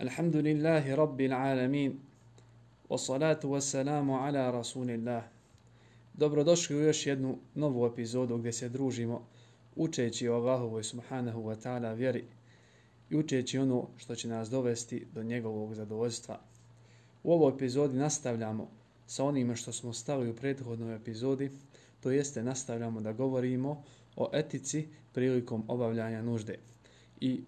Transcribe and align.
الحمد 0.00 0.36
لله 0.36 0.94
رب 0.94 1.20
العالمين 1.20 1.98
والصلاة 2.90 3.40
والسلام 3.44 4.10
على 4.10 4.50
رسول 4.50 4.90
الله 4.90 5.22
Dobrodošli 6.14 6.76
u 6.76 6.80
još 6.80 7.06
jednu 7.06 7.38
novu 7.54 7.86
epizodu 7.86 8.38
gdje 8.38 8.52
se 8.52 8.68
družimo 8.68 9.26
učeći 9.76 10.28
o 10.28 10.34
Allahovoj 10.34 10.84
subhanahu 10.84 11.42
wa 11.42 11.56
ta'ala 11.62 11.94
vjeri 11.94 12.24
i 13.10 13.16
učeći 13.16 13.58
ono 13.58 13.88
što 13.96 14.14
će 14.14 14.28
nas 14.28 14.50
dovesti 14.50 15.06
do 15.12 15.22
njegovog 15.22 15.74
zadovoljstva. 15.74 16.40
U 17.22 17.32
ovoj 17.32 17.52
epizodi 17.54 17.96
nastavljamo 17.96 18.68
sa 19.06 19.24
onime 19.24 19.56
što 19.56 19.72
smo 19.72 19.92
stali 19.92 20.30
u 20.30 20.36
prethodnoj 20.36 20.96
epizodi, 20.96 21.50
to 22.00 22.10
jeste 22.10 22.42
nastavljamo 22.42 23.00
da 23.00 23.12
govorimo 23.12 23.82
o 24.16 24.30
etici 24.32 24.88
prilikom 25.12 25.64
obavljanja 25.68 26.22
nužde. 26.22 26.58
I 27.20 27.40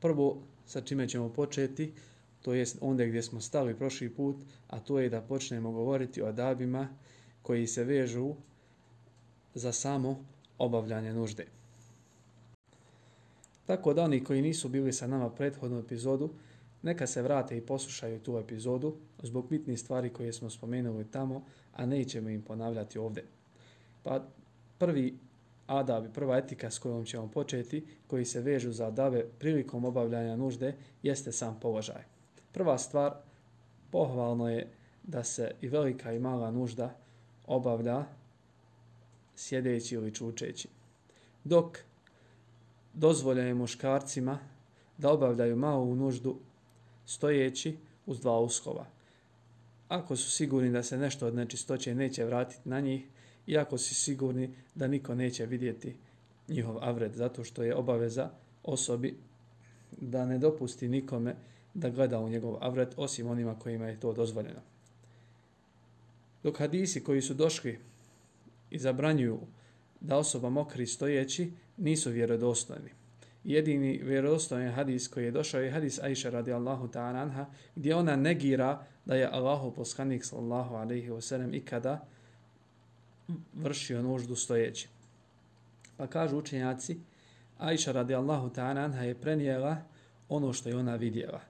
prvo 0.00 0.42
sa 0.67 0.81
čime 0.81 1.07
ćemo 1.09 1.29
početi, 1.29 1.93
to 2.41 2.53
jest 2.53 2.77
onda 2.81 3.05
gdje 3.05 3.23
smo 3.23 3.41
stali 3.41 3.75
prošli 3.75 4.09
put, 4.09 4.35
a 4.67 4.79
to 4.79 4.99
je 4.99 5.09
da 5.09 5.21
počnemo 5.21 5.71
govoriti 5.71 6.21
o 6.21 6.25
adabima 6.25 6.87
koji 7.41 7.67
se 7.67 7.83
vežu 7.83 8.35
za 9.53 9.71
samo 9.71 10.25
obavljanje 10.57 11.13
nužde. 11.13 11.45
Tako 13.65 13.93
da 13.93 14.03
oni 14.03 14.23
koji 14.23 14.41
nisu 14.41 14.69
bili 14.69 14.93
sa 14.93 15.07
nama 15.07 15.29
prethodnu 15.29 15.79
epizodu, 15.79 16.29
neka 16.81 17.07
se 17.07 17.21
vrate 17.21 17.57
i 17.57 17.61
poslušaju 17.61 18.19
tu 18.19 18.37
epizodu 18.37 18.95
zbog 19.23 19.49
bitnih 19.49 19.79
stvari 19.79 20.09
koje 20.09 20.33
smo 20.33 20.49
spomenuli 20.49 21.11
tamo, 21.11 21.45
a 21.73 21.85
nećemo 21.85 22.29
im 22.29 22.41
ponavljati 22.41 22.99
ovde. 22.99 23.23
Pa 24.03 24.27
prvi 24.77 25.17
adab 25.67 26.05
i 26.05 26.13
prva 26.13 26.37
etika 26.37 26.71
s 26.71 26.79
kojom 26.79 27.05
ćemo 27.05 27.27
početi, 27.27 27.85
koji 28.07 28.25
se 28.25 28.41
vežu 28.41 28.71
za 28.71 28.87
adabe 28.87 29.25
prilikom 29.39 29.85
obavljanja 29.85 30.35
nužde, 30.35 30.75
jeste 31.03 31.31
sam 31.31 31.59
položaj. 31.61 32.03
Prva 32.51 32.77
stvar, 32.77 33.13
pohvalno 33.91 34.49
je 34.49 34.67
da 35.03 35.23
se 35.23 35.51
i 35.61 35.67
velika 35.67 36.13
i 36.13 36.19
mala 36.19 36.51
nužda 36.51 36.95
obavlja 37.47 38.05
sjedeći 39.35 39.95
ili 39.95 40.13
čučeći. 40.13 40.67
Dok 41.43 41.77
dozvoljaju 42.93 43.55
muškarcima 43.55 44.39
da 44.97 45.11
obavljaju 45.11 45.55
malu 45.55 45.95
nuždu 45.95 46.37
stojeći 47.05 47.77
uz 48.05 48.19
dva 48.19 48.39
uskova. 48.39 48.85
Ako 49.87 50.15
su 50.15 50.31
sigurni 50.31 50.71
da 50.71 50.83
se 50.83 50.97
nešto 50.97 51.27
od 51.27 51.35
nečistoće 51.35 51.95
neće 51.95 52.25
vratiti 52.25 52.69
na 52.69 52.79
njih, 52.79 53.07
iako 53.47 53.77
si 53.77 53.95
sigurni 53.95 54.49
da 54.75 54.87
niko 54.87 55.15
neće 55.15 55.45
vidjeti 55.45 55.95
njihov 56.47 56.77
avred, 56.81 57.13
zato 57.13 57.43
što 57.43 57.63
je 57.63 57.75
obaveza 57.75 58.29
osobi 58.63 59.17
da 59.91 60.25
ne 60.25 60.37
dopusti 60.37 60.87
nikome 60.87 61.35
da 61.73 61.89
gleda 61.89 62.19
u 62.19 62.29
njegov 62.29 62.57
avret, 62.61 62.93
osim 62.97 63.27
onima 63.27 63.59
kojima 63.59 63.87
je 63.87 63.99
to 63.99 64.13
dozvoljeno. 64.13 64.59
Dok 66.43 66.59
hadisi 66.59 67.03
koji 67.03 67.21
su 67.21 67.33
došli 67.33 67.79
i 68.69 68.79
zabranjuju 68.79 69.39
da 69.99 70.17
osoba 70.17 70.49
mokri 70.49 70.87
stojeći, 70.87 71.51
nisu 71.77 72.11
vjerodostojni. 72.11 72.89
Jedini 73.43 74.01
vjerodostojan 74.03 74.71
hadis 74.71 75.07
koji 75.07 75.25
je 75.25 75.31
došao 75.31 75.61
je 75.61 75.71
hadis 75.71 75.99
Aisha 75.99 76.29
radijallahu 76.29 76.87
ta'ala 76.87 77.21
anha, 77.21 77.45
gdje 77.75 77.95
ona 77.95 78.15
negira 78.15 78.85
da 79.05 79.15
je 79.15 79.29
Allahu 79.31 79.73
poslanik 79.73 80.25
sallallahu 80.25 80.75
alaihi 80.75 81.09
wasallam 81.09 81.55
ikada 81.55 82.07
vršio 83.53 84.01
nuždu 84.01 84.35
stojeći. 84.35 84.87
Pa 85.97 86.07
kažu 86.07 86.37
učenjaci, 86.37 86.97
Aisha 87.57 87.91
radijallahu 87.91 88.49
ta'ala 88.49 88.85
anha 88.85 89.03
je 89.03 89.15
prenijela 89.15 89.77
ono 90.29 90.53
što 90.53 90.69
je 90.69 90.77
ona 90.77 90.95
vidjela. 90.95 91.41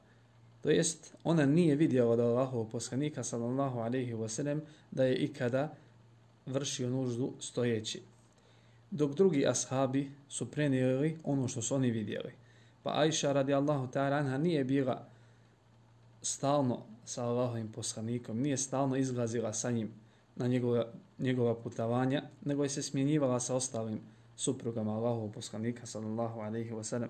To 0.61 0.69
jest, 0.69 1.15
ona 1.23 1.45
nije 1.45 1.75
vidjela 1.75 2.15
da 2.15 2.23
Allahov 2.23 2.65
poslanika 2.65 3.23
sallallahu 3.23 3.79
alaihi 3.79 4.13
wa 4.13 4.27
sallam 4.27 4.61
da 4.91 5.03
je 5.03 5.15
ikada 5.15 5.73
vršio 6.45 6.89
nuždu 6.89 7.33
stojeći. 7.39 8.01
Dok 8.91 9.13
drugi 9.13 9.47
ashabi 9.47 10.11
su 10.29 10.51
prenijeli 10.51 11.17
ono 11.23 11.47
što 11.47 11.61
su 11.61 11.75
oni 11.75 11.91
vidjeli. 11.91 12.33
Pa 12.83 12.91
Aisha 12.99 13.33
radijallahu 13.33 13.87
ta'ala 13.87 14.19
anha 14.19 14.37
nije 14.37 14.63
bila 14.63 15.07
stalno 16.21 16.83
sa 17.05 17.25
Allahovim 17.25 17.71
poslanikom, 17.71 18.39
nije 18.41 18.57
stalno 18.57 18.95
izlazila 18.95 19.53
sa 19.53 19.71
njim 19.71 19.91
na 20.35 20.47
njegove 20.47 20.85
njegova 21.19 21.55
putavanja, 21.55 22.23
nego 22.45 22.63
je 22.63 22.69
se 22.69 22.81
smjenjivala 22.81 23.39
sa 23.39 23.55
ostalim 23.55 23.99
suprugama 24.35 24.95
Allahovog 24.95 25.33
poslanika 25.33 25.85
sallallahu 25.85 26.39
alaihi 26.39 26.71
wa 26.71 26.83
sallam. 26.83 27.09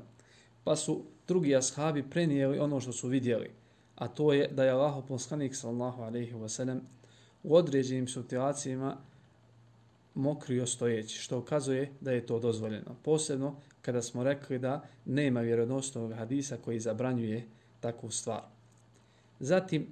Pa 0.63 0.75
su 0.75 1.03
drugi 1.27 1.55
ashabi 1.55 2.09
prenijeli 2.09 2.59
ono 2.59 2.79
što 2.79 2.91
su 2.91 3.07
vidjeli, 3.07 3.49
a 3.95 4.07
to 4.07 4.33
je 4.33 4.47
da 4.47 4.63
je 4.63 4.71
Allahov 4.71 5.01
poslanik 5.07 5.55
sallallahu 5.55 6.01
alaihi 6.01 6.33
wa 6.33 6.49
sallam 6.49 6.81
u 7.43 7.55
određenim 7.55 8.07
situacijama 8.07 8.97
mokrio 10.15 10.65
stojeći, 10.65 11.17
što 11.17 11.39
ukazuje 11.39 11.91
da 12.01 12.11
je 12.11 12.25
to 12.25 12.39
dozvoljeno. 12.39 12.95
Posebno 13.03 13.55
kada 13.81 14.01
smo 14.01 14.23
rekli 14.23 14.59
da 14.59 14.83
nema 15.05 15.41
vjerodostojnog 15.41 16.13
hadisa 16.13 16.57
koji 16.65 16.79
zabranjuje 16.79 17.47
takvu 17.79 18.11
stvar. 18.11 18.41
Zatim, 19.39 19.87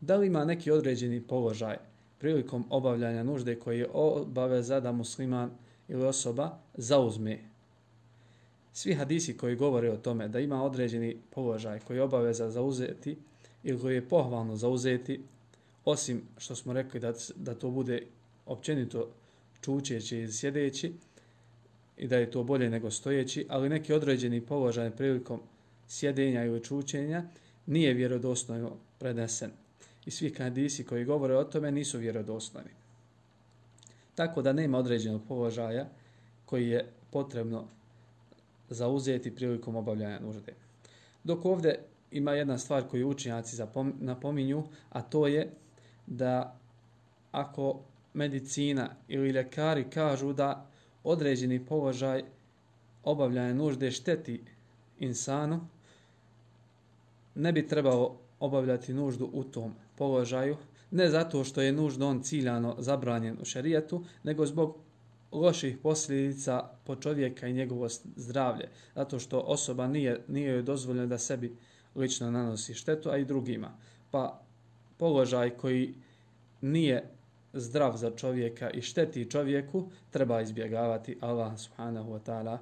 da 0.00 0.16
li 0.16 0.26
ima 0.26 0.44
neki 0.44 0.70
određeni 0.70 1.20
položaj 1.20 1.76
prilikom 2.26 2.64
obavljanja 2.70 3.22
nužde 3.22 3.54
koji 3.54 3.78
je 3.78 3.88
obaveza 3.92 4.80
da 4.80 4.92
musliman 4.92 5.50
ili 5.88 6.06
osoba 6.06 6.58
zauzme. 6.74 7.38
Svi 8.72 8.94
hadisi 8.94 9.36
koji 9.36 9.56
govore 9.56 9.90
o 9.90 9.96
tome 9.96 10.28
da 10.28 10.40
ima 10.40 10.62
određeni 10.62 11.16
položaj 11.30 11.80
koji 11.80 11.96
je 11.96 12.02
obaveza 12.02 12.50
zauzeti 12.50 13.16
ili 13.62 13.80
koji 13.80 13.94
je 13.94 14.08
pohvalno 14.08 14.56
zauzeti, 14.56 15.20
osim 15.84 16.22
što 16.38 16.54
smo 16.54 16.72
rekli 16.72 17.00
da, 17.00 17.12
da 17.36 17.54
to 17.54 17.70
bude 17.70 18.02
općenito 18.46 19.08
čučeći 19.60 20.18
i 20.18 20.32
sjedeći 20.32 20.92
i 21.96 22.08
da 22.08 22.16
je 22.16 22.30
to 22.30 22.42
bolje 22.44 22.70
nego 22.70 22.90
stojeći, 22.90 23.46
ali 23.48 23.68
neki 23.68 23.92
određeni 23.92 24.40
položaj 24.40 24.90
prilikom 24.90 25.40
sjedenja 25.88 26.44
ili 26.44 26.64
čučenja 26.64 27.24
nije 27.66 27.94
vjerodostojno 27.94 28.76
prenesen 28.98 29.50
i 30.06 30.10
svi 30.10 30.34
hadisi 30.38 30.84
koji 30.84 31.04
govore 31.04 31.36
o 31.36 31.44
tome 31.44 31.72
nisu 31.72 31.98
vjerodostojni. 31.98 32.70
Tako 34.14 34.42
da 34.42 34.52
nema 34.52 34.78
određenog 34.78 35.22
položaja 35.28 35.88
koji 36.44 36.68
je 36.68 36.92
potrebno 37.10 37.64
zauzeti 38.68 39.34
prilikom 39.34 39.76
obavljanja 39.76 40.20
nužde. 40.20 40.52
Dok 41.24 41.44
ovdje 41.44 41.84
ima 42.10 42.32
jedna 42.32 42.58
stvar 42.58 42.88
koju 42.88 43.08
učinjaci 43.08 43.62
napominju, 43.98 44.64
a 44.90 45.02
to 45.02 45.26
je 45.26 45.50
da 46.06 46.58
ako 47.32 47.80
medicina 48.14 48.90
ili 49.08 49.30
ljekari 49.30 49.90
kažu 49.90 50.32
da 50.32 50.66
određeni 51.04 51.66
položaj 51.66 52.22
obavljanja 53.04 53.54
nužde 53.54 53.90
šteti 53.90 54.44
insanu, 54.98 55.60
ne 57.34 57.52
bi 57.52 57.66
trebalo 57.66 58.18
obavljati 58.40 58.94
nuždu 58.94 59.30
u 59.32 59.44
tom 59.44 59.74
položaju, 59.96 60.56
ne 60.90 61.08
zato 61.08 61.44
što 61.44 61.62
je 61.62 61.72
nužno 61.72 62.08
on 62.08 62.22
ciljano 62.22 62.74
zabranjen 62.78 63.36
u 63.40 63.44
šarijetu, 63.44 64.04
nego 64.22 64.46
zbog 64.46 64.78
loših 65.32 65.78
posljedica 65.82 66.68
po 66.84 66.96
čovjeka 66.96 67.46
i 67.46 67.52
njegovo 67.52 67.88
zdravlje, 68.16 68.68
zato 68.94 69.18
što 69.18 69.40
osoba 69.40 69.86
nije, 69.86 70.20
nije 70.28 70.50
joj 70.50 70.62
dozvoljena 70.62 71.06
da 71.06 71.18
sebi 71.18 71.56
lično 71.94 72.30
nanosi 72.30 72.74
štetu, 72.74 73.10
a 73.10 73.16
i 73.16 73.24
drugima. 73.24 73.76
Pa 74.10 74.42
položaj 74.98 75.50
koji 75.50 75.94
nije 76.60 77.10
zdrav 77.52 77.96
za 77.96 78.10
čovjeka 78.10 78.70
i 78.70 78.82
šteti 78.82 79.30
čovjeku, 79.30 79.90
treba 80.10 80.40
izbjegavati 80.40 81.18
Allah 81.20 81.58
subhanahu 81.58 82.10
wa 82.10 82.20
ta'ala 82.26 82.58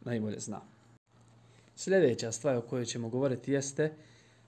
najbolje 0.00 0.40
zna. 0.40 0.60
Sljedeća 1.76 2.32
stvar 2.32 2.56
o 2.56 2.60
kojoj 2.60 2.84
ćemo 2.84 3.08
govoriti 3.08 3.52
jeste 3.52 3.92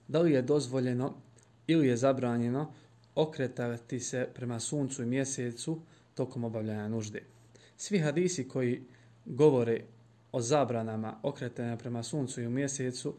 da 0.07 0.19
li 0.19 0.31
je 0.31 0.41
dozvoljeno 0.41 1.13
ili 1.67 1.87
je 1.87 1.97
zabranjeno 1.97 2.73
okretati 3.15 3.99
se 3.99 4.27
prema 4.33 4.59
suncu 4.59 5.03
i 5.03 5.05
mjesecu 5.05 5.81
tokom 6.13 6.43
obavljanja 6.43 6.87
nužde. 6.87 7.23
Svi 7.77 7.99
hadisi 7.99 8.47
koji 8.47 8.81
govore 9.25 9.81
o 10.31 10.41
zabranama 10.41 11.19
okretanja 11.23 11.77
prema 11.77 12.03
suncu 12.03 12.41
i 12.41 12.49
mjesecu 12.49 13.15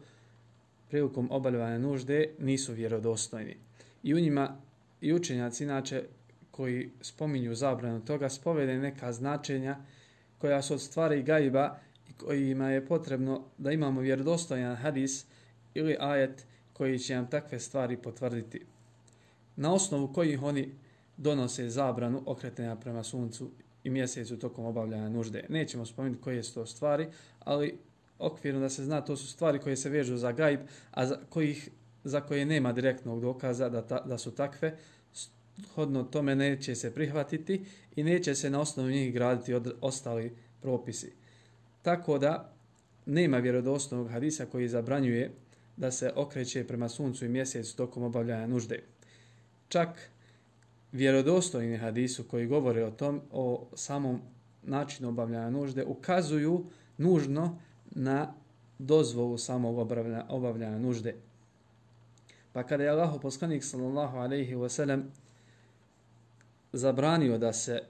prilikom 0.89 1.31
obavljanja 1.31 1.77
nužde 1.77 2.29
nisu 2.39 2.73
vjerodostojni. 2.73 3.57
I 4.03 4.13
u 4.13 4.19
njima 4.19 4.57
i 5.01 5.13
učenjaci 5.13 5.63
inače 5.63 6.03
koji 6.51 6.91
spominju 7.01 7.55
zabranu 7.55 8.05
toga 8.05 8.29
spovede 8.29 8.77
neka 8.77 9.13
značenja 9.13 9.77
koja 10.37 10.61
su 10.61 10.73
od 10.73 10.81
stvari 10.81 11.23
gajba 11.23 11.79
i 12.09 12.13
kojima 12.13 12.69
je 12.69 12.85
potrebno 12.85 13.43
da 13.57 13.71
imamo 13.71 14.01
vjerodostojan 14.01 14.75
hadis 14.75 15.25
ili 15.73 15.97
ajet 15.99 16.45
koji 16.77 16.99
će 16.99 17.15
nam 17.15 17.29
takve 17.29 17.59
stvari 17.59 17.97
potvrditi. 17.97 18.65
Na 19.55 19.73
osnovu 19.73 20.13
kojih 20.13 20.43
oni 20.43 20.71
donose 21.17 21.69
zabranu 21.69 22.23
okretanja 22.25 22.75
prema 22.75 23.03
suncu 23.03 23.51
i 23.83 23.89
mjesecu 23.89 24.39
tokom 24.39 24.65
obavljanja 24.65 25.09
nužde. 25.09 25.45
Nećemo 25.49 25.85
spomenuti 25.85 26.21
koje 26.21 26.43
su 26.43 26.53
to 26.53 26.65
stvari, 26.65 27.07
ali 27.39 27.77
okvirno 28.19 28.59
da 28.59 28.69
se 28.69 28.83
zna, 28.83 29.01
to 29.01 29.17
su 29.17 29.27
stvari 29.27 29.59
koje 29.59 29.75
se 29.75 29.89
vežu 29.89 30.17
za 30.17 30.31
gajb, 30.31 30.59
a 30.91 31.05
za 31.05 31.19
kojih 31.29 31.69
za 32.03 32.21
koje 32.21 32.45
nema 32.45 32.73
direktnog 32.73 33.21
dokaza 33.21 33.69
da, 33.69 33.81
ta, 33.81 34.03
da 34.05 34.17
su 34.17 34.31
takve, 34.31 34.77
hodno 35.75 36.03
tome 36.03 36.35
neće 36.35 36.75
se 36.75 36.93
prihvatiti 36.93 37.65
i 37.95 38.03
neće 38.03 38.35
se 38.35 38.49
na 38.49 38.61
osnovu 38.61 38.89
njih 38.89 39.13
graditi 39.13 39.53
od, 39.53 39.73
ostali 39.81 40.35
propisi. 40.61 41.13
Tako 41.81 42.17
da 42.17 42.53
nema 43.05 43.37
vjerodostojnog 43.37 44.09
hadisa 44.09 44.45
koji 44.45 44.67
zabranjuje 44.67 45.31
da 45.77 45.91
se 45.91 46.11
okreće 46.15 46.67
prema 46.67 46.89
suncu 46.89 47.25
i 47.25 47.29
mjesecu 47.29 47.75
tokom 47.75 48.03
obavljanja 48.03 48.47
nužde. 48.47 48.83
Čak 49.67 50.09
vjerodostojni 50.91 51.77
hadisu 51.77 52.23
koji 52.23 52.47
govore 52.47 52.85
o 52.85 52.91
tom, 52.91 53.21
o 53.31 53.67
samom 53.75 54.21
načinu 54.63 55.09
obavljanja 55.09 55.49
nužde, 55.49 55.85
ukazuju 55.85 56.65
nužno 56.97 57.59
na 57.91 58.33
dozvolu 58.79 59.37
samog 59.37 59.77
obavljanja, 59.77 60.25
obavljanja 60.29 60.77
nužde. 60.77 61.15
Pa 62.53 62.63
kada 62.63 62.83
je 62.83 62.89
Allah 62.89 63.19
poslanik 63.21 63.63
sallallahu 63.63 64.17
alaihi 64.17 64.55
wa 64.55 64.69
sallam 64.69 65.11
zabranio 66.73 67.37
da 67.37 67.53
se 67.53 67.81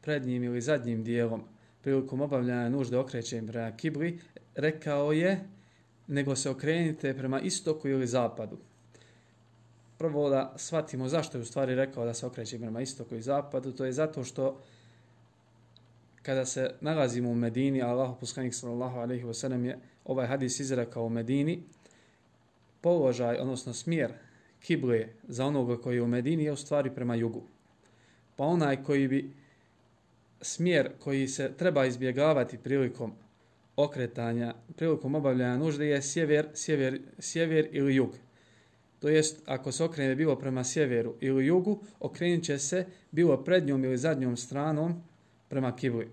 prednjim 0.00 0.44
ili 0.44 0.60
zadnjim 0.60 1.04
dijelom 1.04 1.42
prilikom 1.82 2.20
obavljanja 2.20 2.68
nužde 2.68 2.98
okrećem 2.98 3.46
prema 3.46 3.76
kibli, 3.76 4.20
rekao 4.54 5.12
je 5.12 5.48
nego 6.08 6.36
se 6.36 6.50
okrenite 6.50 7.14
prema 7.14 7.40
istoku 7.40 7.88
ili 7.88 8.06
zapadu. 8.06 8.58
Prvo 9.98 10.30
da 10.30 10.54
shvatimo 10.56 11.08
zašto 11.08 11.38
je 11.38 11.42
u 11.42 11.44
stvari 11.44 11.74
rekao 11.74 12.04
da 12.04 12.14
se 12.14 12.26
okreće 12.26 12.58
prema 12.58 12.80
istoku 12.80 13.14
i 13.14 13.22
zapadu, 13.22 13.72
to 13.72 13.84
je 13.84 13.92
zato 13.92 14.24
što 14.24 14.60
kada 16.22 16.46
se 16.46 16.74
nalazimo 16.80 17.30
u 17.30 17.34
Medini, 17.34 17.82
Allah 17.82 18.16
poslanik 18.20 18.54
sallallahu 18.54 18.98
alejhi 18.98 19.24
ve 19.24 19.34
sellem 19.34 19.64
je 19.64 19.78
ovaj 20.04 20.26
hadis 20.26 20.60
izrekao 20.60 21.04
u 21.04 21.08
Medini, 21.08 21.62
položaj, 22.80 23.36
odnosno 23.36 23.72
smjer 23.72 24.12
kible 24.60 25.08
za 25.28 25.46
onoga 25.46 25.76
koji 25.76 25.96
je 25.96 26.02
u 26.02 26.06
Medini 26.06 26.44
je 26.44 26.52
u 26.52 26.56
stvari 26.56 26.94
prema 26.94 27.14
jugu. 27.14 27.42
Pa 28.36 28.44
onaj 28.44 28.82
koji 28.82 29.08
bi 29.08 29.30
smjer 30.40 30.90
koji 30.98 31.28
se 31.28 31.52
treba 31.56 31.86
izbjegavati 31.86 32.58
prilikom 32.58 33.12
okretanja, 33.78 34.54
prilikom 34.76 35.14
obavljanja 35.14 35.56
nužde 35.56 35.86
je 35.86 36.02
sjever, 36.02 36.48
sjever, 36.54 37.00
sjever 37.18 37.68
ili 37.72 37.94
jug. 37.94 38.10
To 38.98 39.08
jest, 39.08 39.42
ako 39.46 39.72
se 39.72 39.84
okrene 39.84 40.14
bilo 40.14 40.36
prema 40.38 40.64
sjeveru 40.64 41.14
ili 41.20 41.46
jugu, 41.46 41.78
okrenit 42.00 42.44
će 42.44 42.58
se 42.58 42.86
bilo 43.10 43.44
prednjom 43.44 43.84
ili 43.84 43.98
zadnjom 43.98 44.36
stranom 44.36 45.02
prema 45.48 45.76
kibli. 45.76 46.10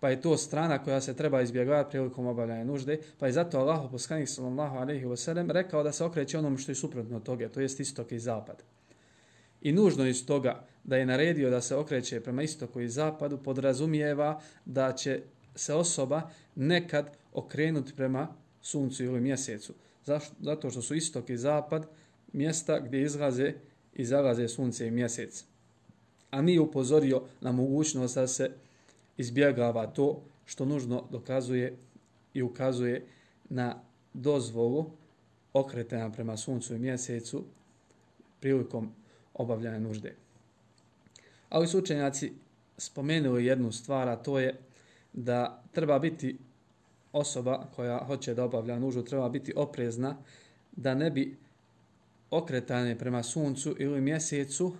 Pa 0.00 0.10
je 0.10 0.20
to 0.20 0.36
strana 0.36 0.78
koja 0.84 1.00
se 1.00 1.16
treba 1.16 1.42
izbjegavati 1.42 1.90
prilikom 1.90 2.26
obavljanja 2.26 2.64
nužde, 2.64 2.98
pa 3.18 3.26
je 3.26 3.32
zato 3.32 3.58
Allah 3.58 3.90
poslanik 3.90 4.28
sallallahu 4.28 4.76
alejhi 4.76 5.06
ve 5.06 5.16
sellem 5.16 5.50
rekao 5.50 5.82
da 5.82 5.92
se 5.92 6.04
okreće 6.04 6.38
onom 6.38 6.58
što 6.58 6.70
je 6.70 6.76
suprotno 6.76 7.16
od 7.16 7.22
toga, 7.22 7.48
to 7.48 7.60
jest 7.60 7.80
istok 7.80 8.12
i 8.12 8.18
zapad. 8.18 8.62
I 9.62 9.72
nužno 9.72 10.06
iz 10.06 10.26
toga 10.26 10.64
da 10.84 10.96
je 10.96 11.06
naredio 11.06 11.50
da 11.50 11.60
se 11.60 11.76
okreće 11.76 12.20
prema 12.20 12.42
istoku 12.42 12.80
i 12.80 12.88
zapadu 12.88 13.38
podrazumijeva 13.38 14.40
da 14.64 14.92
će 14.92 15.22
se 15.58 15.74
osoba 15.74 16.30
nekad 16.54 17.16
okrenuti 17.32 17.92
prema 17.96 18.28
suncu 18.62 19.04
ili 19.04 19.20
mjesecu. 19.20 19.74
Zašto? 20.04 20.34
Zato 20.40 20.70
što 20.70 20.82
su 20.82 20.94
istok 20.94 21.30
i 21.30 21.36
zapad 21.36 21.86
mjesta 22.32 22.80
gdje 22.80 23.02
izlaze 23.02 23.54
i 23.94 24.04
zalaze 24.04 24.48
sunce 24.48 24.86
i 24.86 24.90
mjesec. 24.90 25.44
A 26.30 26.42
mi 26.42 26.58
upozorio 26.58 27.22
na 27.40 27.52
mogućnost 27.52 28.14
da 28.14 28.26
se 28.26 28.50
izbjegava 29.16 29.86
to 29.86 30.22
što 30.46 30.64
nužno 30.64 31.04
dokazuje 31.10 31.76
i 32.34 32.42
ukazuje 32.42 33.06
na 33.48 33.82
dozvolu 34.14 34.90
okretena 35.52 36.12
prema 36.12 36.36
suncu 36.36 36.74
i 36.74 36.78
mjesecu 36.78 37.44
prilikom 38.40 38.92
obavljanja 39.34 39.78
nužde. 39.78 40.14
Ali 41.48 41.68
su 41.68 41.78
učenjaci 41.78 42.32
spomenuli 42.76 43.46
jednu 43.46 43.72
stvar, 43.72 44.08
a 44.08 44.16
to 44.16 44.38
je 44.38 44.58
da 45.24 45.62
treba 45.72 45.98
biti 45.98 46.38
osoba 47.12 47.66
koja 47.76 48.04
hoće 48.06 48.34
da 48.34 48.44
obavlja 48.44 48.78
nužu, 48.78 49.02
treba 49.02 49.28
biti 49.28 49.52
oprezna 49.56 50.16
da 50.72 50.94
ne 50.94 51.10
bi 51.10 51.36
okretanje 52.30 52.96
prema 52.98 53.22
suncu 53.22 53.74
ili 53.78 54.00
mjesecu 54.00 54.76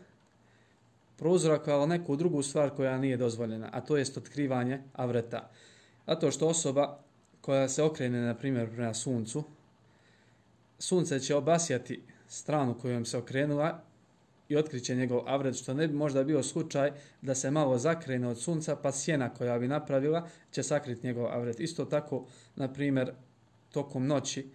prouzrokovalo 1.17 1.87
neku 1.87 2.17
drugu 2.17 2.43
stvar 2.43 2.70
koja 2.70 2.99
nije 2.99 3.17
dozvoljena, 3.17 3.69
a 3.73 3.81
to 3.81 3.96
jest 3.96 4.17
otkrivanje 4.17 4.82
avreta. 4.93 5.50
Zato 6.06 6.31
što 6.31 6.49
osoba 6.49 6.99
koja 7.41 7.69
se 7.69 7.82
okrene, 7.82 8.20
na 8.20 8.34
primjer, 8.34 8.70
prema 8.70 8.94
suncu, 8.94 9.44
sunce 10.79 11.20
će 11.20 11.34
obasjati 11.34 12.02
stranu 12.29 12.75
kojom 12.75 13.05
se 13.05 13.19
okrenula 13.19 13.82
i 14.49 14.56
otkriće 14.56 14.97
njegov 14.97 15.23
avret, 15.27 15.56
što 15.56 15.75
ne 15.75 15.89
bi 15.89 15.95
možda 15.95 16.25
bio 16.25 16.43
slučaj 16.43 16.93
da 17.23 17.35
se 17.35 17.50
malo 17.50 17.79
zakrene 17.79 18.29
od 18.29 18.41
sunca, 18.41 18.77
pa 18.77 18.93
sjena 18.93 19.35
koja 19.35 19.59
bi 19.59 19.69
napravila 19.69 20.29
će 20.50 20.62
sakriti 20.62 21.06
njegov 21.06 21.27
avret. 21.27 21.61
Isto 21.61 21.85
tako, 21.85 22.27
na 22.56 22.73
primjer, 22.73 23.12
tokom 23.73 24.06
noći, 24.06 24.50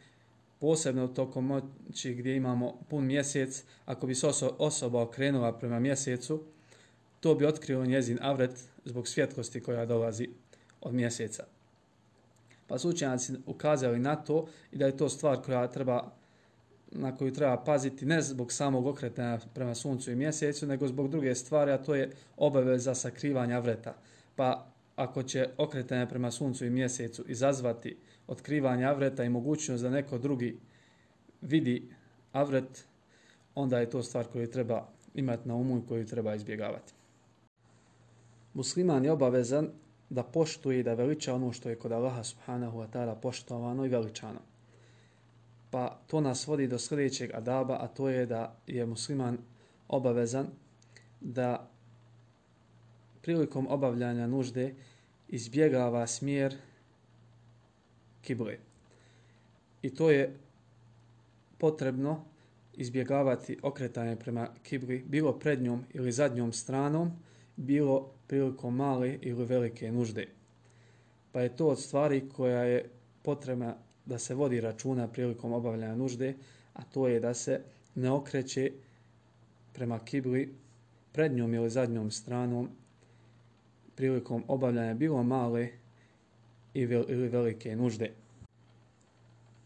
posebno 0.59 1.07
tokom 1.07 1.47
noći 1.47 2.13
gdje 2.13 2.35
imamo 2.35 2.79
pun 2.89 3.05
mjesec, 3.05 3.63
ako 3.85 4.07
bi 4.07 4.15
se 4.15 4.27
osoba 4.57 5.01
okrenula 5.01 5.57
prema 5.57 5.79
mjesecu, 5.79 6.43
to 7.19 7.35
bi 7.35 7.45
otkrio 7.45 7.85
njezin 7.85 8.17
avret 8.21 8.51
zbog 8.85 9.07
svjetlosti 9.07 9.61
koja 9.61 9.85
dolazi 9.85 10.29
od 10.81 10.93
mjeseca. 10.93 11.43
Pa 12.67 12.77
su 12.77 12.89
učenjaci 12.89 13.33
ukazali 13.45 13.99
na 13.99 14.15
to 14.15 14.47
i 14.71 14.77
da 14.77 14.85
je 14.85 14.97
to 14.97 15.09
stvar 15.09 15.41
koja 15.41 15.67
treba 15.67 16.11
na 16.95 17.15
koju 17.15 17.33
treba 17.33 17.57
paziti 17.57 18.05
ne 18.05 18.21
zbog 18.21 18.51
samog 18.51 18.87
okretanja 18.87 19.39
prema 19.53 19.75
suncu 19.75 20.11
i 20.11 20.15
mjesecu, 20.15 20.67
nego 20.67 20.87
zbog 20.87 21.09
druge 21.09 21.35
stvari, 21.35 21.71
a 21.71 21.77
to 21.77 21.95
je 21.95 22.11
obaveza 22.37 22.95
sakrivanja 22.95 23.59
vreta. 23.59 23.95
Pa 24.35 24.67
ako 24.95 25.23
će 25.23 25.49
okretanje 25.57 26.07
prema 26.07 26.31
suncu 26.31 26.65
i 26.65 26.69
mjesecu 26.69 27.23
izazvati 27.27 27.97
otkrivanje 28.27 28.85
avreta 28.85 29.23
i 29.23 29.29
mogućnost 29.29 29.83
da 29.83 29.89
neko 29.89 30.17
drugi 30.17 30.57
vidi 31.41 31.89
avret, 32.31 32.85
onda 33.55 33.79
je 33.79 33.89
to 33.89 34.03
stvar 34.03 34.25
koju 34.25 34.51
treba 34.51 34.87
imati 35.13 35.47
na 35.47 35.55
umu 35.55 35.77
i 35.77 35.87
koju 35.87 36.05
treba 36.05 36.35
izbjegavati. 36.35 36.93
Musliman 38.53 39.05
je 39.05 39.11
obavezan 39.11 39.69
da 40.09 40.23
poštuje 40.23 40.79
i 40.79 40.83
da 40.83 40.93
veliča 40.93 41.33
ono 41.33 41.51
što 41.51 41.69
je 41.69 41.75
kod 41.75 41.91
Allaha 41.91 42.23
subhanahu 42.23 42.77
wa 42.77 42.87
ta'ala 42.87 43.15
poštovano 43.21 43.85
i 43.85 43.89
veličano. 43.89 44.39
Pa 45.73 45.99
to 46.07 46.21
nas 46.21 46.47
vodi 46.47 46.67
do 46.67 46.79
sljedećeg 46.79 47.31
adaba, 47.33 47.77
a 47.81 47.87
to 47.87 48.09
je 48.09 48.25
da 48.25 48.55
je 48.67 48.85
musliman 48.85 49.37
obavezan 49.87 50.47
da 51.21 51.69
prilikom 53.21 53.67
obavljanja 53.69 54.27
nužde 54.27 54.73
izbjegava 55.27 56.07
smjer 56.07 56.57
kible. 58.21 58.57
I 59.81 59.89
to 59.89 60.11
je 60.11 60.37
potrebno 61.57 62.23
izbjegavati 62.73 63.57
okretanje 63.61 64.15
prema 64.15 64.47
kibli, 64.63 65.03
bilo 65.07 65.39
prednjom 65.39 65.83
ili 65.93 66.11
zadnjom 66.11 66.53
stranom, 66.53 67.11
bilo 67.55 68.11
prilikom 68.27 68.75
male 68.75 69.17
ili 69.21 69.45
velike 69.45 69.91
nužde. 69.91 70.27
Pa 71.31 71.41
je 71.41 71.55
to 71.55 71.67
od 71.67 71.79
stvari 71.79 72.29
koja 72.29 72.63
je 72.63 72.89
potrebna 73.23 73.75
da 74.05 74.19
se 74.19 74.35
vodi 74.35 74.61
računa 74.61 75.07
prilikom 75.07 75.53
obavljanja 75.53 75.95
nužde, 75.95 76.33
a 76.73 76.83
to 76.83 77.07
je 77.07 77.19
da 77.19 77.33
se 77.33 77.61
ne 77.95 78.11
okreće 78.11 78.71
prema 79.73 79.99
kibli 79.99 80.55
prednjom 81.11 81.53
ili 81.53 81.69
zadnjom 81.69 82.11
stranom 82.11 82.69
prilikom 83.95 84.43
obavljanja 84.47 84.93
bilo 84.93 85.23
male 85.23 85.69
ili 86.73 87.27
velike 87.27 87.75
nužde. 87.75 88.11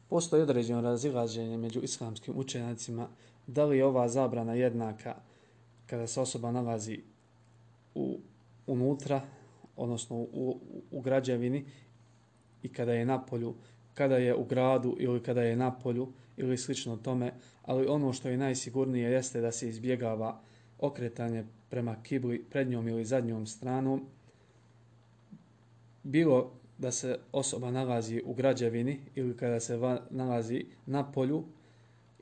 Postoji 0.10 0.44
određeno 0.44 0.82
razilaženje 0.82 1.58
među 1.58 1.79
islamskim 1.79 2.34
učenjacima 2.38 3.08
da 3.48 3.65
li 3.65 3.77
je 3.77 3.86
ova 3.86 4.10
zabrana 4.10 4.53
jednaka 4.53 5.15
kada 5.86 6.08
se 6.08 6.22
osoba 6.22 6.51
nalazi 6.51 7.00
u, 7.96 8.20
unutra, 8.67 9.22
odnosno 9.75 10.15
u, 10.15 10.27
u, 10.34 10.60
u 10.91 11.01
građevini 11.01 11.65
i 12.63 12.74
kada 12.74 12.94
je 12.94 13.06
na 13.06 13.25
polju, 13.25 13.56
kada 13.98 14.18
je 14.18 14.36
u 14.36 14.44
gradu 14.44 14.96
ili 15.00 15.24
kada 15.24 15.42
je 15.44 15.56
na 15.56 15.72
polju 15.72 16.08
ili 16.38 16.58
slično 16.58 16.98
tome, 16.98 17.32
ali 17.63 17.88
ono 17.88 18.13
što 18.13 18.30
je 18.30 18.38
najsigurnije 18.38 19.12
jeste 19.12 19.42
da 19.42 19.51
se 19.51 19.70
izbjegava 19.70 20.39
okretanje 20.80 21.46
prema 21.70 21.96
kibli 22.04 22.44
prednjom 22.50 22.88
ili 22.88 23.06
zadnjom 23.06 23.46
stranom, 23.46 24.06
bilo 26.04 26.51
da 26.77 26.92
se 26.92 27.18
osoba 27.32 27.72
nalazi 27.72 28.22
u 28.25 28.34
građevini 28.34 29.00
ili 29.16 29.38
kada 29.38 29.60
se 29.60 29.77
va, 29.77 30.01
nalazi 30.10 30.66
na 30.86 31.12
polju, 31.12 31.44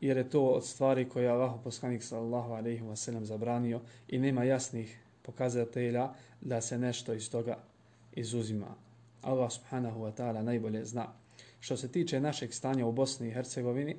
jer 0.02 0.18
je 0.18 0.30
to 0.30 0.46
od 0.46 0.66
stvari 0.66 1.10
koje 1.10 1.24
je 1.24 1.30
Allah 1.30 1.54
poslanik 1.64 2.04
sallallahu 2.04 2.54
alaihi 2.54 2.84
wa 2.84 2.96
sallam 2.96 3.26
zabranio 3.26 3.82
i 4.08 4.20
nema 4.20 4.44
jasnih 4.44 5.00
pokazatelja 5.22 6.10
da 6.42 6.62
se 6.62 6.78
nešto 6.78 7.14
iz 7.14 7.32
toga 7.32 7.58
izuzima. 8.14 8.76
Allah 9.22 9.52
subhanahu 9.52 10.00
wa 10.00 10.12
ta'ala 10.12 10.42
najbolje 10.42 10.86
zna. 10.86 11.25
Što 11.66 11.78
se 11.78 11.88
tiče 11.88 12.20
našeg 12.20 12.54
stanja 12.54 12.86
u 12.86 12.92
Bosni 12.92 13.28
i 13.28 13.32
Hercegovini, 13.32 13.96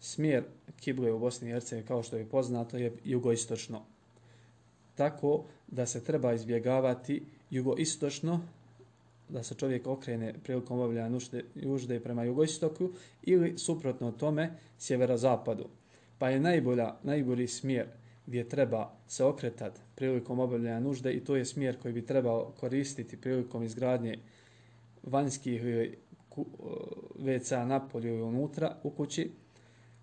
smjer 0.00 0.44
kible 0.80 1.12
u 1.12 1.18
Bosni 1.18 1.48
i 1.48 1.52
Hercegovini, 1.52 1.88
kao 1.88 2.02
što 2.02 2.16
je 2.16 2.28
poznato, 2.28 2.76
je 2.76 2.92
jugoistočno. 3.04 3.82
Tako 4.94 5.44
da 5.66 5.86
se 5.86 6.04
treba 6.04 6.32
izbjegavati 6.32 7.22
jugoistočno, 7.50 8.40
da 9.28 9.42
se 9.42 9.54
čovjek 9.54 9.86
okrene 9.86 10.34
prilikom 10.44 10.78
obavljanja 10.78 11.08
nužde, 11.08 11.44
nužde 11.54 12.00
prema 12.00 12.24
jugoistoku 12.24 12.90
ili 13.22 13.58
suprotno 13.58 14.12
tome 14.12 14.50
sjeverozapadu. 14.78 15.68
Pa 16.18 16.30
je 16.30 16.40
najbolja, 16.40 16.94
najbolji 17.02 17.48
smjer 17.48 17.86
gdje 18.26 18.48
treba 18.48 18.92
se 19.08 19.24
okretati 19.24 19.80
prilikom 19.94 20.40
obavljanja 20.40 20.80
nužde 20.80 21.12
i 21.12 21.24
to 21.24 21.36
je 21.36 21.44
smjer 21.44 21.78
koji 21.82 21.94
bi 21.94 22.06
trebao 22.06 22.52
koristiti 22.60 23.20
prilikom 23.20 23.62
izgradnje 23.62 24.18
vanjskih 25.02 25.62
E, 26.36 26.40
WC 27.18 27.66
napolju 27.66 28.18
i 28.18 28.22
unutra 28.22 28.76
u 28.82 28.90
kući, 28.90 29.30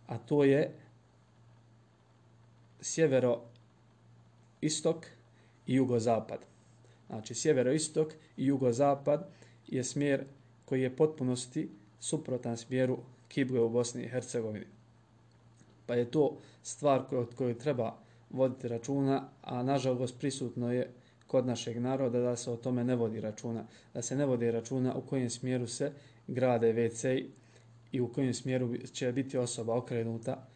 a 0.07 0.17
to 0.17 0.43
je 0.43 0.75
sjevero 2.81 3.41
istok 4.61 5.05
i 5.67 5.75
jugozapad. 5.75 6.39
Znači 7.07 7.35
sjevero 7.35 7.71
istok 7.71 8.13
i 8.37 8.45
jugozapad 8.45 9.29
je 9.67 9.83
smjer 9.83 10.25
koji 10.65 10.81
je 10.81 10.95
potpunosti 10.95 11.69
suprotan 11.99 12.57
smjeru 12.57 12.97
kible 13.27 13.59
u 13.59 13.69
Bosni 13.69 14.03
i 14.03 14.07
Hercegovini. 14.07 14.65
Pa 15.85 15.95
je 15.95 16.11
to 16.11 16.37
stvar 16.63 17.01
od 17.11 17.35
kojoj 17.35 17.57
treba 17.57 17.97
voditi 18.29 18.67
računa, 18.67 19.29
a 19.41 19.63
nažalost 19.63 20.19
prisutno 20.19 20.71
je 20.73 20.91
kod 21.27 21.45
našeg 21.45 21.77
naroda 21.81 22.19
da 22.19 22.35
se 22.35 22.51
o 22.51 22.55
tome 22.55 22.83
ne 22.83 22.95
vodi 22.95 23.21
računa. 23.21 23.63
Da 23.93 24.01
se 24.01 24.15
ne 24.15 24.25
vodi 24.25 24.51
računa 24.51 24.95
u 24.95 25.01
kojem 25.01 25.29
smjeru 25.29 25.67
se 25.67 25.91
grade 26.31 26.73
WC 26.73 27.25
i 27.91 28.01
u 28.01 28.13
kojem 28.13 28.33
smjeru 28.33 28.77
će 28.77 29.11
biti 29.11 29.37
osoba 29.37 29.75
okrenuta 29.75 30.47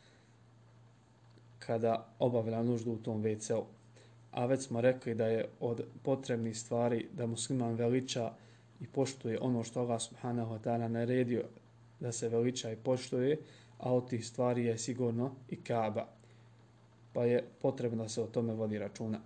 kada 1.60 2.08
obavlja 2.20 2.64
nuždu 2.64 2.92
u 2.92 2.98
tom 2.98 3.24
WC-u. 3.24 3.66
A 4.32 4.46
već 4.46 4.62
smo 4.62 4.82
rekli 4.82 5.16
da 5.16 5.28
je 5.28 5.48
od 5.60 5.86
potrebnih 6.04 6.58
stvari 6.58 7.08
da 7.14 7.28
musliman 7.28 7.76
veliča 7.76 8.32
i 8.80 8.88
poštuje 8.88 9.40
ono 9.42 9.64
što 9.64 9.80
Allah 9.80 10.02
subhanahu 10.02 10.56
wa 10.56 10.60
ta'ala 10.60 10.88
naredio 10.88 11.44
da 12.00 12.12
se 12.12 12.30
veliča 12.30 12.72
i 12.72 12.76
poštuje, 12.76 13.38
a 13.78 13.94
od 13.94 14.10
tih 14.10 14.28
stvari 14.28 14.66
je 14.66 14.78
sigurno 14.78 15.32
i 15.50 15.56
Kaaba. 15.56 16.08
Pa 17.14 17.26
je 17.26 17.44
potrebno 17.62 18.04
da 18.04 18.10
se 18.10 18.22
o 18.22 18.28
tome 18.28 18.54
vodi 18.54 18.80
računa. 18.80 19.20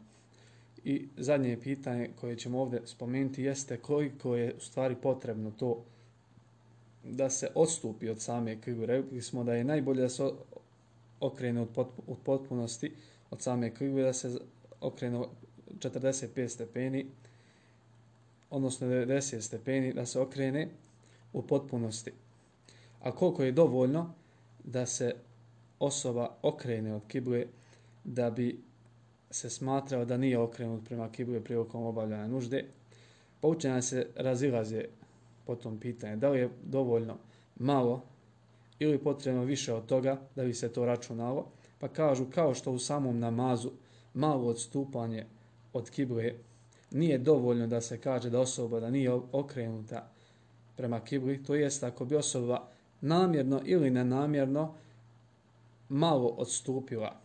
I 0.83 1.07
zadnje 1.17 1.59
pitanje 1.61 2.09
koje 2.15 2.35
ćemo 2.35 2.61
ovdje 2.61 2.81
spomenuti 2.85 3.43
jeste 3.43 3.77
koliko 3.77 4.35
je 4.35 4.53
u 4.57 4.59
stvari 4.59 4.95
potrebno 4.95 5.51
to 5.51 5.83
da 7.03 7.29
se 7.29 7.47
odstupi 7.55 8.09
od 8.09 8.21
same 8.21 8.61
krivu. 8.61 8.85
Rekli 8.85 9.21
smo 9.21 9.43
da 9.43 9.53
je 9.53 9.63
najbolje 9.63 10.01
da 10.01 10.09
se 10.09 10.29
okrene 11.19 11.61
od, 11.61 11.69
od 12.07 12.17
potpunosti 12.23 12.91
od 13.31 13.41
same 13.41 13.73
krivu, 13.73 13.99
da 13.99 14.13
se 14.13 14.39
okrene 14.81 15.19
45 15.79 16.47
stepeni, 16.47 17.05
odnosno 18.49 18.87
90 18.87 19.41
stepeni, 19.41 19.93
da 19.93 20.05
se 20.05 20.19
okrene 20.19 20.67
u 21.33 21.41
potpunosti. 21.41 22.11
A 23.01 23.11
koliko 23.11 23.43
je 23.43 23.51
dovoljno 23.51 24.13
da 24.63 24.85
se 24.85 25.15
osoba 25.79 26.35
okrene 26.41 26.95
od 26.95 27.01
kible 27.07 27.45
da 28.03 28.29
bi 28.31 28.59
se 29.31 29.49
smatrao 29.49 30.05
da 30.05 30.17
nije 30.17 30.37
okrenut 30.37 30.85
prema 30.85 31.11
kible 31.11 31.43
prilikom 31.43 31.85
obavljanja 31.85 32.27
nužde, 32.27 32.65
poučenja 33.41 33.81
se 33.81 34.07
razilaze 34.15 34.85
po 35.49 35.55
tom 35.55 35.79
pitanju. 35.79 36.17
Da 36.17 36.29
li 36.29 36.39
je 36.39 36.49
dovoljno 36.63 37.17
malo 37.55 38.01
ili 38.79 38.97
potrebno 38.97 39.43
više 39.43 39.73
od 39.73 39.85
toga 39.85 40.21
da 40.35 40.43
bi 40.43 40.53
se 40.53 40.69
to 40.69 40.85
računalo, 40.85 41.47
pa 41.79 41.87
kažu 41.87 42.25
kao 42.25 42.53
što 42.53 42.71
u 42.71 42.79
samom 42.79 43.19
namazu 43.19 43.71
malo 44.13 44.47
odstupanje 44.47 45.25
od 45.73 45.89
kible 45.89 46.33
nije 46.91 47.17
dovoljno 47.17 47.67
da 47.67 47.81
se 47.81 47.97
kaže 47.97 48.29
da 48.29 48.39
osoba 48.39 48.79
da 48.79 48.89
nije 48.89 49.11
okrenuta 49.31 50.11
prema 50.77 50.99
kibli, 50.99 51.43
to 51.43 51.55
jest 51.55 51.83
ako 51.83 52.05
bi 52.05 52.15
osoba 52.15 52.67
namjerno 53.01 53.61
ili 53.65 53.89
nenamjerno 53.89 54.73
malo 55.89 56.27
odstupila 56.27 57.19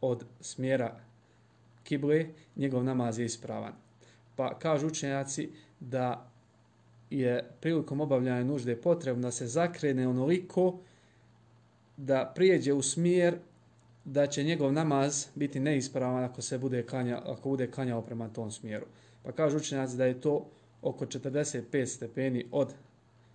od 0.00 0.24
smjera 0.40 1.00
kible, 1.82 2.26
njegov 2.56 2.84
namaz 2.84 3.18
je 3.18 3.24
ispravan. 3.24 3.72
Pa 4.36 4.58
kažu 4.58 4.86
učenjaci 4.86 5.50
da 5.80 6.33
je 7.18 7.50
prilikom 7.60 8.00
obavljanja 8.00 8.44
nužde 8.44 8.76
potrebno 8.76 9.22
da 9.22 9.30
se 9.30 9.46
zakrene 9.46 10.08
onoliko 10.08 10.78
da 11.96 12.32
prijeđe 12.34 12.72
u 12.72 12.82
smjer 12.82 13.34
da 14.04 14.26
će 14.26 14.44
njegov 14.44 14.72
namaz 14.72 15.26
biti 15.34 15.60
neispravan 15.60 16.24
ako 16.24 16.42
se 16.42 16.58
bude 16.58 16.82
kanja, 16.82 17.22
ako 17.26 17.48
bude 17.48 17.70
kanjao 17.70 18.02
prema 18.02 18.28
tom 18.28 18.50
smjeru. 18.50 18.86
Pa 19.22 19.32
kažu 19.32 19.56
učenjaci 19.56 19.96
da 19.96 20.04
je 20.04 20.20
to 20.20 20.46
oko 20.82 21.06
45 21.06 21.86
stepeni 21.86 22.46
od 22.50 22.74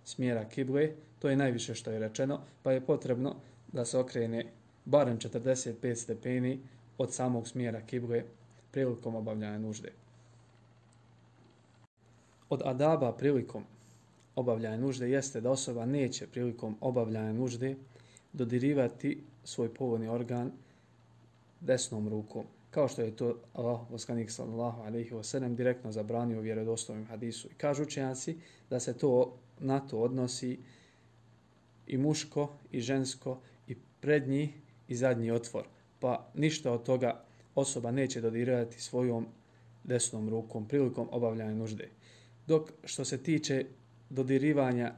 smjera 0.04 0.44
kible, 0.44 0.90
to 1.18 1.28
je 1.28 1.36
najviše 1.36 1.74
što 1.74 1.90
je 1.90 1.98
rečeno, 1.98 2.40
pa 2.62 2.72
je 2.72 2.80
potrebno 2.80 3.36
da 3.72 3.84
se 3.84 3.98
okrene 3.98 4.44
barem 4.84 5.18
45 5.18 5.94
stepeni 5.94 6.60
od 6.98 7.12
samog 7.12 7.48
smjera 7.48 7.80
kible 7.80 8.22
prilikom 8.70 9.14
obavljanja 9.14 9.58
nužde. 9.58 9.92
Od 12.50 12.62
adaba 12.64 13.12
prilikom 13.12 13.64
obavljanja 14.36 14.76
nužde 14.76 15.10
jeste 15.10 15.40
da 15.40 15.50
osoba 15.50 15.86
neće 15.86 16.26
prilikom 16.26 16.76
obavljanja 16.80 17.32
nužde 17.32 17.76
dodirivati 18.32 19.22
svoj 19.44 19.74
povodni 19.74 20.08
organ 20.08 20.52
desnom 21.60 22.08
rukom, 22.08 22.44
kao 22.70 22.88
što 22.88 23.02
je 23.02 23.16
to 23.16 23.36
Allah, 23.52 23.80
poslanik 23.90 24.30
sallallahu 24.30 24.82
alaihi 24.82 25.14
ve 25.14 25.24
sellem 25.24 25.56
direktno 25.56 25.92
zabranio 25.92 26.38
u 26.38 26.42
vjerodostojnom 26.42 27.06
hadisu. 27.06 27.48
I 27.48 27.54
kažu 27.54 27.82
učenjaci 27.82 28.36
da 28.70 28.80
se 28.80 28.98
to 28.98 29.36
na 29.60 29.80
to 29.80 29.98
odnosi 29.98 30.58
i 31.86 31.98
muško, 31.98 32.48
i 32.72 32.80
žensko, 32.80 33.38
i 33.68 33.76
prednji, 34.00 34.52
i 34.88 34.96
zadnji 34.96 35.30
otvor. 35.30 35.64
Pa 36.00 36.26
ništa 36.34 36.72
od 36.72 36.82
toga 36.82 37.24
osoba 37.54 37.90
neće 37.90 38.20
dodirati 38.20 38.80
svojom 38.80 39.26
desnom 39.84 40.28
rukom 40.28 40.68
prilikom 40.68 41.08
obavljanja 41.10 41.54
nužde. 41.54 41.88
Dok 42.50 42.72
što 42.84 43.04
se 43.04 43.22
tiče 43.22 43.64
dodirivanja 44.08 44.92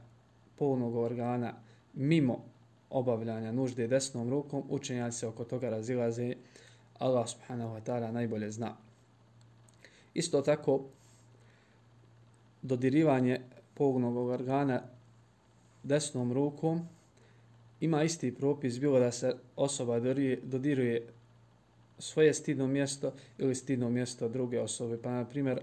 polnog 0.55 0.95
organa 0.95 1.53
mimo 1.93 2.45
obavljanja 2.89 3.51
nužde 3.51 3.87
desnom 3.87 4.29
rukom, 4.29 4.63
učenjaci 4.69 5.19
se 5.19 5.27
oko 5.27 5.43
toga 5.43 5.69
razilaze, 5.69 6.33
Allah 6.99 7.29
subhanahu 7.29 7.75
wa 7.75 7.81
ta'ala 7.85 8.11
najbolje 8.11 8.51
zna. 8.51 8.75
Isto 10.13 10.41
tako, 10.41 10.81
dodirivanje 12.61 13.41
polnog 13.73 14.17
organa 14.17 14.81
desnom 15.83 16.33
rukom 16.33 16.81
ima 17.79 18.03
isti 18.03 18.35
propis 18.35 18.79
bilo 18.79 18.99
da 18.99 19.11
se 19.11 19.35
osoba 19.55 19.99
dodiruje 20.43 21.07
svoje 21.99 22.33
stidno 22.33 22.67
mjesto 22.67 23.13
ili 23.37 23.55
stidno 23.55 23.89
mjesto 23.89 24.29
druge 24.29 24.59
osobe. 24.59 24.97
Pa, 25.01 25.11
na 25.11 25.25
primjer, 25.25 25.61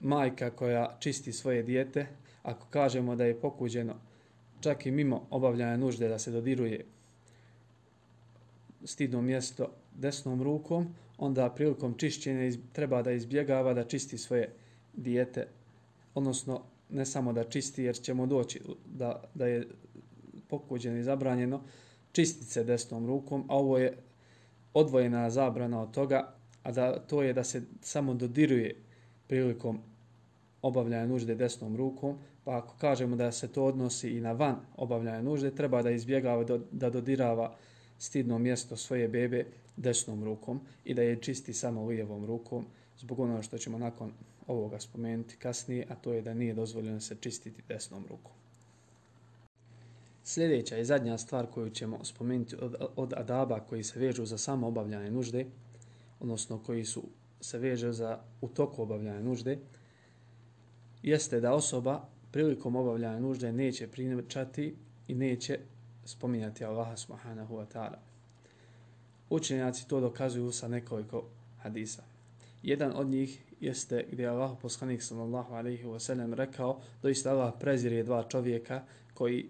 majka 0.00 0.50
koja 0.50 0.96
čisti 1.00 1.32
svoje 1.32 1.62
dijete, 1.62 2.06
ako 2.42 2.66
kažemo 2.70 3.16
da 3.16 3.24
je 3.24 3.40
pokuđeno 3.40 3.94
čak 4.60 4.86
i 4.86 4.90
mimo 4.90 5.26
obavljanja 5.30 5.76
nužde 5.76 6.08
da 6.08 6.18
se 6.18 6.30
dodiruje 6.30 6.84
stidno 8.84 9.22
mjesto 9.22 9.70
desnom 9.94 10.42
rukom, 10.42 10.94
onda 11.18 11.50
prilikom 11.50 11.94
čišćenja 11.94 12.52
treba 12.72 13.02
da 13.02 13.12
izbjegava 13.12 13.74
da 13.74 13.84
čisti 13.84 14.18
svoje 14.18 14.52
dijete, 14.92 15.46
odnosno 16.14 16.62
ne 16.90 17.06
samo 17.06 17.32
da 17.32 17.44
čisti 17.44 17.82
jer 17.82 17.96
ćemo 17.96 18.26
doći 18.26 18.60
da, 18.86 19.22
da 19.34 19.46
je 19.46 19.68
pokuđeno 20.48 20.98
i 20.98 21.02
zabranjeno 21.02 21.60
čistiti 22.12 22.50
se 22.50 22.64
desnom 22.64 23.06
rukom, 23.06 23.44
a 23.48 23.56
ovo 23.56 23.78
je 23.78 23.96
odvojena 24.74 25.30
zabrana 25.30 25.82
od 25.82 25.90
toga, 25.90 26.34
a 26.62 26.72
da 26.72 26.98
to 26.98 27.22
je 27.22 27.32
da 27.32 27.44
se 27.44 27.62
samo 27.82 28.14
dodiruje 28.14 28.76
prilikom 29.26 29.80
obavljanja 30.62 31.06
nužde 31.06 31.34
desnom 31.34 31.76
rukom, 31.76 32.18
pa 32.44 32.58
ako 32.58 32.74
kažemo 32.80 33.16
da 33.16 33.32
se 33.32 33.48
to 33.48 33.64
odnosi 33.64 34.10
i 34.10 34.20
na 34.20 34.32
van 34.32 34.56
obavljanja 34.76 35.22
nužde, 35.22 35.54
treba 35.54 35.82
da 35.82 35.90
izbjegava 35.90 36.44
da 36.70 36.90
dodirava 36.90 37.56
stidno 37.98 38.38
mjesto 38.38 38.76
svoje 38.76 39.08
bebe 39.08 39.46
desnom 39.76 40.24
rukom 40.24 40.60
i 40.84 40.94
da 40.94 41.02
je 41.02 41.20
čisti 41.20 41.52
samo 41.52 41.86
lijevom 41.86 42.26
rukom, 42.26 42.66
zbog 42.98 43.20
onoga 43.20 43.42
što 43.42 43.58
ćemo 43.58 43.78
nakon 43.78 44.12
ovoga 44.46 44.80
spomenuti 44.80 45.36
kasnije, 45.36 45.86
a 45.88 45.94
to 45.94 46.12
je 46.12 46.22
da 46.22 46.34
nije 46.34 46.54
dozvoljeno 46.54 47.00
se 47.00 47.16
čistiti 47.20 47.62
desnom 47.68 48.04
rukom. 48.08 48.32
Sljedeća 50.24 50.78
i 50.78 50.84
zadnja 50.84 51.18
stvar 51.18 51.46
koju 51.46 51.70
ćemo 51.70 52.04
spomenuti 52.04 52.56
od, 52.56 52.74
od 52.96 53.12
adaba 53.16 53.60
koji 53.60 53.82
se 53.82 53.98
vežu 53.98 54.24
za 54.24 54.38
samo 54.38 54.66
obavljanje 54.68 55.10
nužde, 55.10 55.46
odnosno 56.20 56.58
koji 56.58 56.84
su 56.84 57.02
se 57.40 57.58
veže 57.58 57.92
za 57.92 58.18
u 58.40 58.48
toku 58.48 58.82
obavljanja 58.82 59.20
nužde, 59.20 59.58
jeste 61.02 61.40
da 61.40 61.54
osoba 61.54 62.08
prilikom 62.30 62.76
obavljanja 62.76 63.20
nužde 63.20 63.52
neće 63.52 63.86
primjećati 63.86 64.76
i 65.08 65.14
neće 65.14 65.58
spominjati 66.04 66.64
Allaha 66.64 66.96
subhanahu 66.96 67.56
wa 67.56 67.66
ta'ala. 67.74 67.98
Učenjaci 69.30 69.88
to 69.88 70.00
dokazuju 70.00 70.52
sa 70.52 70.68
nekoliko 70.68 71.24
hadisa. 71.58 72.02
Jedan 72.62 72.92
od 72.96 73.06
njih 73.06 73.42
jeste 73.60 74.06
gdje 74.12 74.22
je 74.22 74.28
Allah 74.28 74.50
poslanik 74.62 75.02
sallallahu 75.02 75.54
alaihi 75.54 75.84
wa 75.84 75.98
sallam 75.98 76.34
rekao 76.34 76.80
doista 77.02 77.30
Allah 77.30 77.54
prezirje 77.60 78.02
dva 78.02 78.24
čovjeka 78.28 78.82
koji 79.14 79.48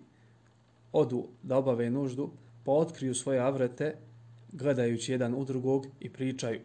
odu 0.93 1.27
da 1.43 1.57
obave 1.57 1.91
nuždu 1.91 2.31
pa 2.65 2.73
otkriju 2.73 3.15
svoje 3.15 3.41
avrete 3.41 3.97
gledajući 4.53 5.13
jedan 5.13 5.35
u 5.35 5.45
drugog 5.45 5.87
i 6.01 6.11
pričaju. 6.11 6.61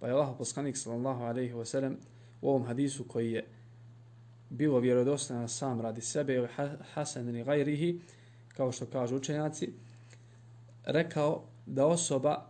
Pa 0.00 0.06
je 0.06 0.12
Allah 0.12 0.34
poslanik 0.38 0.76
sallallahu 0.76 1.22
alaihi 1.22 1.54
wa 1.54 1.64
sallam 1.64 1.96
u 2.40 2.48
ovom 2.48 2.64
hadisu 2.64 3.04
koji 3.04 3.32
je 3.32 3.44
bilo 4.50 4.78
vjerodostojno 4.78 5.48
sam 5.48 5.80
radi 5.80 6.00
sebe 6.00 6.34
ili 6.34 6.48
hasan 6.94 7.28
ili 7.28 7.44
gajrihi, 7.44 8.00
kao 8.56 8.72
što 8.72 8.86
kažu 8.86 9.16
učenjaci, 9.16 9.72
rekao 10.84 11.42
da 11.66 11.86
osoba 11.86 12.46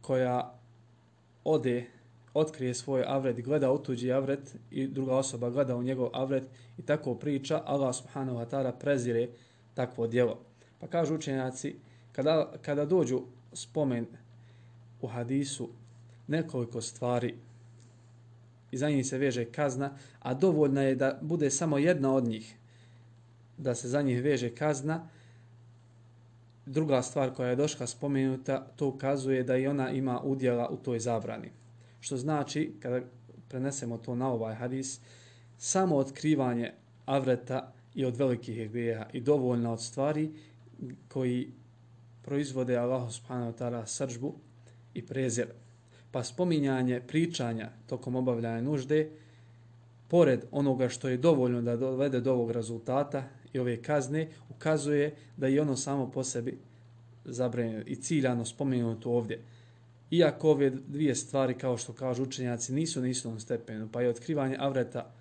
koja 0.00 0.58
ode, 1.44 1.86
otkrije 2.34 2.74
svoj 2.74 3.04
avret, 3.06 3.44
gleda 3.44 3.72
u 3.72 3.78
tuđi 3.78 4.12
avret 4.12 4.56
i 4.70 4.86
druga 4.86 5.16
osoba 5.16 5.50
gleda 5.50 5.76
u 5.76 5.82
njegov 5.82 6.10
avret 6.12 6.44
i 6.78 6.82
tako 6.82 7.14
priča, 7.14 7.62
Allah 7.64 7.94
subhanahu 7.96 8.38
wa 8.38 8.46
ta'ala 8.50 8.72
prezire 8.80 9.28
takvo 9.74 10.06
djelo. 10.06 10.38
Pa 10.80 10.86
kažu 10.86 11.14
učenjaci, 11.14 11.76
kada, 12.12 12.52
kada 12.62 12.84
dođu 12.84 13.22
spomen 13.52 14.06
u 15.00 15.06
hadisu 15.06 15.68
nekoliko 16.26 16.80
stvari 16.80 17.34
i 18.70 18.76
za 18.76 18.90
njih 18.90 19.06
se 19.06 19.18
veže 19.18 19.44
kazna, 19.44 19.90
a 20.18 20.34
dovoljna 20.34 20.82
je 20.82 20.94
da 20.94 21.18
bude 21.22 21.50
samo 21.50 21.78
jedna 21.78 22.14
od 22.14 22.24
njih, 22.24 22.56
da 23.58 23.74
se 23.74 23.88
za 23.88 24.02
njih 24.02 24.22
veže 24.22 24.50
kazna. 24.54 25.08
Druga 26.66 27.02
stvar 27.02 27.34
koja 27.34 27.48
je 27.48 27.56
došla 27.56 27.86
spomenuta, 27.86 28.66
to 28.76 28.88
ukazuje 28.88 29.42
da 29.42 29.56
i 29.56 29.66
ona 29.66 29.90
ima 29.90 30.20
udjela 30.20 30.68
u 30.68 30.76
toj 30.76 30.98
zabrani. 30.98 31.50
Što 32.00 32.16
znači, 32.16 32.72
kada 32.80 33.00
prenesemo 33.48 33.98
to 33.98 34.14
na 34.14 34.32
ovaj 34.32 34.54
hadis, 34.54 35.00
samo 35.58 35.96
otkrivanje 35.96 36.72
avreta 37.06 37.72
i 37.94 38.04
od 38.04 38.16
velikih 38.16 38.70
grijeha 38.70 39.06
i 39.12 39.20
dovoljna 39.20 39.72
od 39.72 39.82
stvari 39.82 40.30
koji 41.08 41.50
proizvode 42.22 42.76
Allah 42.76 43.12
subhanahu 43.12 43.52
wa 43.52 43.58
ta'ala 43.58 43.86
srđbu 43.86 44.34
i 44.94 45.06
prezir 45.06 45.46
pa 46.16 46.24
spominjanje 46.24 47.00
pričanja 47.00 47.70
tokom 47.86 48.16
obavljanja 48.16 48.60
nužde, 48.60 49.10
pored 50.08 50.44
onoga 50.50 50.88
što 50.88 51.08
je 51.08 51.16
dovoljno 51.16 51.62
da 51.62 51.76
dovede 51.76 52.20
do 52.20 52.32
ovog 52.32 52.50
rezultata 52.50 53.24
i 53.52 53.58
ove 53.58 53.82
kazne, 53.82 54.28
ukazuje 54.48 55.14
da 55.36 55.46
je 55.46 55.60
ono 55.62 55.76
samo 55.76 56.10
po 56.10 56.24
sebi 56.24 56.58
zabranjeno 57.24 57.82
i 57.86 57.96
ciljano 57.96 58.44
spomenuto 58.44 59.10
ovdje. 59.10 59.42
Iako 60.10 60.50
ove 60.50 60.70
dvije 60.70 61.14
stvari, 61.14 61.54
kao 61.54 61.76
što 61.76 61.92
kažu 61.92 62.22
učenjaci, 62.22 62.72
nisu 62.72 63.00
na 63.00 63.08
istom 63.08 63.40
stepenu, 63.40 63.88
pa 63.92 64.02
je 64.02 64.08
otkrivanje 64.08 64.56
avreta 64.58 65.12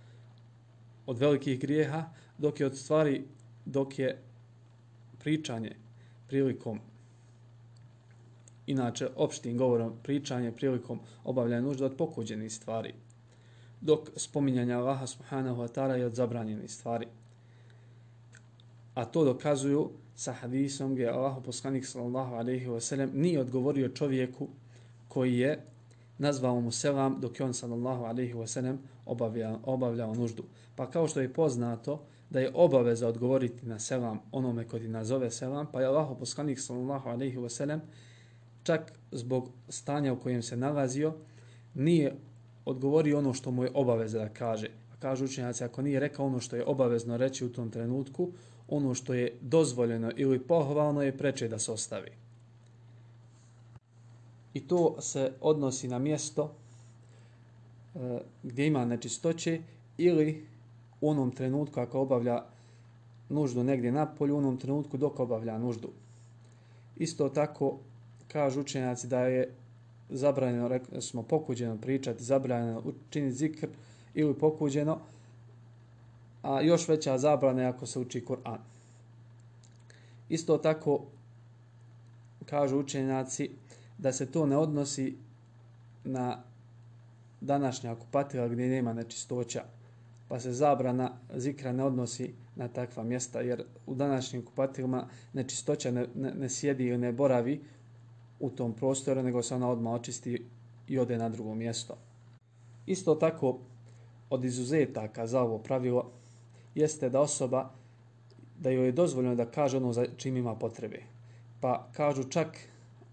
od 1.05 1.17
velikih 1.19 1.59
grijeha, 1.59 2.05
dok 2.37 2.59
je 2.59 2.65
od 2.65 2.77
stvari, 2.77 3.23
dok 3.65 3.99
je 3.99 4.21
pričanje 5.19 5.75
prilikom 6.27 6.79
inače 8.67 9.09
opštim 9.15 9.57
govorom 9.57 9.93
pričanje 10.03 10.51
prilikom 10.51 10.99
obavljanja 11.23 11.61
nužde 11.61 11.85
od 11.85 11.95
pokuđenih 11.97 12.53
stvari, 12.53 12.93
dok 13.81 14.09
spominjanja 14.15 14.79
Allaha 14.79 15.07
subhanahu 15.07 15.61
wa 15.61 15.67
ta'ala 15.67 15.93
je 15.93 16.05
od 16.05 16.15
zabranjenih 16.15 16.71
stvari. 16.71 17.07
A 18.93 19.05
to 19.05 19.23
dokazuju 19.23 19.89
sa 20.15 20.33
hadisom 20.33 20.93
gdje 20.93 21.09
Allah 21.09 21.37
poslanik 21.45 21.85
sallallahu 21.85 22.35
alaihi 22.35 22.67
wa 22.67 22.79
sallam 22.79 23.11
nije 23.13 23.39
odgovorio 23.39 23.89
čovjeku 23.89 24.47
koji 25.07 25.37
je 25.37 25.65
nazvao 26.17 26.61
mu 26.61 26.71
selam 26.71 27.21
dok 27.21 27.39
je 27.39 27.45
on 27.45 27.53
sallallahu 27.53 28.03
alaihi 28.03 28.33
wa 28.33 28.47
sallam 28.47 28.79
obavljao, 29.05 29.59
obavljao 29.63 30.13
nuždu. 30.13 30.43
Pa 30.75 30.91
kao 30.91 31.07
što 31.07 31.21
je 31.21 31.33
poznato 31.33 32.05
da 32.29 32.39
je 32.39 32.51
obaveza 32.53 33.07
odgovoriti 33.07 33.65
na 33.65 33.79
selam 33.79 34.19
onome 34.31 34.67
koji 34.67 34.87
nazove 34.87 35.31
selam, 35.31 35.67
pa 35.71 35.81
je 35.81 35.87
Allah 35.87 36.17
poslanik 36.19 36.59
sallallahu 36.59 37.09
alaihi 37.09 37.37
wa 37.37 37.49
sallam 37.49 37.81
čak 38.65 38.93
zbog 39.11 39.49
stanja 39.69 40.13
u 40.13 40.19
kojem 40.19 40.41
se 40.41 40.57
nalazio, 40.57 41.13
nije 41.73 42.15
odgovorio 42.65 43.17
ono 43.17 43.33
što 43.33 43.51
mu 43.51 43.63
je 43.63 43.71
obaveza 43.73 44.19
da 44.19 44.29
kaže. 44.29 44.67
A 44.93 44.95
kažu 44.99 45.25
učenjaci, 45.25 45.63
ako 45.63 45.81
nije 45.81 45.99
rekao 45.99 46.25
ono 46.25 46.39
što 46.39 46.55
je 46.55 46.65
obavezno 46.65 47.17
reći 47.17 47.45
u 47.45 47.53
tom 47.53 47.69
trenutku, 47.69 48.31
ono 48.67 48.93
što 48.93 49.13
je 49.13 49.37
dozvoljeno 49.41 50.11
ili 50.15 50.39
pohvalno 50.39 51.01
je 51.01 51.17
preče 51.17 51.47
da 51.47 51.59
se 51.59 51.71
ostavi. 51.71 52.11
I 54.53 54.67
to 54.67 54.95
se 55.01 55.31
odnosi 55.41 55.87
na 55.87 55.99
mjesto 55.99 56.51
e, 57.95 58.19
gdje 58.43 58.67
ima 58.67 58.85
nečistoće 58.85 59.61
ili 59.97 60.45
u 61.01 61.09
onom 61.09 61.31
trenutku 61.31 61.79
ako 61.79 61.99
obavlja 61.99 62.43
nuždu 63.29 63.63
negdje 63.63 63.91
na 63.91 64.05
polju, 64.05 64.35
u 64.35 64.37
onom 64.37 64.57
trenutku 64.57 64.97
dok 64.97 65.19
obavlja 65.19 65.57
nuždu. 65.57 65.89
Isto 66.95 67.29
tako 67.29 67.79
kažu 68.35 68.61
učenjaci 68.61 69.07
da 69.07 69.19
je 69.19 69.47
zabranjeno, 70.09 70.67
rekli 70.67 71.01
smo, 71.01 71.23
pokuđeno 71.23 71.77
pričati, 71.77 72.23
zabranjeno 72.23 72.81
učiniti 72.85 73.35
zikr 73.35 73.67
ili 74.13 74.33
pokuđeno, 74.33 74.97
a 76.41 76.61
još 76.61 76.87
veća 76.87 77.17
zabrana 77.17 77.61
je 77.61 77.67
ako 77.67 77.85
se 77.85 77.99
uči 77.99 78.25
Kur'an. 78.27 78.57
Isto 80.29 80.57
tako 80.57 81.05
kažu 82.45 82.79
učenjaci 82.79 83.49
da 83.97 84.11
se 84.11 84.25
to 84.31 84.45
ne 84.45 84.57
odnosi 84.57 85.15
na 86.03 86.43
današnja 87.41 87.91
okupatila 87.91 88.47
gdje 88.47 88.67
nema 88.67 88.93
nečistoća, 88.93 89.63
pa 90.27 90.39
se 90.39 90.51
zabrana 90.51 91.11
zikra 91.35 91.71
ne 91.71 91.83
odnosi 91.83 92.33
na 92.55 92.67
takva 92.67 93.03
mjesta, 93.03 93.41
jer 93.41 93.63
u 93.85 93.95
današnjim 93.95 94.45
kupatilima 94.45 95.07
nečistoća 95.33 95.91
ne, 95.91 96.07
ne, 96.15 96.33
ne 96.33 96.49
sjedi 96.49 96.85
ili 96.85 96.97
ne 96.97 97.11
boravi 97.11 97.61
u 98.39 98.49
tom 98.49 98.73
prostoru, 98.73 99.23
nego 99.23 99.43
se 99.43 99.55
ona 99.55 99.69
odmah 99.69 99.93
očisti 99.93 100.45
i 100.87 100.99
ode 100.99 101.17
na 101.17 101.29
drugo 101.29 101.55
mjesto. 101.55 101.97
Isto 102.85 103.15
tako, 103.15 103.59
od 104.29 104.45
izuzetaka 104.45 105.27
za 105.27 105.41
ovo 105.41 105.57
pravilo, 105.57 106.11
jeste 106.75 107.09
da 107.09 107.21
osoba, 107.21 107.69
da 108.59 108.69
joj 108.69 108.85
je 108.85 108.91
dozvoljeno 108.91 109.35
da 109.35 109.45
kaže 109.45 109.77
ono 109.77 109.93
za 109.93 110.05
čim 110.17 110.37
ima 110.37 110.55
potrebe. 110.55 111.03
Pa 111.61 111.87
kažu 111.91 112.23
čak, 112.23 112.57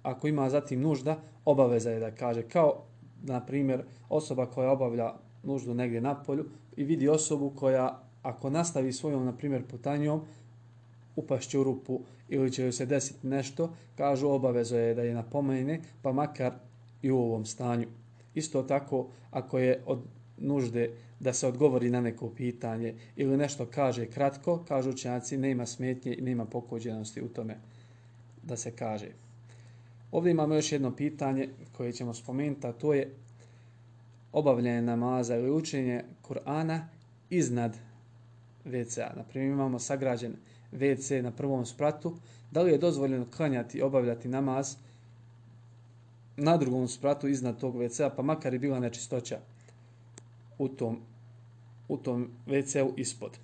ako 0.02 0.28
ima 0.28 0.50
zatim 0.50 0.80
nužda, 0.80 1.18
obaveza 1.44 1.90
je 1.90 2.00
da 2.00 2.10
kaže. 2.10 2.42
Kao, 2.42 2.82
na 3.22 3.40
primjer, 3.40 3.84
osoba 4.08 4.46
koja 4.46 4.70
obavlja 4.70 5.12
nuždu 5.42 5.74
negdje 5.74 6.00
na 6.00 6.22
polju 6.22 6.44
i 6.76 6.84
vidi 6.84 7.08
osobu 7.08 7.52
koja, 7.56 8.02
ako 8.22 8.50
nastavi 8.50 8.92
svojom, 8.92 9.24
na 9.24 9.36
primjer, 9.36 9.66
putanjom, 9.70 10.20
upašće 11.16 11.58
u 11.58 11.64
rupu 11.64 12.00
ili 12.28 12.52
će 12.52 12.62
joj 12.62 12.72
se 12.72 12.86
desiti 12.86 13.26
nešto, 13.26 13.74
kažu 13.96 14.28
obavezo 14.28 14.76
je 14.76 14.94
da 14.94 15.02
je 15.02 15.14
napomene, 15.14 15.80
pa 16.02 16.12
makar 16.12 16.52
i 17.02 17.10
u 17.10 17.18
ovom 17.18 17.44
stanju. 17.44 17.86
Isto 18.34 18.62
tako, 18.62 19.08
ako 19.30 19.58
je 19.58 19.82
od 19.86 19.98
nužde 20.38 20.90
da 21.20 21.32
se 21.32 21.46
odgovori 21.46 21.90
na 21.90 22.00
neko 22.00 22.30
pitanje 22.30 22.94
ili 23.16 23.36
nešto 23.36 23.66
kaže 23.66 24.06
kratko, 24.06 24.64
kažu 24.68 24.90
učenjaci, 24.90 25.36
nema 25.36 25.66
smetnje 25.66 26.14
i 26.14 26.22
nema 26.22 26.44
pokođenosti 26.44 27.22
u 27.22 27.28
tome 27.28 27.56
da 28.42 28.56
se 28.56 28.70
kaže. 28.70 29.08
Ovdje 30.12 30.30
imamo 30.30 30.54
još 30.54 30.72
jedno 30.72 30.96
pitanje 30.96 31.48
koje 31.76 31.92
ćemo 31.92 32.14
spomenuti, 32.14 32.66
a 32.66 32.72
to 32.72 32.94
je 32.94 33.14
obavljanje 34.32 34.82
namaza 34.82 35.36
ili 35.36 35.50
učenje 35.50 36.04
Kur'ana 36.28 36.80
iznad 37.30 37.76
WC-a. 38.64 39.12
Naprimjer, 39.16 39.52
imamo 39.52 39.78
sagrađen 39.78 40.36
WC 40.72 41.22
na 41.22 41.30
prvom 41.30 41.66
spratu, 41.66 42.14
da 42.50 42.62
li 42.62 42.72
je 42.72 42.78
dozvoljeno 42.78 43.26
klanjati 43.36 43.78
i 43.78 43.82
obavljati 43.82 44.28
namaz 44.28 44.76
na 46.36 46.56
drugom 46.56 46.88
spratu 46.88 47.28
iznad 47.28 47.60
tog 47.60 47.76
WC-a, 47.76 48.10
pa 48.10 48.22
makar 48.22 48.54
i 48.54 48.58
bila 48.58 48.80
nečistoća 48.80 49.38
u 50.58 50.68
tom, 50.68 51.00
u 51.88 51.96
tom 51.96 52.28
WC-u 52.46 52.92
ispod. 52.96 53.38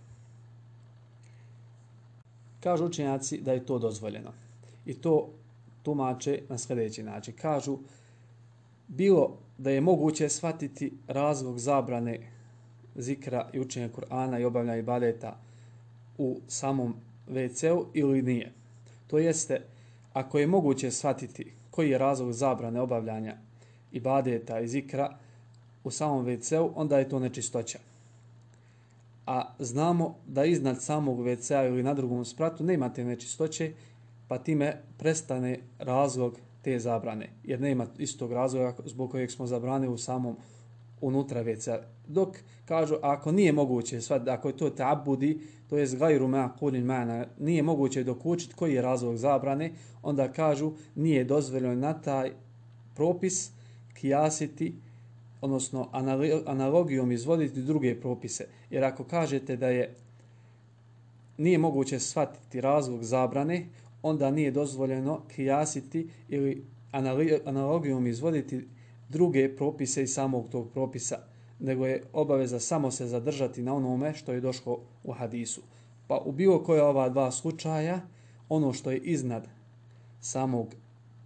Kažu 2.61 2.85
učenjaci 2.85 3.41
da 3.41 3.53
je 3.53 3.67
to 3.67 3.79
dozvoljeno. 3.79 4.33
I 4.87 4.95
to 4.95 5.29
tumače 5.83 6.41
na 6.49 6.59
sljedeći 6.59 7.03
način. 7.03 7.35
Kažu, 7.37 7.79
bilo 8.89 9.39
da 9.59 9.71
je 9.71 9.81
moguće 9.81 10.29
shvatiti 10.29 10.93
razlog 11.07 11.59
zabrane 11.59 12.19
zikra 12.95 13.51
i 13.53 13.61
učenja 13.61 13.89
Kur'ana 13.89 14.41
i 14.41 14.45
obavljanja 14.45 14.79
ibadeta 14.79 15.37
u 16.19 16.41
samom 16.49 16.95
WC-u 17.31 17.87
ili 17.95 18.23
nije. 18.23 18.53
To 19.07 19.19
jeste, 19.19 19.63
ako 20.13 20.39
je 20.39 20.47
moguće 20.47 20.91
shvatiti 20.91 21.53
koji 21.71 21.91
je 21.91 21.99
razlog 21.99 22.33
zabrane 22.33 22.81
obavljanja 22.81 23.37
i 23.93 24.01
badeta 24.01 24.61
i 24.61 24.69
zikra 24.69 25.17
u 25.85 25.91
samom 25.91 26.27
WC-u, 26.27 26.73
onda 26.75 26.99
je 26.99 27.09
to 27.09 27.19
nečistoća. 27.19 27.79
A 29.27 29.55
znamo 29.59 30.15
da 30.27 30.45
iznad 30.45 30.83
samog 30.83 31.19
WC-a 31.19 31.67
ili 31.67 31.83
na 31.83 31.95
drugom 31.95 32.25
spratu 32.25 32.65
ne 32.65 32.75
imate 32.75 33.05
nečistoće 33.05 33.73
pa 34.29 34.39
time 34.39 34.83
prestane 34.99 35.59
razlog 35.79 36.39
te 36.63 36.79
zabrane, 36.79 37.29
jer 37.45 37.61
nema 37.61 37.87
istog 37.99 38.33
razloga 38.33 38.75
zbog 38.85 39.11
kojeg 39.11 39.31
smo 39.31 39.47
zabranili 39.47 39.93
u 39.93 39.99
samom 39.99 40.37
unutra 41.01 41.43
veca. 41.43 41.81
Dok 42.07 42.37
kažu, 42.65 42.95
ako 43.03 43.33
nije 43.33 43.53
moguće, 43.53 44.01
svad, 44.01 44.29
ako 44.29 44.49
je 44.49 44.57
to 44.57 44.71
tabudi, 44.71 45.41
to 45.71 45.79
je 45.79 45.87
zgajru 45.87 46.29
ma 46.29 46.53
kulin 46.59 46.85
mana, 46.85 47.27
nije 47.39 47.63
moguće 47.63 48.05
dokučiti 48.05 48.55
koji 48.55 48.75
je 48.75 48.83
razlog 48.83 49.17
zabrane, 49.17 49.73
onda 50.03 50.33
kažu, 50.33 50.73
nije 50.95 51.25
dozvoljeno 51.25 51.75
na 51.75 52.01
taj 52.01 52.33
propis 52.95 53.51
kijasiti, 53.95 54.75
odnosno 55.41 55.89
analogijom 56.47 57.13
izvoditi 57.13 57.63
druge 57.63 58.01
propise. 58.01 58.45
Jer 58.71 58.85
ako 58.85 59.05
kažete 59.05 59.57
da 59.57 59.69
je 59.69 59.95
nije 61.39 61.59
moguće 61.59 61.99
shvatiti 61.99 62.61
razlog 62.61 63.05
zabrane, 63.05 63.67
onda 64.03 64.31
nije 64.31 64.51
dozvoljeno 64.51 65.21
kijasiti 65.35 66.09
ili 66.29 66.65
analogijom 67.45 68.07
izvoditi 68.07 68.69
druge 69.09 69.57
propise 69.57 70.03
i 70.03 70.07
samog 70.07 70.49
tog 70.49 70.71
propisa, 70.73 71.19
nego 71.59 71.87
je 71.87 72.05
obaveza 72.13 72.61
samo 72.61 72.91
se 72.91 73.07
zadržati 73.07 73.63
na 73.63 73.75
onome 73.75 74.15
što 74.15 74.33
je 74.33 74.41
došlo 74.41 74.81
u 75.05 75.13
hadisu. 75.13 75.63
Pa 76.07 76.23
u 76.25 76.33
bilo 76.33 76.63
koje 76.65 76.83
ova 76.83 77.09
dva 77.09 77.31
slučaja, 77.31 78.01
ono 78.49 78.73
što 78.73 78.91
je 78.91 78.99
iznad 78.99 79.49
samog 80.21 80.75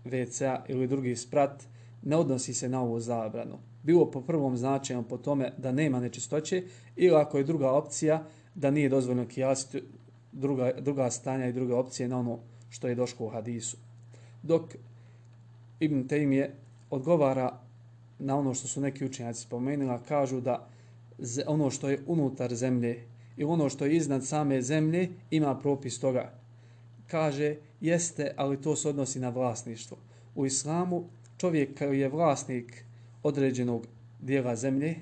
WC-a 0.05 0.65
ili 0.69 0.87
drugi 0.87 1.17
sprat, 1.17 1.63
ne 2.03 2.17
odnosi 2.17 2.55
se 2.55 2.69
na 2.69 2.83
ovu 2.83 3.01
zabranu. 3.01 3.59
Bilo 3.83 4.11
po 4.11 4.21
prvom 4.21 4.57
značaju 4.57 5.03
po 5.03 5.17
tome 5.17 5.53
da 5.59 5.73
nema 5.73 6.01
nečistoće 6.01 6.63
ili 6.97 7.17
ako 7.17 7.39
je 7.39 7.45
druga 7.45 7.71
opcija 7.71 8.25
da 8.55 8.71
nije 8.71 8.89
dozvoljeno 8.89 9.29
kijasiti 9.29 9.83
druga, 10.33 10.73
druga 10.81 11.11
stanja 11.11 11.47
i 11.47 11.53
druge 11.53 11.75
opcije 11.75 12.09
na 12.09 12.19
ono 12.19 12.39
što 12.71 12.89
je 12.89 12.95
došlo 12.95 13.27
u 13.27 13.29
hadisu. 13.29 13.77
Dok 14.43 14.63
Ibn 15.81 16.09
Taym 16.09 16.51
odgovara 16.91 17.62
na 18.25 18.39
ono 18.39 18.55
što 18.55 18.69
su 18.69 18.81
neki 18.81 19.05
učenjaci 19.05 19.43
spomenuli, 19.43 19.99
kažu 20.09 20.41
da 20.41 20.69
ono 21.47 21.71
što 21.71 21.89
je 21.89 22.03
unutar 22.07 22.55
zemlje 22.55 23.07
i 23.37 23.45
ono 23.45 23.69
što 23.69 23.85
je 23.85 23.97
iznad 23.97 24.27
same 24.27 24.63
zemlje 24.63 25.09
ima 25.31 25.59
propis 25.59 26.01
toga. 26.01 26.33
Kaže, 27.07 27.57
jeste, 27.81 28.35
ali 28.37 28.61
to 28.61 28.77
se 28.77 28.89
odnosi 28.89 29.21
na 29.21 29.29
vlasništvo. 29.29 29.97
U 30.35 30.47
islamu 30.47 31.05
čovjek 31.37 31.79
koji 31.79 32.01
je 32.01 32.09
vlasnik 32.09 32.85
određenog 33.23 33.87
dijela 34.21 34.57
zemlje, 34.57 34.97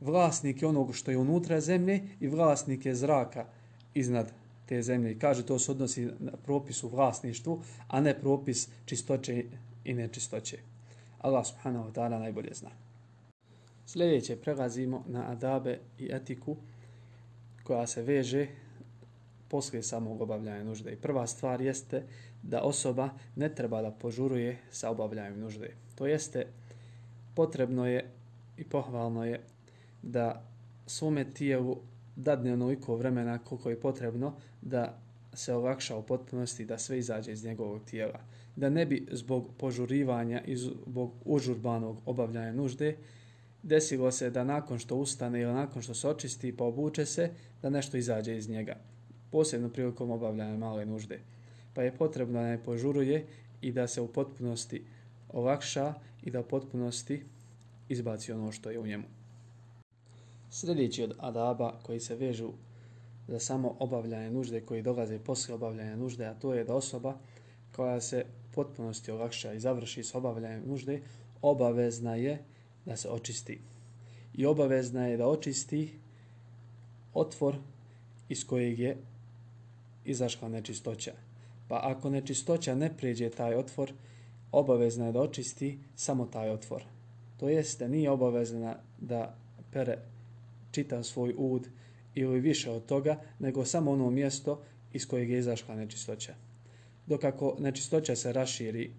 vlasnik 0.00 0.62
je 0.62 0.68
onog 0.68 0.94
što 0.94 1.10
je 1.10 1.18
unutra 1.18 1.60
zemlje 1.60 2.00
i 2.20 2.28
vlasnik 2.28 2.86
je 2.86 2.94
zraka 2.94 3.46
iznad 3.94 4.32
te 4.66 4.82
zemlje. 4.82 5.18
Kaže, 5.18 5.46
to 5.46 5.58
se 5.58 5.72
odnosi 5.72 6.08
na 6.18 6.32
propis 6.44 6.84
u 6.84 6.88
vlasništvu, 6.88 7.62
a 7.88 8.00
ne 8.00 8.20
propis 8.20 8.68
čistoće 8.84 9.44
i 9.84 9.94
nečistoće. 9.94 10.69
Allah 11.20 11.46
subhanahu 11.46 11.88
wa 11.88 11.92
ta'ala 11.92 12.18
najbolje 12.18 12.54
zna. 12.54 12.70
Sljedeće 13.86 14.36
prelazimo 14.36 15.04
na 15.06 15.30
adabe 15.30 15.78
i 15.98 16.08
etiku 16.12 16.56
koja 17.62 17.86
se 17.86 18.02
veže 18.02 18.46
poslije 19.48 19.82
samog 19.82 20.20
obavljanja 20.20 20.64
nužde. 20.64 20.92
I 20.92 20.96
prva 20.96 21.26
stvar 21.26 21.60
jeste 21.60 22.02
da 22.42 22.62
osoba 22.62 23.10
ne 23.36 23.54
treba 23.54 23.82
da 23.82 23.90
požuruje 23.90 24.58
sa 24.70 24.90
obavljanjem 24.90 25.40
nužde. 25.40 25.70
To 25.94 26.06
jeste 26.06 26.46
potrebno 27.34 27.86
je 27.86 28.10
i 28.56 28.64
pohvalno 28.64 29.24
je 29.24 29.40
da 30.02 30.42
svome 30.86 31.34
tijelu 31.34 31.76
dadne 32.16 32.52
onoliko 32.52 32.96
vremena 32.96 33.38
koliko 33.38 33.70
je 33.70 33.80
potrebno 33.80 34.34
da 34.62 34.98
se 35.34 35.54
olakša 35.54 35.96
u 35.96 36.02
potpunosti 36.02 36.64
da 36.64 36.78
sve 36.78 36.98
izađe 36.98 37.32
iz 37.32 37.44
njegovog 37.44 37.84
tijela 37.84 38.20
da 38.60 38.70
ne 38.70 38.86
bi 38.86 39.06
zbog 39.10 39.50
požurivanja 39.58 40.42
i 40.46 40.56
zbog 40.56 41.12
užurbanog 41.24 42.02
obavljanja 42.06 42.52
nužde 42.52 42.96
desilo 43.62 44.10
se 44.10 44.30
da 44.30 44.44
nakon 44.44 44.78
što 44.78 44.96
ustane 44.96 45.40
ili 45.40 45.52
nakon 45.52 45.82
što 45.82 45.94
se 45.94 46.08
očisti 46.08 46.56
pa 46.56 46.64
obuče 46.64 47.06
se, 47.06 47.30
da 47.62 47.70
nešto 47.70 47.96
izađe 47.96 48.36
iz 48.36 48.48
njega. 48.48 48.76
Posebno 49.30 49.68
prilikom 49.68 50.10
obavljanja 50.10 50.56
male 50.56 50.86
nužde. 50.86 51.20
Pa 51.74 51.82
je 51.82 51.96
potrebno 51.96 52.40
da 52.40 52.46
ne 52.46 52.64
požuruje 52.64 53.26
i 53.60 53.72
da 53.72 53.88
se 53.88 54.00
u 54.00 54.08
potpunosti 54.08 54.84
olakša 55.28 55.94
i 56.22 56.30
da 56.30 56.40
u 56.40 56.48
potpunosti 56.48 57.22
izbaci 57.88 58.32
ono 58.32 58.52
što 58.52 58.70
je 58.70 58.78
u 58.78 58.86
njemu. 58.86 59.04
Sljedeći 60.50 61.02
od 61.02 61.14
adaba 61.18 61.78
koji 61.82 62.00
se 62.00 62.16
vežu 62.16 62.52
za 63.28 63.38
samo 63.38 63.76
obavljanje 63.78 64.30
nužde 64.30 64.60
koji 64.60 64.82
dolaze 64.82 65.18
posle 65.18 65.54
obavljanja 65.54 65.96
nužde, 65.96 66.26
a 66.26 66.34
to 66.34 66.54
je 66.54 66.64
da 66.64 66.74
osoba 66.74 67.18
koja 67.76 68.00
se 68.00 68.24
potpunosti 68.54 69.10
olakša 69.10 69.52
i 69.52 69.60
završi 69.60 70.04
s 70.04 70.14
obavljanjem 70.14 70.62
nužde, 70.66 71.00
obavezna 71.42 72.14
je 72.14 72.38
da 72.84 72.96
se 72.96 73.08
očisti. 73.08 73.60
I 74.34 74.46
obavezna 74.46 75.06
je 75.06 75.16
da 75.16 75.28
očisti 75.28 75.98
otvor 77.14 77.56
iz 78.28 78.46
kojeg 78.46 78.78
je 78.78 78.96
izašla 80.04 80.48
nečistoća. 80.48 81.12
Pa 81.68 81.80
ako 81.82 82.10
nečistoća 82.10 82.74
ne 82.74 82.96
pređe 82.96 83.30
taj 83.30 83.54
otvor, 83.54 83.92
obavezna 84.52 85.06
je 85.06 85.12
da 85.12 85.20
očisti 85.20 85.78
samo 85.96 86.26
taj 86.26 86.50
otvor. 86.50 86.82
To 87.36 87.48
jeste, 87.48 87.88
nije 87.88 88.10
obavezna 88.10 88.76
da 89.00 89.36
pere 89.72 89.98
čita 90.70 91.02
svoj 91.02 91.34
ud 91.38 91.68
ili 92.14 92.40
više 92.40 92.70
od 92.70 92.86
toga, 92.86 93.20
nego 93.38 93.64
samo 93.64 93.90
ono 93.90 94.10
mjesto 94.10 94.62
iz 94.92 95.08
kojeg 95.08 95.30
je 95.30 95.38
izašla 95.38 95.74
nečistoća 95.74 96.49
dok 97.10 97.24
ako 97.24 97.56
nečistoća 97.58 98.16
se 98.16 98.32
raširi 98.32 98.90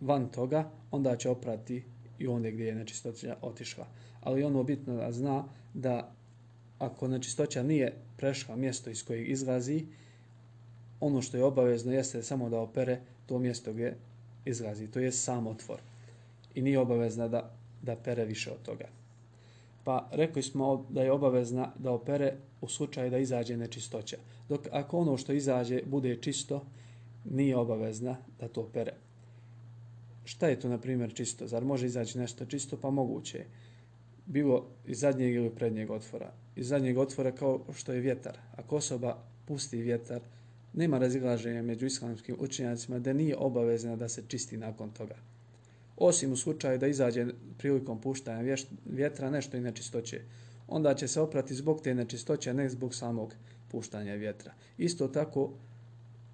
van 0.00 0.28
toga, 0.28 0.70
onda 0.90 1.16
će 1.16 1.30
oprati 1.30 1.84
i 2.18 2.26
onda 2.26 2.50
gdje 2.50 2.64
je 2.64 2.74
nečistoća 2.74 3.36
otišla. 3.42 3.86
Ali 4.20 4.44
ono 4.44 4.62
bitno 4.62 4.96
da 4.96 5.12
zna 5.12 5.44
da 5.74 6.12
ako 6.78 7.08
nečistoća 7.08 7.62
nije 7.62 7.94
prešla 8.16 8.56
mjesto 8.56 8.90
iz 8.90 9.04
kojeg 9.04 9.30
izlazi, 9.30 9.86
ono 11.00 11.22
što 11.22 11.36
je 11.36 11.44
obavezno 11.44 11.92
jeste 11.92 12.22
samo 12.22 12.50
da 12.50 12.60
opere 12.60 13.00
to 13.26 13.38
mjesto 13.38 13.72
gdje 13.72 13.96
izlazi. 14.44 14.86
To 14.86 14.98
je 14.98 15.12
sam 15.12 15.46
otvor. 15.46 15.78
I 16.54 16.62
nije 16.62 16.78
obavezna 16.78 17.28
da, 17.28 17.54
da 17.82 17.96
pere 17.96 18.24
više 18.24 18.50
od 18.50 18.62
toga. 18.62 18.88
Pa 19.84 20.08
rekli 20.12 20.42
smo 20.42 20.86
da 20.90 21.02
je 21.02 21.12
obavezna 21.12 21.72
da 21.78 21.92
opere 21.92 22.36
u 22.60 22.68
slučaju 22.68 23.10
da 23.10 23.18
izađe 23.18 23.56
nečistoća. 23.56 24.16
Dok 24.48 24.66
ako 24.72 24.98
ono 24.98 25.16
što 25.16 25.32
izađe 25.32 25.82
bude 25.86 26.16
čisto, 26.20 26.64
nije 27.30 27.56
obavezna 27.56 28.16
da 28.40 28.48
to 28.48 28.70
pere. 28.72 28.94
Šta 30.24 30.48
je 30.48 30.60
to, 30.60 30.68
na 30.68 30.78
primjer, 30.78 31.14
čisto? 31.14 31.46
Zar 31.46 31.64
može 31.64 31.86
izaći 31.86 32.18
nešto 32.18 32.44
čisto? 32.44 32.76
Pa 32.76 32.90
moguće. 32.90 33.44
Bilo 34.26 34.66
iz 34.86 34.98
zadnjeg 34.98 35.34
ili 35.34 35.50
prednjeg 35.50 35.90
otvora. 35.90 36.32
Iz 36.56 36.68
zadnjeg 36.68 36.98
otvora 36.98 37.32
kao 37.32 37.64
što 37.74 37.92
je 37.92 38.00
vjetar. 38.00 38.38
Ako 38.56 38.76
osoba 38.76 39.18
pusti 39.46 39.82
vjetar, 39.82 40.20
nema 40.72 40.98
razilaženja 40.98 41.62
među 41.62 41.86
islamskim 41.86 42.36
učenjacima 42.38 42.98
da 42.98 43.12
nije 43.12 43.36
obavezna 43.36 43.96
da 43.96 44.08
se 44.08 44.22
čisti 44.28 44.56
nakon 44.56 44.90
toga. 44.90 45.16
Osim 45.96 46.32
u 46.32 46.36
slučaju 46.36 46.78
da 46.78 46.86
izađe 46.86 47.26
prilikom 47.58 48.00
puštanja 48.00 48.56
vjetra 48.84 49.30
nešto 49.30 49.56
i 49.56 49.60
nečistoće. 49.60 50.20
Onda 50.68 50.94
će 50.94 51.08
se 51.08 51.20
oprati 51.20 51.54
zbog 51.54 51.80
te 51.80 51.94
nečistoće, 51.94 52.54
ne 52.54 52.68
zbog 52.68 52.94
samog 52.94 53.34
puštanja 53.70 54.14
vjetra. 54.14 54.52
Isto 54.78 55.08
tako, 55.08 55.52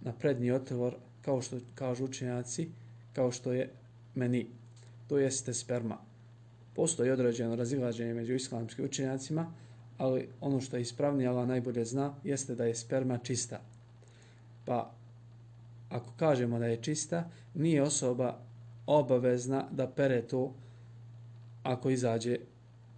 na 0.04 0.12
prednji 0.12 0.50
otvor, 0.50 0.94
kao 1.22 1.42
što 1.42 1.58
kažu 1.74 2.04
učenjaci, 2.04 2.68
kao 3.12 3.32
što 3.32 3.52
je 3.52 3.70
meni, 4.14 4.46
to 5.08 5.18
jeste 5.18 5.54
sperma. 5.54 5.98
Postoji 6.74 7.10
određeno 7.10 7.56
razilaženje 7.56 8.14
među 8.14 8.34
islamskim 8.34 8.84
učenjacima, 8.84 9.52
ali 9.98 10.28
ono 10.40 10.60
što 10.60 10.76
je 10.76 10.82
ispravnije, 10.82 11.28
Allah 11.28 11.48
najbolje 11.48 11.84
zna, 11.84 12.14
jeste 12.24 12.54
da 12.54 12.64
je 12.64 12.74
sperma 12.74 13.18
čista. 13.18 13.60
Pa, 14.64 14.94
ako 15.88 16.12
kažemo 16.16 16.58
da 16.58 16.66
je 16.66 16.82
čista, 16.82 17.30
nije 17.54 17.82
osoba 17.82 18.38
obavezna 18.86 19.66
da 19.70 19.86
pere 19.86 20.22
to 20.22 20.54
ako 21.62 21.90
izađe 21.90 22.36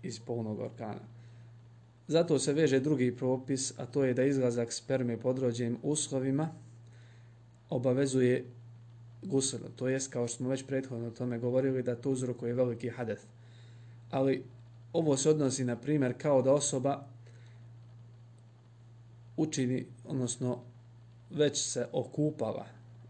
iz 0.02 0.20
polnog 0.20 0.60
organa. 0.60 1.16
Zato 2.08 2.38
se 2.38 2.52
veže 2.52 2.80
drugi 2.80 3.16
propis, 3.16 3.72
a 3.78 3.86
to 3.86 4.04
je 4.04 4.14
da 4.14 4.24
izlazak 4.24 4.72
sperme 4.72 5.16
pod 5.16 5.38
rođenim 5.38 5.78
uslovima, 5.82 6.48
obavezuje 7.70 8.44
gusel. 9.22 9.60
To 9.76 9.88
jest, 9.88 10.12
kao 10.12 10.28
što 10.28 10.36
smo 10.36 10.48
već 10.48 10.66
prethodno 10.66 11.06
o 11.06 11.10
tome 11.10 11.38
govorili, 11.38 11.82
da 11.82 11.96
to 11.96 12.10
uzrokuje 12.10 12.54
veliki 12.54 12.88
hadeth. 12.88 13.22
Ali 14.10 14.44
ovo 14.92 15.16
se 15.16 15.30
odnosi, 15.30 15.64
na 15.64 15.76
primjer, 15.76 16.14
kao 16.18 16.42
da 16.42 16.52
osoba 16.52 17.06
učini, 19.36 19.86
odnosno 20.04 20.58
već 21.30 21.62
se 21.62 21.86
okupala 21.92 22.66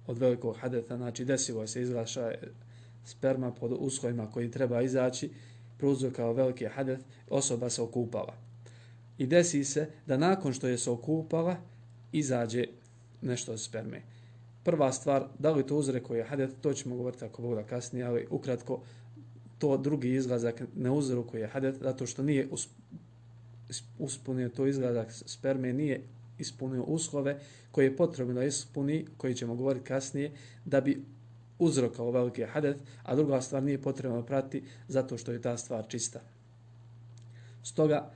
od 0.06 0.18
velikog 0.18 0.56
hadeta, 0.60 0.96
znači 0.96 1.24
desilo 1.24 1.66
se 1.66 1.82
izlaša 1.82 2.32
sperma 3.04 3.50
pod 3.52 3.72
uslovima 3.78 4.30
koji 4.30 4.50
treba 4.50 4.82
izaći, 4.82 5.30
prouzrokao 5.78 6.32
veliki 6.32 6.66
hadet, 6.66 7.00
osoba 7.30 7.70
se 7.70 7.82
okupala. 7.82 8.34
I 9.18 9.26
desi 9.26 9.64
se 9.64 9.90
da 10.06 10.16
nakon 10.16 10.52
što 10.52 10.68
je 10.68 10.78
se 10.78 10.90
okupala, 10.90 11.56
izađe 12.12 12.64
nešto 13.22 13.52
od 13.52 13.60
sperme 13.60 14.15
prva 14.66 14.92
stvar, 14.92 15.28
da 15.38 15.50
li 15.50 15.66
to 15.66 15.76
uzre 15.76 16.02
je 16.10 16.24
hadet, 16.24 16.50
to 16.60 16.72
ćemo 16.74 16.96
govoriti 16.96 17.24
ako 17.24 17.42
Bog 17.42 17.54
da 17.54 17.62
kasnije, 17.62 18.04
ali 18.04 18.26
ukratko, 18.30 18.80
to 19.58 19.76
drugi 19.76 20.14
izlazak 20.14 20.62
ne 20.76 20.90
uzrokuje 20.90 21.40
je 21.40 21.46
hadet, 21.48 21.76
zato 21.80 22.06
što 22.06 22.22
nije 22.22 22.48
uspunio 23.98 24.48
to 24.48 24.66
izlazak 24.66 25.12
sperme, 25.12 25.72
nije 25.72 26.02
ispunio 26.38 26.82
uslove 26.82 27.38
koje 27.70 27.84
je 27.84 27.96
potrebno 27.96 28.34
da 28.34 28.44
ispuni, 28.44 29.06
koji 29.16 29.34
ćemo 29.34 29.54
govoriti 29.54 29.86
kasnije, 29.86 30.32
da 30.64 30.80
bi 30.80 31.04
uzrokao 31.58 32.10
veliki 32.10 32.44
hadet, 32.44 32.76
a 33.02 33.14
druga 33.14 33.40
stvar 33.40 33.62
nije 33.62 33.82
potrebno 33.82 34.22
prati 34.22 34.62
zato 34.88 35.18
što 35.18 35.32
je 35.32 35.42
ta 35.42 35.56
stvar 35.56 35.86
čista. 35.88 36.20
Stoga, 37.62 38.10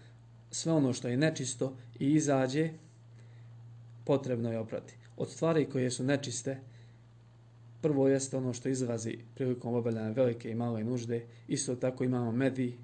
sve 0.50 0.72
ono 0.72 0.92
što 0.92 1.08
je 1.08 1.16
nečisto 1.16 1.76
i 1.98 2.12
izađe, 2.12 2.70
potrebno 4.04 4.52
je 4.52 4.58
oprati. 4.58 4.99
Od 5.20 5.30
stvari 5.30 5.66
koje 5.70 5.90
su 5.90 6.04
nečiste, 6.04 6.60
prvo 7.82 8.08
jeste 8.08 8.36
ono 8.36 8.52
što 8.52 8.68
izlazi 8.68 9.18
prilikom 9.34 9.74
obavljanja 9.74 10.10
velike 10.10 10.50
i 10.50 10.54
male 10.54 10.84
nužde, 10.84 11.26
isto 11.48 11.76
tako 11.76 12.04
imamo 12.04 12.32
medi, 12.32 12.78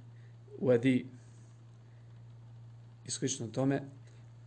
uedi 0.59 1.07
i 3.07 3.11
slično 3.11 3.47
tome. 3.47 3.83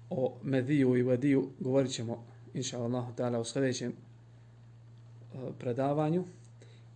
O 0.10 0.38
mediju 0.43 0.97
i 0.97 1.04
uediju 1.04 1.49
govorit 1.60 1.91
ćemo, 1.91 2.25
inša 2.54 2.80
Allah, 2.80 3.41
u 3.41 3.43
sljedećem 3.43 3.91
e, 3.91 3.95
predavanju, 5.60 6.23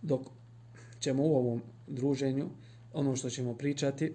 dok 0.02 0.20
ćemo 1.00 1.22
u 1.22 1.36
ovom 1.36 1.62
druženju, 1.86 2.48
ono 2.92 3.16
što 3.16 3.30
ćemo 3.30 3.54
pričati, 3.54 4.14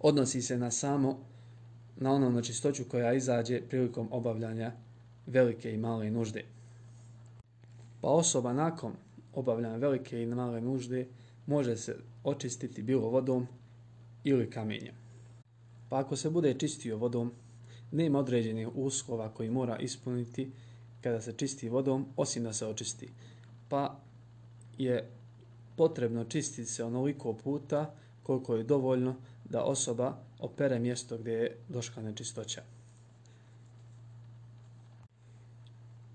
odnosi 0.00 0.42
se 0.42 0.58
na 0.58 0.70
samo 0.70 1.18
na 1.96 2.12
ono 2.12 2.30
na 2.30 2.42
čistoću 2.42 2.84
koja 2.90 3.12
izađe 3.12 3.60
prilikom 3.68 4.08
obavljanja 4.10 4.83
velike 5.26 5.72
i 5.72 5.76
male 5.76 6.10
nužde. 6.10 6.44
Pa 8.00 8.08
osoba 8.08 8.52
nakon 8.52 8.92
obavljanja 9.34 9.76
velike 9.76 10.22
i 10.22 10.26
male 10.26 10.60
nužde 10.60 11.06
može 11.46 11.76
se 11.76 11.96
očistiti 12.24 12.82
bilo 12.82 13.08
vodom 13.08 13.46
ili 14.24 14.50
kamenjem. 14.50 14.94
Pa 15.88 15.98
ako 15.98 16.16
se 16.16 16.30
bude 16.30 16.54
čistio 16.54 16.96
vodom, 16.96 17.32
nema 17.90 18.18
određenih 18.18 18.68
uslova 18.74 19.28
koji 19.28 19.50
mora 19.50 19.78
ispuniti 19.78 20.50
kada 21.00 21.20
se 21.20 21.32
čisti 21.32 21.68
vodom, 21.68 22.06
osim 22.16 22.44
da 22.44 22.52
se 22.52 22.66
očisti 22.66 23.08
pa 23.74 24.00
je 24.78 25.10
potrebno 25.76 26.24
čistiti 26.24 26.70
se 26.70 26.84
onoliko 26.84 27.32
puta 27.32 27.94
koliko 28.22 28.56
je 28.56 28.64
dovoljno 28.64 29.16
da 29.44 29.62
osoba 29.62 30.16
opere 30.38 30.78
mjesto 30.78 31.18
gdje 31.18 31.32
je 31.32 31.56
došla 31.68 32.02
nečistoća. 32.02 32.62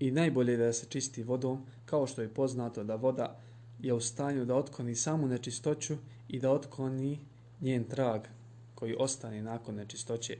I 0.00 0.10
najbolje 0.10 0.52
je 0.52 0.56
da 0.56 0.72
se 0.72 0.86
čisti 0.86 1.22
vodom, 1.22 1.66
kao 1.84 2.06
što 2.06 2.22
je 2.22 2.34
poznato 2.34 2.84
da 2.84 2.94
voda 2.94 3.40
je 3.80 3.94
u 3.94 4.00
stanju 4.00 4.44
da 4.44 4.54
otkloni 4.54 4.94
samu 4.94 5.28
nečistoću 5.28 5.96
i 6.28 6.40
da 6.40 6.50
otkloni 6.50 7.18
njen 7.60 7.84
trag 7.84 8.20
koji 8.74 8.96
ostane 8.98 9.42
nakon 9.42 9.74
nečistoće. 9.74 10.36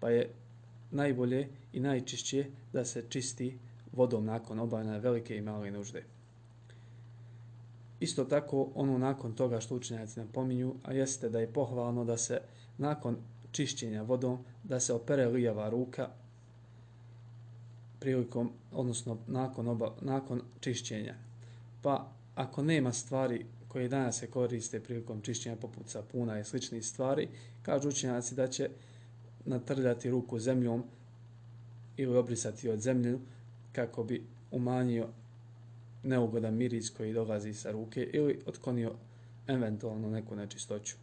Pa 0.00 0.10
je 0.10 0.30
najbolje 0.90 1.48
i 1.72 1.80
najčišće 1.80 2.46
da 2.72 2.84
se 2.84 3.04
čisti 3.08 3.58
vodom 3.92 4.24
nakon 4.24 4.58
obavljanja 4.58 4.98
velike 4.98 5.36
i 5.36 5.40
male 5.40 5.70
nužde. 5.70 6.04
Isto 8.00 8.24
tako, 8.24 8.70
ono 8.74 8.98
nakon 8.98 9.34
toga 9.34 9.60
što 9.60 9.74
učenjaci 9.74 10.20
napominju, 10.20 10.74
a 10.82 10.92
jeste 10.92 11.28
da 11.28 11.40
je 11.40 11.52
pohvalno 11.52 12.04
da 12.04 12.16
se 12.16 12.40
nakon 12.78 13.16
čišćenja 13.52 14.02
vodom, 14.02 14.38
da 14.64 14.80
se 14.80 14.92
opere 14.92 15.26
lijeva 15.26 15.70
ruka 15.70 16.10
prilikom, 18.00 18.50
odnosno 18.72 19.18
nakon, 19.26 19.68
oba, 19.68 19.94
nakon 20.00 20.42
čišćenja. 20.60 21.14
Pa 21.82 22.12
ako 22.34 22.62
nema 22.62 22.92
stvari 22.92 23.46
koje 23.68 23.88
danas 23.88 24.18
se 24.18 24.26
koriste 24.26 24.80
prilikom 24.80 25.20
čišćenja 25.20 25.56
poput 25.56 25.88
sapuna 25.88 26.40
i 26.40 26.44
sličnih 26.44 26.86
stvari, 26.86 27.28
kažu 27.62 27.88
učenjaci 27.88 28.34
da 28.34 28.46
će 28.46 28.70
natrljati 29.44 30.10
ruku 30.10 30.38
zemljom 30.38 30.84
ili 31.96 32.16
obrisati 32.16 32.68
od 32.68 32.80
zemlju 32.80 33.20
kako 33.72 34.04
bi 34.04 34.26
umanjio 34.50 35.08
neugodan 36.02 36.54
miris 36.54 36.90
koji 36.90 37.12
dolazi 37.12 37.54
sa 37.54 37.70
ruke 37.70 38.10
ili 38.12 38.40
otklonio 38.46 38.92
eventualno 39.46 40.10
neku 40.10 40.36
nečistoću. 40.36 40.96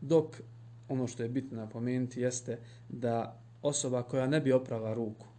Dok 0.00 0.40
ono 0.88 1.06
što 1.06 1.22
je 1.22 1.28
bitno 1.28 1.56
napomenuti 1.56 2.20
jeste 2.20 2.58
da 2.88 3.40
osoba 3.62 4.02
koja 4.02 4.26
ne 4.26 4.40
bi 4.40 4.52
oprala 4.52 4.94
ruku 4.94 5.31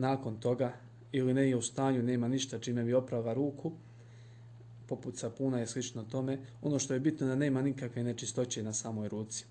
nakon 0.00 0.40
toga 0.40 0.72
ili 1.12 1.34
ne 1.34 1.48
je 1.48 1.56
u 1.56 1.62
stanju, 1.62 2.02
nema 2.02 2.28
ništa 2.28 2.58
čime 2.58 2.84
bi 2.84 2.94
oprava 2.94 3.34
ruku, 3.34 3.72
poput 4.86 5.16
sapuna 5.16 5.58
je 5.58 5.66
slično 5.66 6.04
tome, 6.04 6.38
ono 6.62 6.78
što 6.78 6.94
je 6.94 7.00
bitno 7.00 7.26
da 7.26 7.34
nema 7.34 7.62
nikakve 7.62 8.04
nečistoće 8.04 8.62
na 8.62 8.72
samoj 8.72 9.08
ruci. 9.08 9.44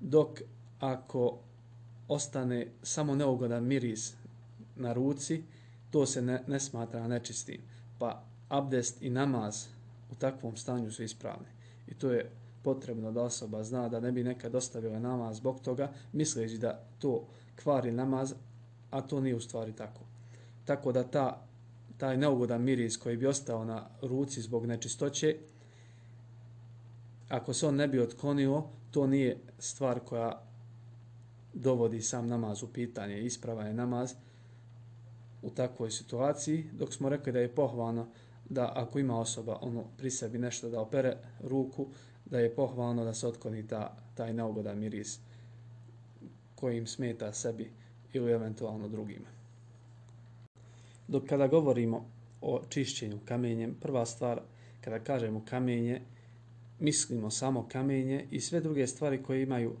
Dok 0.00 0.40
ako 0.80 1.38
ostane 2.08 2.66
samo 2.82 3.14
neugodan 3.14 3.64
miris 3.64 4.14
na 4.76 4.92
ruci, 4.92 5.42
to 5.90 6.06
se 6.06 6.22
ne, 6.22 6.42
ne 6.46 6.60
smatra 6.60 7.08
nečistim 7.08 7.60
pa 8.02 8.22
abdest 8.48 9.02
i 9.02 9.10
namaz 9.10 9.66
u 10.10 10.14
takvom 10.14 10.56
stanju 10.56 10.90
su 10.90 11.02
ispravni. 11.02 11.46
I 11.88 11.94
to 11.94 12.10
je 12.10 12.30
potrebno 12.62 13.12
da 13.12 13.22
osoba 13.22 13.62
zna 13.64 13.88
da 13.88 14.00
ne 14.00 14.12
bi 14.12 14.24
nekad 14.24 14.54
ostavila 14.54 14.98
namaz 14.98 15.36
zbog 15.36 15.60
toga, 15.60 15.92
misleći 16.12 16.58
da 16.58 16.84
to 16.98 17.26
kvari 17.62 17.92
namaz, 17.92 18.34
a 18.92 19.00
to 19.00 19.20
nije 19.20 19.36
u 19.36 19.40
stvari 19.40 19.72
tako. 19.72 20.00
Tako 20.64 20.92
da 20.92 21.04
ta, 21.04 21.46
taj 21.96 22.16
neugodan 22.16 22.62
miris 22.62 22.96
koji 22.96 23.16
bi 23.16 23.26
ostao 23.26 23.64
na 23.64 23.88
ruci 24.02 24.42
zbog 24.42 24.66
nečistoće, 24.66 25.36
ako 27.28 27.54
se 27.54 27.66
on 27.66 27.76
ne 27.76 27.88
bi 27.88 28.00
otklonio, 28.00 28.62
to 28.90 29.06
nije 29.06 29.38
stvar 29.58 30.00
koja 30.00 30.42
dovodi 31.54 32.02
sam 32.02 32.28
namaz 32.28 32.62
u 32.62 32.68
pitanje, 32.68 33.20
isprava 33.20 33.64
je 33.64 33.74
namaz, 33.74 34.14
u 35.42 35.50
takvoj 35.50 35.90
situaciji, 35.90 36.64
dok 36.72 36.92
smo 36.92 37.08
rekli 37.08 37.32
da 37.32 37.38
je 37.38 37.54
pohvalno 37.54 38.06
da 38.48 38.72
ako 38.74 38.98
ima 38.98 39.20
osoba 39.20 39.58
ono 39.60 39.84
pri 39.96 40.10
sebi 40.10 40.38
nešto 40.38 40.70
da 40.70 40.80
opere 40.80 41.16
ruku, 41.40 41.86
da 42.24 42.38
je 42.38 42.54
pohvalno 42.54 43.04
da 43.04 43.14
se 43.14 43.26
otkloni 43.26 43.66
ta, 43.66 43.96
taj 44.14 44.32
neugodan 44.32 44.78
miris 44.78 45.18
kojim 46.54 46.86
smeta 46.86 47.32
sebi 47.32 47.70
ili 48.12 48.32
eventualno 48.32 48.88
drugima. 48.88 49.28
Dok 51.08 51.26
kada 51.26 51.46
govorimo 51.46 52.04
o 52.40 52.62
čišćenju 52.68 53.18
kamenjem, 53.24 53.74
prva 53.80 54.06
stvar, 54.06 54.40
kada 54.80 54.98
kažemo 54.98 55.44
kamenje, 55.48 56.00
mislimo 56.80 57.30
samo 57.30 57.68
kamenje 57.68 58.26
i 58.30 58.40
sve 58.40 58.60
druge 58.60 58.86
stvari 58.86 59.22
koje 59.22 59.42
imaju 59.42 59.76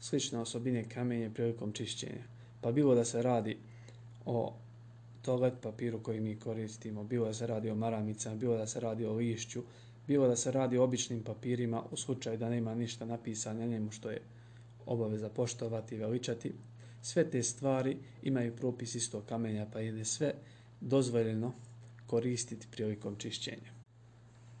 slične 0.00 0.38
osobine 0.38 0.88
kamenje 0.88 1.30
prilikom 1.34 1.72
čišćenja. 1.72 2.22
Pa 2.60 2.72
bilo 2.72 2.94
da 2.94 3.04
se 3.04 3.22
radi 3.22 3.56
o 4.24 4.54
toalet 5.22 5.54
papiru 5.62 6.02
koji 6.02 6.20
mi 6.20 6.36
koristimo, 6.36 7.04
bilo 7.04 7.26
da 7.26 7.34
se 7.34 7.46
radi 7.46 7.70
o 7.70 7.74
maramicama, 7.74 8.36
bilo 8.36 8.56
da 8.56 8.66
se 8.66 8.80
radi 8.80 9.04
o 9.04 9.12
lišću, 9.12 9.62
bilo 10.06 10.28
da 10.28 10.36
se 10.36 10.52
radi 10.52 10.78
o 10.78 10.84
običnim 10.84 11.22
papirima 11.22 11.82
u 11.90 11.96
slučaju 11.96 12.38
da 12.38 12.48
nema 12.48 12.74
ništa 12.74 13.04
napisano 13.04 13.60
na 13.60 13.66
njemu 13.66 13.90
što 13.90 14.10
je 14.10 14.20
obaveza 14.86 15.28
poštovati 15.28 15.94
i 15.94 15.98
veličati. 15.98 16.52
Sve 17.02 17.30
te 17.30 17.42
stvari 17.42 17.96
imaju 18.22 18.56
propis 18.56 18.94
isto 18.94 19.20
kamenja, 19.20 19.66
pa 19.72 19.80
je 19.80 20.04
sve 20.04 20.34
dozvoljeno 20.80 21.52
koristiti 22.06 22.66
prilikom 22.70 23.16
čišćenja. 23.16 23.72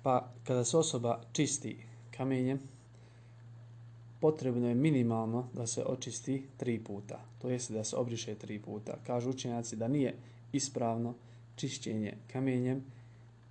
Pa 0.02 0.32
kada 0.44 0.64
se 0.64 0.76
osoba 0.76 1.22
čisti 1.32 1.76
kamenjem, 2.16 2.58
potrebno 4.20 4.68
je 4.68 4.74
minimalno 4.74 5.48
da 5.54 5.66
se 5.66 5.84
očisti 5.84 6.42
tri 6.56 6.78
puta, 6.84 7.20
to 7.38 7.48
jest 7.48 7.72
da 7.72 7.84
se 7.84 7.96
obriše 7.96 8.34
tri 8.34 8.58
puta. 8.58 8.98
Kažu 9.06 9.30
učenjaci 9.30 9.76
da 9.76 9.88
nije 9.88 10.14
ispravno 10.52 11.14
čišćenje 11.56 12.14
kamenjem 12.32 12.84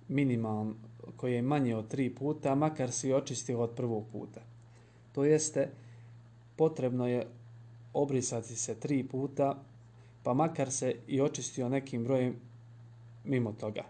minimalno 0.08 0.74
koje 1.16 1.34
je 1.34 1.42
manje 1.42 1.76
od 1.76 1.88
tri 1.88 2.14
puta, 2.14 2.54
makar 2.54 2.92
si 2.92 3.12
očistio 3.12 3.60
od 3.60 3.70
prvog 3.70 4.04
puta. 4.12 4.40
To 5.12 5.24
jeste, 5.24 5.70
potrebno 6.56 7.08
je 7.08 7.26
obrisati 7.92 8.56
se 8.56 8.74
tri 8.74 9.08
puta, 9.08 9.62
pa 10.22 10.34
makar 10.34 10.70
se 10.70 10.94
i 11.06 11.20
očistio 11.20 11.68
nekim 11.68 12.04
brojem 12.04 12.36
mimo 13.24 13.52
toga. 13.52 13.84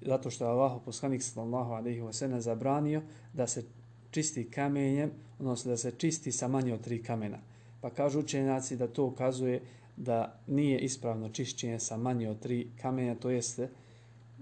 Zato 0.00 0.30
što 0.30 0.44
je 0.44 0.50
Allah 0.50 0.80
poslanik 0.84 1.22
sallallahu 1.22 1.72
alejhi 1.72 2.00
ve 2.00 2.12
sellem 2.12 2.40
zabranio 2.40 3.02
da 3.32 3.46
se 3.46 3.64
čisti 4.10 4.50
kamenjem, 4.50 5.10
odnosno 5.38 5.70
da 5.70 5.76
se 5.76 5.90
čisti 5.98 6.32
sa 6.32 6.48
manje 6.48 6.74
od 6.74 6.80
tri 6.80 7.02
kamena. 7.02 7.38
Pa 7.80 7.90
kažu 7.90 8.20
učenjaci 8.20 8.76
da 8.76 8.88
to 8.88 9.04
ukazuje 9.04 9.62
da 9.96 10.40
nije 10.46 10.78
ispravno 10.78 11.28
čišćenje 11.28 11.78
sa 11.78 11.96
manje 11.96 12.30
od 12.30 12.38
tri 12.38 12.70
kamenja, 12.80 13.14
to 13.14 13.30
jeste 13.30 13.68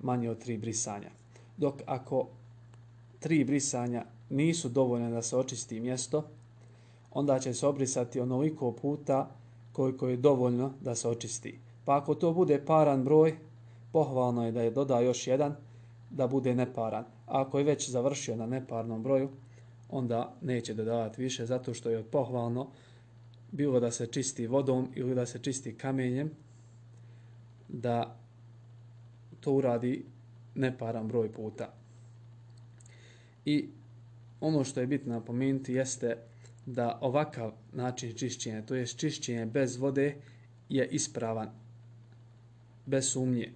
manje 0.02 0.30
od 0.30 0.38
tri 0.38 0.58
brisanja. 0.58 1.10
Dok 1.56 1.82
ako 1.86 2.28
tri 3.18 3.44
brisanja 3.44 4.04
nisu 4.30 4.68
dovoljne 4.68 5.10
da 5.10 5.22
se 5.22 5.36
očisti 5.36 5.80
mjesto, 5.80 6.28
onda 7.16 7.38
će 7.38 7.54
se 7.54 7.66
obrisati 7.66 8.20
onoliko 8.20 8.72
puta 8.72 9.30
koliko 9.72 10.08
je 10.08 10.16
dovoljno 10.16 10.72
da 10.80 10.94
se 10.94 11.08
očisti. 11.08 11.58
Pa 11.84 11.96
ako 11.96 12.14
to 12.14 12.32
bude 12.32 12.64
paran 12.66 13.04
broj, 13.04 13.36
pohvalno 13.92 14.46
je 14.46 14.52
da 14.52 14.62
je 14.62 14.70
doda 14.70 15.00
još 15.00 15.26
jedan 15.26 15.56
da 16.10 16.26
bude 16.26 16.54
neparan. 16.54 17.04
A 17.04 17.40
ako 17.40 17.58
je 17.58 17.64
već 17.64 17.90
završio 17.90 18.36
na 18.36 18.46
neparnom 18.46 19.02
broju, 19.02 19.28
onda 19.88 20.34
neće 20.42 20.74
dodavati 20.74 21.22
više 21.22 21.46
zato 21.46 21.74
što 21.74 21.90
je 21.90 22.04
pohvalno 22.04 22.68
bilo 23.52 23.80
da 23.80 23.90
se 23.90 24.06
čisti 24.06 24.46
vodom 24.46 24.88
ili 24.94 25.14
da 25.14 25.26
se 25.26 25.38
čisti 25.38 25.74
kamenjem, 25.78 26.30
da 27.68 28.16
to 29.40 29.52
uradi 29.52 30.04
neparan 30.54 31.08
broj 31.08 31.32
puta. 31.32 31.72
I 33.44 33.68
ono 34.40 34.64
što 34.64 34.80
je 34.80 34.86
bitno 34.86 35.12
napomenuti 35.12 35.72
jeste 35.72 36.16
da 36.66 36.98
ovakav 37.00 37.52
način 37.72 38.12
čišćenja, 38.16 38.62
to 38.62 38.74
je 38.74 38.86
čišćenje 38.86 39.46
bez 39.46 39.76
vode, 39.76 40.14
je 40.68 40.88
ispravan, 40.90 41.50
bez 42.86 43.08
sumnje. 43.10 43.52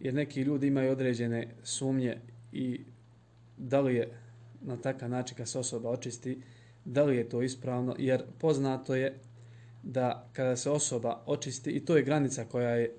Jer 0.00 0.14
neki 0.14 0.42
ljudi 0.42 0.66
imaju 0.66 0.92
određene 0.92 1.54
sumnje 1.62 2.16
i 2.52 2.80
da 3.56 3.80
li 3.80 3.94
je 3.94 4.08
na 4.62 4.76
takav 4.76 5.10
način 5.10 5.36
kad 5.36 5.48
se 5.48 5.58
osoba 5.58 5.90
očisti, 5.90 6.38
da 6.84 7.04
li 7.04 7.16
je 7.16 7.28
to 7.28 7.42
ispravno, 7.42 7.96
jer 7.98 8.22
poznato 8.38 8.94
je 8.94 9.18
da 9.82 10.28
kada 10.32 10.56
se 10.56 10.70
osoba 10.70 11.22
očisti, 11.26 11.70
i 11.70 11.84
to 11.84 11.96
je 11.96 12.02
granica 12.02 12.44
koja 12.44 12.70
je 12.70 12.92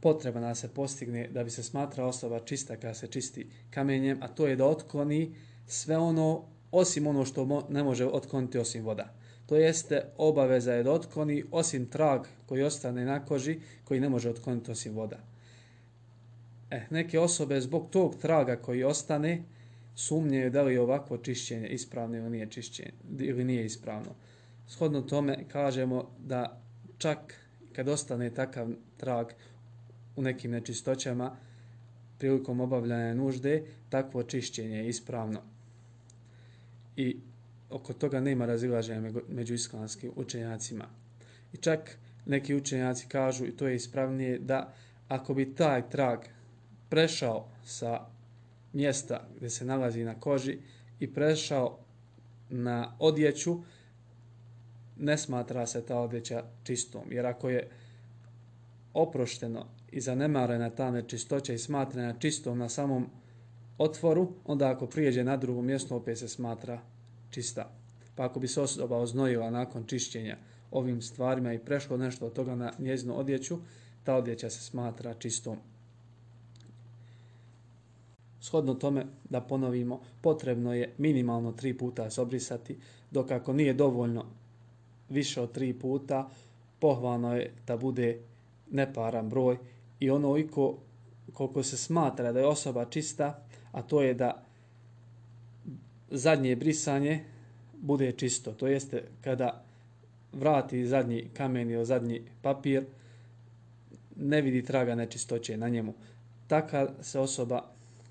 potrebna 0.00 0.48
da 0.48 0.54
se 0.54 0.68
postigne 0.68 1.28
da 1.28 1.44
bi 1.44 1.50
se 1.50 1.62
smatra 1.62 2.04
osoba 2.04 2.40
čista 2.40 2.76
kada 2.76 2.94
se 2.94 3.06
čisti 3.06 3.46
kamenjem, 3.70 4.18
a 4.22 4.28
to 4.28 4.46
je 4.46 4.56
da 4.56 4.66
otkloni 4.66 5.34
sve 5.66 5.98
ono, 5.98 6.44
osim 6.74 7.06
ono 7.06 7.24
što 7.24 7.66
ne 7.68 7.82
može 7.82 8.06
otkloniti 8.06 8.58
osim 8.58 8.84
voda. 8.84 9.14
To 9.46 9.56
jeste 9.56 10.02
obaveza 10.16 10.72
je 10.72 10.82
da 10.82 10.92
otkloni 10.92 11.44
osim 11.50 11.86
trag 11.86 12.26
koji 12.46 12.62
ostane 12.62 13.04
na 13.04 13.24
koži 13.24 13.58
koji 13.84 14.00
ne 14.00 14.08
može 14.08 14.30
otkloniti 14.30 14.70
osim 14.70 14.94
voda. 14.94 15.18
E, 16.70 16.82
neke 16.90 17.20
osobe 17.20 17.60
zbog 17.60 17.90
tog 17.90 18.16
traga 18.16 18.56
koji 18.56 18.84
ostane 18.84 19.42
sumnjaju 19.94 20.50
da 20.50 20.62
li 20.62 20.72
je 20.72 20.80
ovakvo 20.80 21.16
čišćenje 21.16 21.68
ispravno 21.68 22.16
ili 22.16 22.30
nije 22.30 22.50
čišćenje 22.50 22.92
ili 23.18 23.44
nije 23.44 23.64
ispravno. 23.64 24.10
Shodno 24.68 25.02
tome 25.02 25.44
kažemo 25.48 26.10
da 26.18 26.60
čak 26.98 27.34
kad 27.72 27.88
ostane 27.88 28.30
takav 28.30 28.68
trag 28.96 29.26
u 30.16 30.22
nekim 30.22 30.50
nečistoćama 30.50 31.36
prilikom 32.18 32.60
obavljanja 32.60 33.14
nužde, 33.14 33.62
takvo 33.88 34.22
čišćenje 34.22 34.76
je 34.76 34.88
ispravno. 34.88 35.53
I 36.96 37.16
oko 37.70 37.92
toga 37.92 38.20
nema 38.20 38.46
razilaženja 38.46 39.12
među 39.28 39.54
islamskim 39.54 40.12
učenjacima. 40.16 40.84
I 41.52 41.56
čak 41.56 41.98
neki 42.26 42.54
učenjaci 42.54 43.06
kažu, 43.08 43.46
i 43.46 43.56
to 43.56 43.68
je 43.68 43.76
ispravnije, 43.76 44.38
da 44.38 44.74
ako 45.08 45.34
bi 45.34 45.54
taj 45.54 45.90
trag 45.90 46.18
prešao 46.88 47.48
sa 47.64 48.00
mjesta 48.72 49.28
gdje 49.36 49.50
se 49.50 49.64
nalazi 49.64 50.04
na 50.04 50.20
koži 50.20 50.58
i 51.00 51.12
prešao 51.12 51.78
na 52.50 52.96
odjeću, 52.98 53.58
ne 54.98 55.18
smatra 55.18 55.66
se 55.66 55.86
ta 55.86 56.00
odjeća 56.00 56.44
čistom. 56.62 57.02
Jer 57.10 57.26
ako 57.26 57.48
je 57.48 57.68
oprošteno 58.94 59.66
i 59.92 60.00
zanemarena 60.00 60.70
ta 60.70 60.90
nečistoća 60.90 61.52
i 61.52 61.58
smatrena 61.58 62.14
čistom 62.18 62.58
na 62.58 62.68
samom 62.68 63.10
otvoru, 63.78 64.32
onda 64.44 64.70
ako 64.70 64.86
prijeđe 64.86 65.24
na 65.24 65.36
drugo 65.36 65.62
mjesto, 65.62 65.96
opet 65.96 66.18
se 66.18 66.28
smatra 66.28 66.80
čista. 67.30 67.70
Pa 68.14 68.24
ako 68.24 68.40
bi 68.40 68.48
se 68.48 68.60
osoba 68.60 68.96
oznojila 68.96 69.50
nakon 69.50 69.84
čišćenja 69.86 70.36
ovim 70.70 71.02
stvarima 71.02 71.52
i 71.52 71.58
prešlo 71.58 71.96
nešto 71.96 72.26
od 72.26 72.32
toga 72.32 72.54
na 72.54 72.72
njezinu 72.78 73.18
odjeću, 73.18 73.58
ta 74.04 74.14
odjeća 74.16 74.50
se 74.50 74.60
smatra 74.60 75.14
čistom. 75.14 75.56
Shodno 78.40 78.74
tome, 78.74 79.06
da 79.30 79.40
ponovimo, 79.40 80.00
potrebno 80.20 80.74
je 80.74 80.94
minimalno 80.98 81.52
tri 81.52 81.78
puta 81.78 82.10
se 82.10 82.20
obrisati, 82.20 82.78
dok 83.10 83.30
ako 83.30 83.52
nije 83.52 83.74
dovoljno 83.74 84.24
više 85.08 85.40
od 85.40 85.52
tri 85.52 85.72
puta, 85.72 86.28
pohvalno 86.78 87.36
je 87.36 87.52
da 87.66 87.76
bude 87.76 88.18
neparan 88.70 89.28
broj 89.28 89.58
i 90.00 90.10
ono 90.10 90.36
iko 90.36 90.78
koliko 91.32 91.62
se 91.62 91.76
smatra 91.76 92.32
da 92.32 92.40
je 92.40 92.46
osoba 92.46 92.84
čista, 92.84 93.43
a 93.74 93.82
to 93.82 94.02
je 94.02 94.14
da 94.14 94.42
zadnje 96.10 96.56
brisanje 96.56 97.24
bude 97.72 98.12
čisto. 98.12 98.52
To 98.52 98.66
jeste 98.66 99.02
kada 99.20 99.64
vrati 100.32 100.86
zadnji 100.86 101.28
kamen 101.34 101.70
ili 101.70 101.86
zadnji 101.86 102.22
papir, 102.42 102.84
ne 104.16 104.40
vidi 104.42 104.64
traga 104.64 104.94
nečistoće 104.94 105.56
na 105.56 105.68
njemu. 105.68 105.94
Taka 106.46 106.88
se 107.02 107.18
osoba 107.18 107.62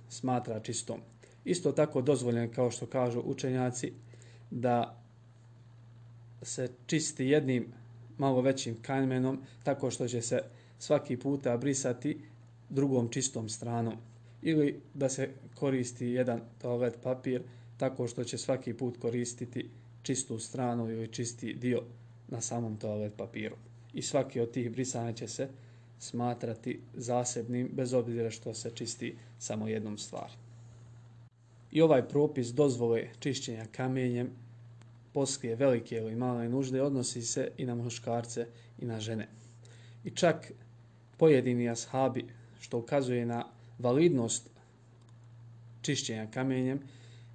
smatra 0.10 0.60
čistom. 0.60 1.00
Isto 1.46 1.72
tako 1.72 2.02
dozvoljen 2.02 2.52
kao 2.54 2.72
što 2.72 2.86
kažu 2.86 3.20
učenjaci 3.20 3.94
da 4.52 5.00
se 6.42 6.70
čisti 6.86 7.26
jednim 7.26 7.68
malo 8.18 8.42
većim 8.42 8.76
kamenom 8.82 9.40
tako 9.64 9.92
što 9.92 10.08
će 10.08 10.22
se 10.22 10.40
svaki 10.80 11.18
puta 11.18 11.58
brisati 11.58 12.20
drugom 12.70 13.10
čistom 13.10 13.50
stranom 13.50 13.94
ili 14.44 14.82
da 14.94 15.10
se 15.10 15.30
koristi 15.56 16.08
jedan 16.08 16.42
toalet 16.62 16.98
papir 17.04 17.42
tako 17.78 18.08
što 18.08 18.24
će 18.24 18.38
svaki 18.38 18.74
put 18.74 18.98
koristiti 18.98 19.70
čistu 20.04 20.40
stranu 20.40 20.90
ili 20.90 21.08
čisti 21.08 21.54
dio 21.54 21.82
na 22.28 22.42
samom 22.42 22.78
toalet 22.78 23.14
papiru. 23.18 23.56
I 23.94 24.02
svaki 24.02 24.40
od 24.40 24.52
tih 24.52 24.72
brisanja 24.72 25.14
će 25.14 25.28
se 25.28 25.50
smatrati 26.00 26.80
zasebnim 26.94 27.70
bez 27.74 27.94
obzira 27.94 28.32
što 28.32 28.54
se 28.54 28.72
čisti 28.76 29.16
samo 29.40 29.68
jednom 29.68 29.98
stvari. 29.98 30.34
I 31.72 31.82
ovaj 31.82 32.08
propis 32.10 32.48
dozvole 32.48 33.10
čišćenja 33.20 33.66
kamenjem 33.72 34.30
poslije 35.14 35.56
velike 35.56 35.96
ili 35.96 36.16
male 36.16 36.50
nužde 36.50 36.82
odnosi 36.82 37.22
se 37.22 37.52
i 37.58 37.66
na 37.66 37.76
muškarce 37.76 38.48
i 38.80 38.86
na 38.86 39.00
žene. 39.00 39.28
I 40.04 40.10
čak 40.10 40.52
pojedini 41.18 41.70
ashabi, 41.70 42.26
što 42.60 42.78
ukazuje 42.78 43.26
na 43.26 43.46
validnost 43.80 44.50
čišćenja 45.82 46.28
kamenjem, 46.32 46.80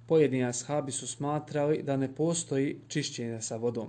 pojedini 0.07 0.45
ashabi 0.45 0.91
su 0.91 1.07
smatrali 1.07 1.83
da 1.83 1.97
ne 1.97 2.15
postoji 2.15 2.77
čišćenje 2.87 3.41
sa 3.41 3.55
vodom. 3.55 3.87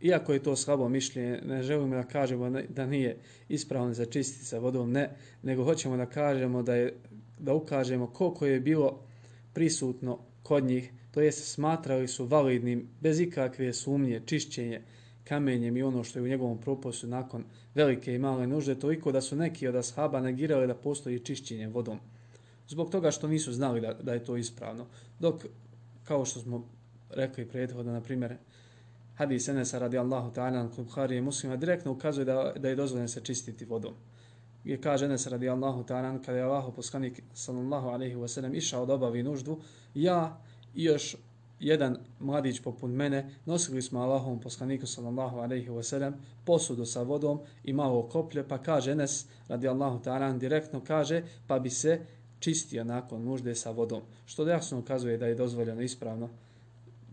Iako 0.00 0.32
je 0.32 0.42
to 0.42 0.56
slabo 0.56 0.88
mišljenje, 0.88 1.40
ne 1.44 1.62
želimo 1.62 1.94
da 1.94 2.02
kažemo 2.02 2.50
da 2.68 2.86
nije 2.86 3.18
ispravno 3.48 3.94
za 3.94 4.04
čistiti 4.04 4.44
sa 4.44 4.58
vodom, 4.58 4.92
ne, 4.92 5.10
nego 5.42 5.64
hoćemo 5.64 5.96
da 5.96 6.06
kažemo 6.06 6.62
da 6.62 6.74
je 6.74 6.94
da 7.38 7.54
ukažemo 7.54 8.06
koliko 8.06 8.46
je 8.46 8.60
bilo 8.60 9.00
prisutno 9.52 10.18
kod 10.42 10.64
njih, 10.64 10.92
to 11.10 11.20
jest 11.20 11.52
smatrali 11.52 12.08
su 12.08 12.26
validnim 12.26 12.88
bez 13.00 13.20
ikakve 13.20 13.72
sumnje 13.72 14.22
čišćenje 14.26 14.82
kamenjem 15.28 15.76
i 15.76 15.82
ono 15.82 16.04
što 16.04 16.18
je 16.18 16.22
u 16.22 16.28
njegovom 16.28 16.58
proposu 16.58 17.06
nakon 17.06 17.44
velike 17.74 18.14
i 18.14 18.18
male 18.18 18.46
nužde, 18.46 18.74
toliko 18.74 19.12
da 19.12 19.20
su 19.20 19.36
neki 19.36 19.68
od 19.68 19.76
ashaba 19.76 20.20
negirali 20.20 20.66
da 20.66 20.74
postoji 20.74 21.18
čišćenje 21.18 21.68
vodom. 21.68 21.98
Zbog 22.68 22.90
toga 22.90 23.10
što 23.10 23.28
nisu 23.28 23.52
znali 23.52 23.80
da, 23.80 23.94
da 23.94 24.12
je 24.12 24.24
to 24.24 24.36
ispravno. 24.36 24.86
Dok, 25.18 25.44
kao 26.04 26.24
što 26.24 26.40
smo 26.40 26.68
rekli 27.10 27.48
prethodno, 27.48 27.92
na 27.92 28.00
primjer, 28.00 28.36
hadis 29.14 29.48
Enesa 29.48 29.78
radi 29.78 29.98
Allahu 29.98 30.30
ta'ala 30.34 30.68
kod 30.76 30.84
Buhari 30.84 31.16
i 31.16 31.20
muslima 31.20 31.56
direktno 31.56 31.92
ukazuje 31.92 32.24
da, 32.24 32.52
da 32.56 32.68
je 32.68 32.76
dozvoljeno 32.76 33.08
se 33.08 33.20
čistiti 33.20 33.64
vodom. 33.64 33.94
Je 34.64 34.80
kaže 34.80 35.04
Enes 35.04 35.26
radi 35.26 35.48
Allahu 35.48 35.84
ta'ala 35.84 36.22
kada 36.24 36.38
je 36.38 36.44
Allahu 36.44 36.72
poslanik 36.72 37.22
sallallahu 37.34 37.88
alaihi 37.88 38.16
wasallam 38.16 38.56
išao 38.56 38.86
da 38.86 38.94
obavi 38.94 39.22
nuždu, 39.22 39.60
ja 39.94 40.40
i 40.74 40.84
još 40.84 41.16
jedan 41.60 41.96
mladić 42.20 42.60
poput 42.60 42.90
mene, 42.90 43.30
nosili 43.46 43.82
smo 43.82 44.00
Allahom 44.00 44.40
poslaniku 44.40 44.86
sallallahu 44.86 45.38
alaihi 45.38 45.68
wa 45.68 45.82
sallam 45.82 46.14
posudu 46.44 46.86
sa 46.86 47.02
vodom 47.02 47.40
i 47.64 47.72
malo 47.72 48.02
koplje, 48.02 48.48
pa 48.48 48.58
kaže 48.58 48.92
Enes, 48.92 49.26
radi 49.48 49.68
Allahu 49.68 50.04
ta'ala, 50.04 50.38
direktno 50.38 50.80
kaže, 50.80 51.22
pa 51.46 51.58
bi 51.58 51.70
se 51.70 52.00
čistio 52.38 52.84
nakon 52.84 53.24
nužde 53.24 53.54
sa 53.54 53.70
vodom. 53.70 54.02
Što 54.26 54.44
da 54.44 54.50
jasno 54.50 54.78
ukazuje 54.78 55.18
da 55.18 55.26
je 55.26 55.34
dozvoljeno 55.34 55.82
ispravno 55.82 56.28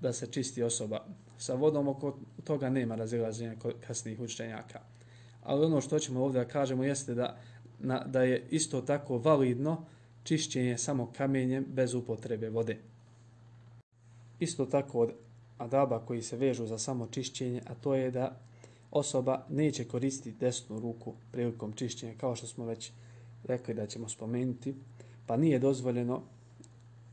da 0.01 0.13
se 0.13 0.28
čisti 0.28 0.63
osoba 0.63 1.05
sa 1.38 1.53
vodom, 1.53 1.88
oko 1.88 2.17
toga 2.43 2.70
nema 2.70 2.95
razilaženja 2.95 3.55
kasnih 3.88 4.20
učenjaka. 4.20 4.80
Ali 5.43 5.65
ono 5.65 5.82
što 5.82 5.99
ćemo 5.99 6.24
ovdje 6.24 6.43
da 6.43 6.49
kažemo 6.49 6.84
jeste 6.84 7.13
da, 7.13 7.38
na, 7.80 8.03
da 8.05 8.24
je 8.24 8.47
isto 8.51 8.82
tako 8.82 9.17
validno 9.17 9.86
čišćenje 10.24 10.78
samo 10.78 11.11
kamenjem 11.17 11.65
bez 11.67 11.93
upotrebe 11.93 12.49
vode. 12.49 12.78
Isto 14.39 14.65
tako 14.65 14.99
od 14.99 15.13
adaba 15.57 15.99
koji 16.05 16.21
se 16.21 16.38
vežu 16.38 16.65
za 16.65 16.77
samo 16.77 17.07
čišćenje, 17.07 17.61
a 17.65 17.73
to 17.75 17.95
je 17.95 18.11
da 18.11 18.39
osoba 18.91 19.45
neće 19.49 19.84
koristiti 19.84 20.38
desnu 20.39 20.79
ruku 20.79 21.13
prilikom 21.31 21.73
čišćenja, 21.73 22.13
kao 22.17 22.36
što 22.36 22.47
smo 22.47 22.65
već 22.65 22.91
rekli 23.43 23.73
da 23.73 23.88
ćemo 23.88 24.09
spomenuti, 24.09 24.75
pa 25.27 25.38
nije 25.38 25.59
dozvoljeno 25.59 26.21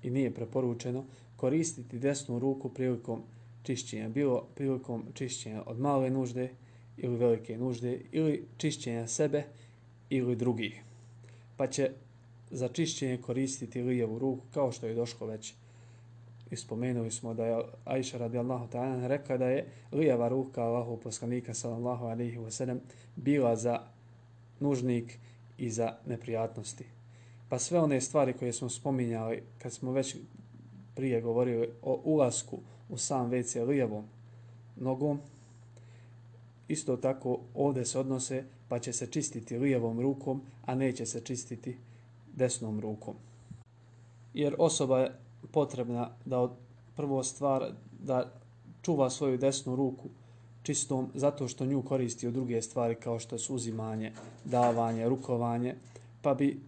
i 0.03 0.11
nije 0.11 0.35
preporučeno 0.35 1.05
koristiti 1.37 1.99
desnu 1.99 2.39
ruku 2.39 2.69
prilikom 2.69 3.23
čišćenja, 3.63 4.09
bilo 4.09 4.47
prilikom 4.55 5.05
čišćenja 5.15 5.63
od 5.67 5.81
male 5.81 6.11
nužde 6.11 6.51
ili 6.97 7.17
velike 7.17 7.59
nužde 7.59 8.01
ili 8.13 8.45
čišćenja 8.57 9.07
sebe 9.07 9.45
ili 10.11 10.37
drugih. 10.37 10.83
pa 11.57 11.67
će 11.67 11.91
za 12.51 12.69
čišćenje 12.69 13.17
koristiti 13.17 13.83
lijevu 13.83 14.19
ruku, 14.19 14.45
kao 14.55 14.73
što 14.73 14.87
je 14.87 14.95
došlo 14.95 15.27
već 15.27 15.55
ispomenuli 16.51 17.11
smo 17.11 17.35
da 17.35 17.47
je 17.47 17.65
Aisha 17.85 18.19
radijallahu 18.19 18.69
ta'ala 18.73 19.07
rekla 19.07 19.37
da 19.37 19.47
je 19.47 19.69
lijeva 19.93 20.29
ruka 20.29 20.63
Allahu 20.63 20.97
poslanika 20.97 21.55
sallallahu 21.55 22.05
alaihi 22.05 22.39
wa 22.39 22.51
sallam 22.51 22.81
bila 23.17 23.57
za 23.57 23.81
nužnik 24.61 25.19
i 25.59 25.71
za 25.71 25.97
neprijatnosti. 26.07 26.85
Pa 27.49 27.59
sve 27.59 27.81
one 27.81 28.01
stvari 28.01 28.33
koje 28.33 28.53
smo 28.53 28.69
spominjali 28.69 29.43
kad 29.59 29.73
smo 29.73 29.93
već 29.93 30.17
prije 30.95 31.21
govorili 31.21 31.69
o 31.83 32.01
ulasku 32.05 32.59
u 32.89 32.97
sam 32.97 33.31
WC 33.31 33.67
lijevom 33.67 34.05
nogom, 34.77 35.21
isto 36.69 36.97
tako 36.97 37.41
ovdje 37.55 37.85
se 37.85 37.99
odnose 37.99 38.45
pa 38.69 38.79
će 38.79 38.93
se 38.93 39.07
čistiti 39.07 39.59
lijevom 39.59 40.01
rukom, 40.01 40.43
a 40.67 40.75
neće 40.75 41.07
se 41.07 41.21
čistiti 41.21 41.77
desnom 42.35 42.81
rukom. 42.81 43.15
Jer 44.35 44.55
osoba 44.59 44.99
je 44.99 45.13
potrebna 45.53 46.11
da 46.25 46.41
od 46.41 46.51
prvo 46.97 47.23
stvar 47.23 47.73
da 48.03 48.31
čuva 48.83 49.11
svoju 49.11 49.39
desnu 49.39 49.77
ruku 49.77 50.09
čistom 50.63 51.09
zato 51.15 51.49
što 51.49 51.67
nju 51.67 51.83
koristi 51.83 52.27
od 52.27 52.33
druge 52.33 52.63
stvari 52.63 52.95
kao 52.95 53.19
što 53.19 53.39
su 53.39 53.55
uzimanje, 53.55 54.13
davanje, 54.45 55.09
rukovanje, 55.09 55.75
pa 56.23 56.35
bi 56.35 56.61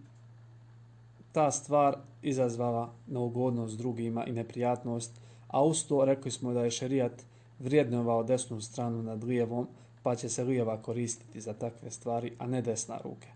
ta 1.31 1.51
stvar 1.51 1.97
izazvala 2.21 2.89
neugodnost 3.07 3.77
drugima 3.77 4.25
i 4.25 4.31
neprijatnost, 4.31 5.11
a 5.47 5.63
usto 5.63 6.05
rekli 6.05 6.31
smo 6.31 6.53
da 6.53 6.63
je 6.63 6.71
šerijat 6.71 7.23
vrijednovao 7.59 8.23
desnu 8.23 8.61
stranu 8.61 9.03
nad 9.03 9.23
lijevom, 9.23 9.67
pa 10.03 10.15
će 10.15 10.29
se 10.29 10.43
lijeva 10.43 10.81
koristiti 10.81 11.41
za 11.41 11.53
takve 11.53 11.91
stvari, 11.91 12.33
a 12.39 12.47
ne 12.47 12.61
desna 12.61 12.97
ruke. 13.03 13.27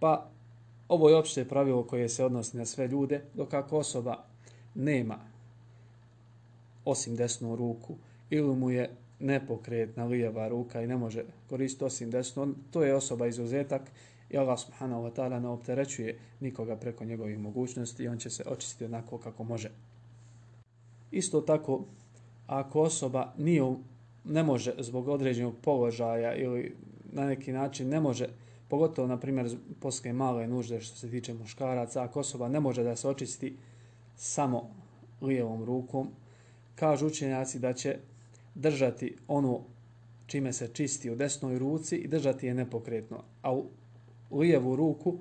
Pa 0.00 0.26
ovo 0.88 1.08
je 1.08 1.16
opšte 1.16 1.48
pravilo 1.48 1.82
koje 1.82 2.08
se 2.08 2.24
odnosi 2.24 2.56
na 2.56 2.64
sve 2.64 2.88
ljude, 2.88 3.24
dok 3.34 3.54
ako 3.54 3.78
osoba 3.78 4.24
nema. 4.76 5.18
Osim 6.84 7.16
desnu 7.16 7.56
ruku. 7.56 7.96
Ili 8.30 8.56
mu 8.56 8.70
je 8.70 8.90
nepokretna 9.20 10.04
lijeva 10.04 10.48
ruka 10.48 10.82
i 10.82 10.86
ne 10.86 10.96
može 10.96 11.24
koristiti 11.48 11.84
osim 11.84 12.10
desnu, 12.10 12.54
to 12.70 12.84
je 12.84 12.94
osoba 12.94 13.26
izuzetak 13.26 13.82
i 14.30 14.38
Allah 14.38 14.58
subhanahu 14.58 15.02
wa 15.02 15.12
ta'ala 15.12 15.40
ne 15.40 15.48
opterećuje 15.48 16.18
nikoga 16.40 16.76
preko 16.76 17.04
njegovih 17.04 17.38
mogućnosti 17.38 18.02
i 18.02 18.08
on 18.08 18.18
će 18.18 18.30
se 18.30 18.42
očistiti 18.46 18.84
onako 18.84 19.18
kako 19.18 19.44
može. 19.44 19.70
Isto 21.10 21.40
tako, 21.40 21.84
ako 22.46 22.80
osoba 22.80 23.32
nije, 23.38 23.62
ne 24.24 24.42
može 24.42 24.74
zbog 24.78 25.08
određenog 25.08 25.54
položaja 25.62 26.34
ili 26.34 26.76
na 27.12 27.26
neki 27.26 27.52
način 27.52 27.88
ne 27.88 28.00
može, 28.00 28.28
pogotovo 28.68 29.08
na 29.08 29.20
primjer 29.20 29.56
poslije 29.80 30.12
male 30.12 30.46
nužde 30.46 30.80
što 30.80 30.96
se 30.96 31.10
tiče 31.10 31.34
muškaraca, 31.34 32.02
ako 32.02 32.20
osoba 32.20 32.48
ne 32.48 32.60
može 32.60 32.82
da 32.82 32.96
se 32.96 33.08
očisti 33.08 33.56
samo 34.16 34.70
lijevom 35.20 35.64
rukom, 35.64 36.08
kažu 36.74 37.06
učenjaci 37.06 37.58
da 37.58 37.72
će 37.72 37.96
držati 38.54 39.16
ono 39.28 39.60
čime 40.26 40.52
se 40.52 40.68
čisti 40.68 41.10
u 41.10 41.16
desnoj 41.16 41.58
ruci 41.58 41.96
i 41.96 42.08
držati 42.08 42.46
je 42.46 42.54
nepokretno, 42.54 43.22
a 43.42 43.52
u 43.52 43.64
lijevu 44.30 44.76
ruku 44.76 45.18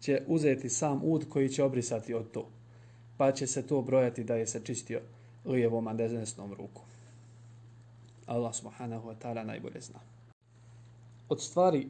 će 0.00 0.22
uzeti 0.26 0.68
sam 0.68 1.00
ud 1.04 1.28
koji 1.28 1.48
će 1.48 1.64
obrisati 1.64 2.14
od 2.14 2.30
to, 2.30 2.48
pa 3.16 3.32
će 3.32 3.46
se 3.46 3.66
to 3.66 3.82
brojati 3.82 4.24
da 4.24 4.34
je 4.34 4.46
se 4.46 4.60
čistio 4.64 5.00
lijevom 5.44 5.88
a 5.88 5.94
desnom 5.94 6.52
rukom. 6.52 6.84
Allah 8.26 8.54
subhanahu 8.54 9.08
wa 9.08 9.14
ta'ala 9.22 9.44
najbolje 9.44 9.80
zna. 9.80 10.00
Od 11.28 11.42
stvari 11.42 11.88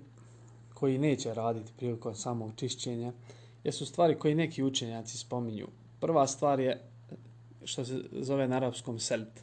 koji 0.74 0.98
neće 0.98 1.34
raditi 1.34 1.72
prilikom 1.76 2.14
samog 2.14 2.52
čišćenja, 2.56 3.12
jesu 3.64 3.86
stvari 3.86 4.18
koji 4.18 4.34
neki 4.34 4.62
učenjaci 4.62 5.18
spominju. 5.18 5.66
Prva 6.00 6.26
stvar 6.26 6.60
je 6.60 6.80
što 7.64 7.84
se 7.84 8.00
zove 8.12 8.48
na 8.48 8.56
arapskom 8.56 8.98
selt. 8.98 9.42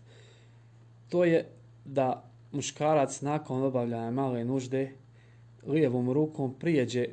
To 1.09 1.23
je 1.23 1.49
da 1.85 2.23
muškarac 2.51 3.21
nakon 3.21 3.63
obavljanja 3.63 4.11
male 4.11 4.45
nužde 4.45 4.91
lijevom 5.67 6.11
rukom 6.11 6.53
prijeđe 6.59 7.07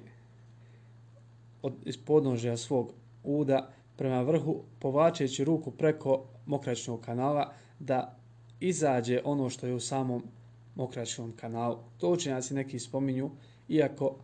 od, 1.63 1.75
iz 1.85 1.97
podnožja 1.97 2.57
svog 2.57 2.93
uda 3.25 3.69
prema 3.97 4.23
vrhu, 4.23 4.63
povlačeći 4.79 5.45
ruku 5.45 5.71
preko 5.71 6.25
mokračnog 6.47 7.01
kanala 7.01 7.53
da 7.79 8.17
izađe 8.61 9.21
ono 9.25 9.51
što 9.51 9.67
je 9.67 9.75
u 9.75 9.81
samom 9.81 10.23
mokračnom 10.75 11.33
kanalu. 11.37 11.79
To 11.99 12.11
učenjaci 12.11 12.55
neki 12.55 12.79
spominju, 12.79 13.31
iako 13.69 14.17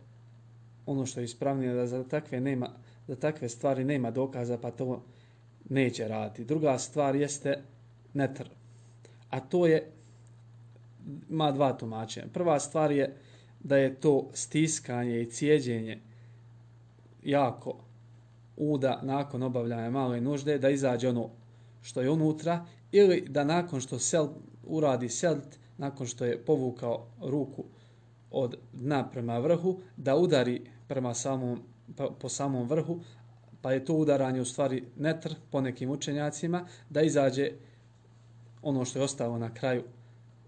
ono 0.85 1.05
što 1.05 1.19
je 1.19 1.23
ispravnije 1.23 1.73
da 1.73 1.87
za 1.87 2.03
takve 2.03 2.39
nema 2.39 2.69
za 3.07 3.15
takve 3.15 3.49
stvari 3.49 3.83
nema 3.83 4.11
dokaza, 4.11 4.57
pa 4.57 4.71
to 4.71 5.03
neće 5.69 6.07
raditi. 6.07 6.45
Druga 6.45 6.77
stvar 6.77 7.15
jeste 7.15 7.63
netr. 8.13 8.49
A 9.29 9.39
to 9.39 9.65
je, 9.67 9.91
ima 11.29 11.51
dva 11.51 11.73
tumačenja. 11.73 12.27
Prva 12.33 12.59
stvar 12.59 12.91
je 12.91 13.15
da 13.59 13.77
je 13.77 13.95
to 13.95 14.29
stiskanje 14.33 15.21
i 15.21 15.29
cijeđenje 15.31 15.99
jako 17.23 17.75
uda 18.57 18.99
nakon 19.03 19.43
obavljanja 19.43 19.89
male 19.89 20.21
nužde, 20.21 20.57
da 20.57 20.69
izađe 20.69 21.09
ono 21.09 21.29
što 21.81 22.01
je 22.01 22.09
unutra, 22.09 22.65
ili 22.91 23.25
da 23.29 23.43
nakon 23.43 23.81
što 23.81 23.99
sel, 23.99 24.27
uradi 24.63 25.09
selt, 25.09 25.59
nakon 25.77 26.07
što 26.07 26.25
je 26.25 26.45
povukao 26.45 27.07
ruku 27.21 27.63
od 28.31 28.57
dna 28.73 29.09
prema 29.09 29.39
vrhu, 29.39 29.79
da 29.97 30.15
udari 30.15 30.61
prema 30.87 31.13
samom, 31.13 31.61
po, 31.95 32.11
po 32.19 32.29
samom 32.29 32.67
vrhu, 32.67 32.99
pa 33.61 33.71
je 33.71 33.85
to 33.85 33.93
udaranje 33.93 34.41
u 34.41 34.45
stvari 34.45 34.83
netr 34.97 35.35
po 35.51 35.61
nekim 35.61 35.89
učenjacima, 35.89 36.67
da 36.89 37.01
izađe 37.01 37.51
ono 38.61 38.85
što 38.85 38.99
je 38.99 39.03
ostalo 39.03 39.37
na 39.37 39.53
kraju 39.53 39.83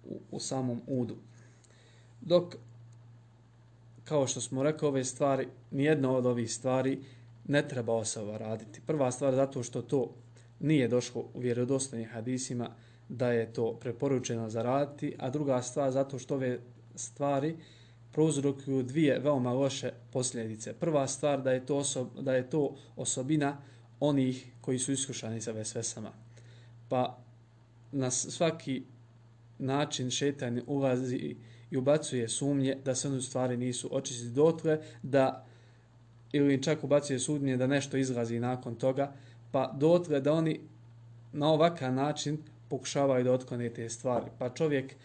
u, 0.06 0.20
u 0.32 0.40
samom 0.40 0.82
udu. 0.88 1.16
Dok, 2.22 2.56
kao 4.04 4.28
što 4.28 4.42
smo 4.42 4.64
rekli, 4.64 4.88
ove 4.88 5.04
stvari, 5.04 5.48
nijedna 5.72 6.12
od 6.12 6.26
ovih 6.26 6.54
stvari 6.54 7.00
ne 7.48 7.68
treba 7.68 7.94
osoba 7.94 8.38
raditi. 8.38 8.82
Prva 8.86 9.12
stvar 9.12 9.36
zato 9.36 9.64
što 9.64 9.82
to 9.82 10.14
nije 10.60 10.88
došlo 10.88 11.22
u 11.34 11.40
vjerodostojnim 11.40 12.10
hadisima 12.10 12.70
da 13.10 13.32
je 13.32 13.54
to 13.54 13.74
preporučeno 13.74 14.50
za 14.50 14.62
raditi, 14.62 15.16
a 15.20 15.30
druga 15.30 15.62
stvar 15.62 15.92
zato 15.92 16.20
što 16.20 16.36
ove 16.36 16.60
stvari 16.96 17.56
prouzrokuju 18.12 18.84
dvije 18.84 19.20
veoma 19.20 19.54
loše 19.54 19.92
posljedice. 20.12 20.74
Prva 20.74 21.08
stvar 21.08 21.42
da 21.42 21.52
je 21.52 21.66
to, 21.66 21.78
osob, 21.78 22.08
da 22.22 22.34
je 22.34 22.50
to 22.50 22.76
osobina 22.96 23.58
onih 24.00 24.46
koji 24.62 24.80
su 24.80 24.92
iskušani 24.92 25.42
sa 25.42 25.52
vesvesama. 25.52 26.12
Pa 26.90 27.18
na 27.92 28.12
svaki 28.12 28.84
način 29.60 30.12
šetan 30.12 30.62
ulazi 30.68 31.36
i 31.72 31.78
ubacuje 31.78 32.30
sumnje 32.30 32.78
da 32.86 32.96
se 32.96 33.08
one 33.08 33.22
stvari 33.22 33.58
nisu 33.58 33.90
očistiti 33.92 34.34
dotle, 34.34 34.80
da 35.04 35.46
ili 36.32 36.64
čak 36.64 36.84
ubacuje 36.84 37.20
sumnje 37.20 37.58
da 37.58 37.68
nešto 37.68 37.98
izlazi 37.98 38.40
nakon 38.40 38.76
toga, 38.76 39.14
pa 39.52 39.76
dotle 39.78 40.22
da 40.22 40.34
oni 40.34 40.60
na 41.34 41.52
ovakav 41.52 41.94
način 41.94 42.38
pokušavaju 42.70 43.24
da 43.24 43.32
otklone 43.32 43.70
te 43.70 43.90
stvari. 43.90 44.26
Pa 44.40 44.50
čovjek 44.50 44.96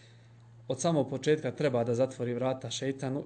od 0.69 0.81
samog 0.81 1.11
početka 1.11 1.51
treba 1.53 1.85
da 1.85 1.95
zatvori 1.95 2.35
vrata 2.35 2.71
šeitanu 2.71 3.25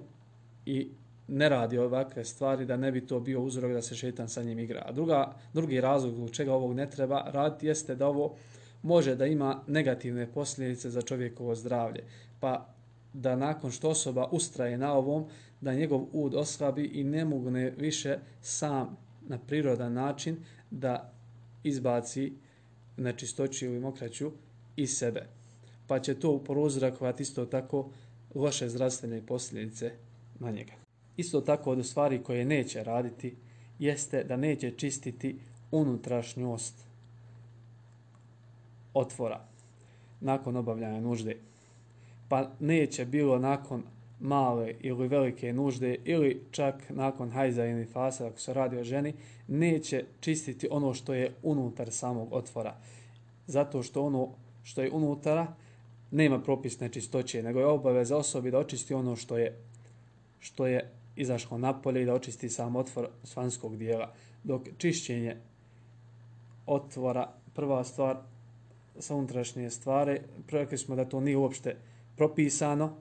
i 0.65 0.89
ne 1.27 1.49
radi 1.49 1.77
ovakve 1.77 2.25
stvari 2.25 2.65
da 2.65 2.77
ne 2.77 2.91
bi 2.91 3.07
to 3.07 3.19
bio 3.19 3.41
uzrok 3.41 3.71
da 3.71 3.81
se 3.81 3.95
šeitan 3.95 4.29
sa 4.29 4.43
njim 4.43 4.59
igra. 4.59 4.83
A 4.85 4.91
druga, 4.91 5.33
drugi 5.53 5.81
razlog 5.81 6.19
u 6.19 6.29
čega 6.29 6.53
ovog 6.53 6.73
ne 6.73 6.89
treba 6.89 7.23
raditi 7.27 7.67
jeste 7.67 7.95
da 7.95 8.07
ovo 8.07 8.35
može 8.83 9.15
da 9.15 9.25
ima 9.25 9.61
negativne 9.67 10.27
posljedice 10.27 10.89
za 10.89 11.01
čovjekovo 11.01 11.55
zdravlje. 11.55 12.03
Pa 12.39 12.67
da 13.13 13.35
nakon 13.35 13.71
što 13.71 13.89
osoba 13.89 14.27
ustraje 14.31 14.77
na 14.77 14.93
ovom, 14.93 15.25
da 15.61 15.73
njegov 15.73 16.05
ud 16.13 16.35
oslabi 16.35 16.83
i 16.83 17.03
ne 17.03 17.25
mogne 17.25 17.73
više 17.77 18.17
sam 18.41 18.97
na 19.27 19.37
prirodan 19.37 19.93
način 19.93 20.37
da 20.71 21.13
izbaci 21.63 22.33
nečistoću 22.97 23.65
ili 23.65 23.79
mokraću 23.79 24.31
iz 24.75 24.97
sebe 24.97 25.38
pa 25.89 25.99
će 25.99 26.19
to 26.19 26.37
prouzrakovati 26.37 27.23
isto 27.23 27.45
tako 27.45 27.89
loše 28.35 28.69
zdravstvene 28.69 29.25
posljedice 29.25 29.91
na 30.39 30.51
njega. 30.51 30.73
Isto 31.17 31.41
tako 31.41 31.71
od 31.71 31.85
stvari 31.85 32.23
koje 32.23 32.45
neće 32.45 32.83
raditi 32.83 33.35
jeste 33.79 34.23
da 34.23 34.37
neće 34.37 34.71
čistiti 34.71 35.39
unutrašnjost 35.71 36.75
otvora 38.93 39.45
nakon 40.21 40.55
obavljanja 40.55 40.99
nužde. 40.99 41.35
Pa 42.27 42.49
neće 42.59 43.05
bilo 43.05 43.39
nakon 43.39 43.83
male 44.19 44.73
ili 44.79 45.07
velike 45.07 45.53
nužde 45.53 45.95
ili 46.05 46.43
čak 46.51 46.89
nakon 46.89 47.31
hajza 47.31 47.65
ili 47.65 47.85
fasa 47.85 48.27
ako 48.27 48.39
se 48.39 48.53
radi 48.53 48.77
o 48.77 48.83
ženi, 48.83 49.13
neće 49.47 50.05
čistiti 50.19 50.67
ono 50.71 50.93
što 50.93 51.13
je 51.13 51.33
unutar 51.43 51.91
samog 51.91 52.33
otvora. 52.33 52.75
Zato 53.47 53.83
što 53.83 54.05
ono 54.05 54.29
što 54.63 54.81
je 54.81 54.91
unutara 54.91 55.53
nema 56.11 56.41
propis 56.41 56.79
nečistoće, 56.79 57.43
nego 57.43 57.59
je 57.59 57.65
obaveza 57.65 58.17
osobi 58.17 58.51
da 58.51 58.59
očisti 58.59 58.93
ono 58.93 59.15
što 59.15 59.37
je 59.37 59.57
što 60.39 60.67
je 60.67 60.91
izašlo 61.15 61.57
napolje 61.57 62.01
i 62.01 62.05
da 62.05 62.13
očisti 62.13 62.49
sam 62.49 62.75
otvor 62.75 63.07
svanskog 63.23 63.77
dijela. 63.77 64.13
Dok 64.43 64.61
čišćenje 64.77 65.35
otvora, 66.65 67.29
prva 67.53 67.83
stvar 67.83 68.17
sa 68.99 69.15
unutrašnje 69.15 69.69
stvari, 69.69 70.19
rekli 70.51 70.77
smo 70.77 70.95
da 70.95 71.05
to 71.05 71.19
nije 71.19 71.37
uopšte 71.37 71.75
propisano. 72.15 72.95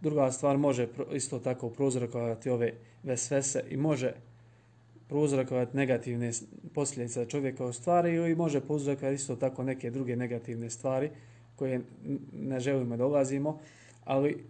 Druga 0.00 0.32
stvar 0.32 0.58
može 0.58 0.88
isto 1.12 1.38
tako 1.38 1.70
prouzrokovati 1.70 2.50
ove 2.50 2.72
vesvese 3.02 3.64
i 3.68 3.76
može 3.76 4.12
prouzrokovati 5.08 5.76
negativne 5.76 6.30
posljedice 6.74 7.26
čovjeka 7.26 7.64
u 7.64 7.72
stvari 7.72 8.30
i 8.30 8.34
može 8.34 8.60
prouzrokovati 8.60 9.14
isto 9.14 9.36
tako 9.36 9.62
neke 9.62 9.90
druge 9.90 10.16
negativne 10.16 10.70
stvari 10.70 11.10
koje 11.60 11.80
ne 12.32 12.60
želimo 12.60 12.96
da 12.96 13.04
dolazimo, 13.04 13.58
ali 14.04 14.44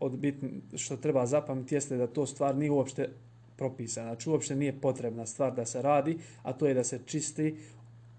od 0.00 0.16
bitn, 0.16 0.46
što 0.76 0.96
treba 0.96 1.26
zapamtiti 1.26 1.74
jeste 1.74 1.96
da 1.96 2.06
to 2.06 2.26
stvar 2.26 2.56
nije 2.56 2.70
uopšte 2.70 3.08
propisana. 3.56 4.06
Znači 4.06 4.30
uopšte 4.30 4.56
nije 4.56 4.80
potrebna 4.80 5.26
stvar 5.26 5.54
da 5.54 5.66
se 5.66 5.82
radi, 5.82 6.18
a 6.42 6.52
to 6.52 6.66
je 6.66 6.74
da 6.74 6.84
se 6.84 7.00
čisti 7.06 7.56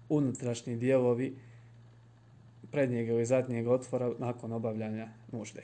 unutrašnji 0.08 0.76
dijelovi 0.76 1.34
prednjeg 2.70 3.08
ili 3.08 3.26
zadnjeg 3.26 3.68
otvora 3.68 4.12
nakon 4.18 4.52
obavljanja 4.52 5.08
nužde. 5.32 5.62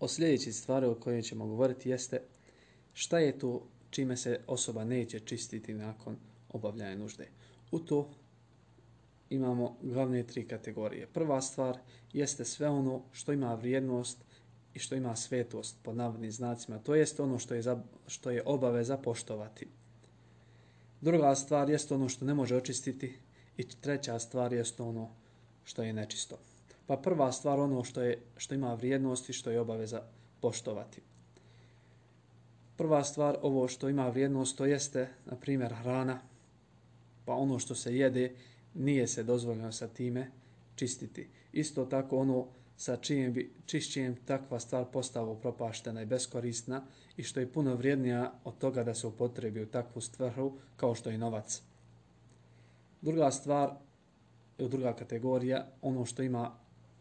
O 0.00 0.08
sljedeći 0.08 0.52
stvari 0.52 0.86
o 0.86 0.94
kojoj 0.94 1.22
ćemo 1.22 1.46
govoriti 1.46 1.90
jeste 1.90 2.20
šta 2.92 3.18
je 3.18 3.38
to 3.38 3.62
čime 3.90 4.16
se 4.16 4.40
osoba 4.46 4.84
neće 4.84 5.20
čistiti 5.20 5.74
nakon 5.74 6.16
obavljanja 6.52 6.96
nužde. 6.96 7.28
U 7.70 7.78
to 7.78 8.10
imamo 9.30 9.76
glavne 9.82 10.22
tri 10.22 10.48
kategorije. 10.48 11.06
Prva 11.06 11.40
stvar 11.40 11.78
jeste 12.12 12.44
sve 12.44 12.68
ono 12.68 13.02
što 13.12 13.32
ima 13.32 13.54
vrijednost 13.54 14.18
i 14.74 14.78
što 14.78 14.94
ima 14.94 15.16
svetost 15.16 15.76
pod 15.82 15.96
navodnim 15.96 16.32
znacima. 16.32 16.78
To 16.78 16.94
jest 16.94 17.20
ono 17.20 17.38
što 17.38 17.54
je, 17.54 17.62
za, 17.62 17.82
što 18.06 18.30
je 18.30 18.42
obaveza 18.46 18.96
poštovati. 18.96 19.68
Druga 21.00 21.34
stvar 21.34 21.70
jeste 21.70 21.94
ono 21.94 22.08
što 22.08 22.24
ne 22.24 22.34
može 22.34 22.56
očistiti 22.56 23.14
i 23.56 23.68
treća 23.68 24.18
stvar 24.18 24.52
jeste 24.52 24.82
ono 24.82 25.08
što 25.64 25.82
je 25.82 25.92
nečisto. 25.92 26.38
Pa 26.86 26.96
prva 26.96 27.32
stvar 27.32 27.60
ono 27.60 27.84
što 27.84 28.02
je 28.02 28.18
što 28.36 28.54
ima 28.54 28.74
vrijednost 28.74 29.28
i 29.28 29.32
što 29.32 29.50
je 29.50 29.60
obaveza 29.60 30.02
poštovati. 30.40 31.00
Prva 32.76 33.04
stvar 33.04 33.38
ovo 33.42 33.68
što 33.68 33.88
ima 33.88 34.08
vrijednost 34.08 34.58
to 34.58 34.66
jeste 34.66 35.08
na 35.26 35.36
primjer 35.36 35.74
hrana. 35.74 36.20
Pa 37.24 37.34
ono 37.34 37.58
što 37.58 37.74
se 37.74 37.96
jede 37.96 38.34
nije 38.74 39.06
se 39.06 39.22
dozvoljeno 39.22 39.72
sa 39.72 39.88
time 39.88 40.30
čistiti. 40.74 41.28
Isto 41.52 41.84
tako 41.84 42.18
ono 42.18 42.46
sa 42.76 42.96
čijem 42.96 43.32
bi 43.32 43.52
čišćenjem 43.66 44.16
takva 44.24 44.60
stvar 44.60 44.84
postava 44.92 45.34
propaštena 45.34 46.02
i 46.02 46.06
beskorisna 46.06 46.82
i 47.16 47.22
što 47.22 47.40
je 47.40 47.52
puno 47.52 47.74
vrijednija 47.74 48.32
od 48.44 48.58
toga 48.58 48.84
da 48.84 48.94
se 48.94 49.06
upotrebi 49.06 49.62
u 49.62 49.66
takvu 49.66 50.00
stvaru 50.00 50.52
kao 50.76 50.94
što 50.94 51.10
je 51.10 51.18
novac. 51.18 51.62
Druga 53.02 53.30
stvar, 53.30 53.70
druga 54.58 54.92
kategorija, 54.96 55.66
ono 55.82 56.04
što 56.04 56.22
ima 56.22 56.52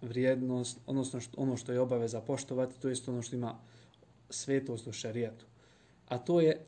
vrijednost, 0.01 0.79
odnosno 0.85 1.19
što, 1.19 1.41
ono 1.41 1.57
što 1.57 1.71
je 1.71 1.79
obaveza 1.79 2.21
poštovati, 2.21 2.79
to 2.79 2.89
je 2.89 2.95
ono 3.07 3.21
što 3.21 3.35
ima 3.35 3.59
svetost 4.29 4.87
u 4.87 4.91
šarijetu. 4.91 5.45
A 6.07 6.17
to 6.17 6.41
je 6.41 6.65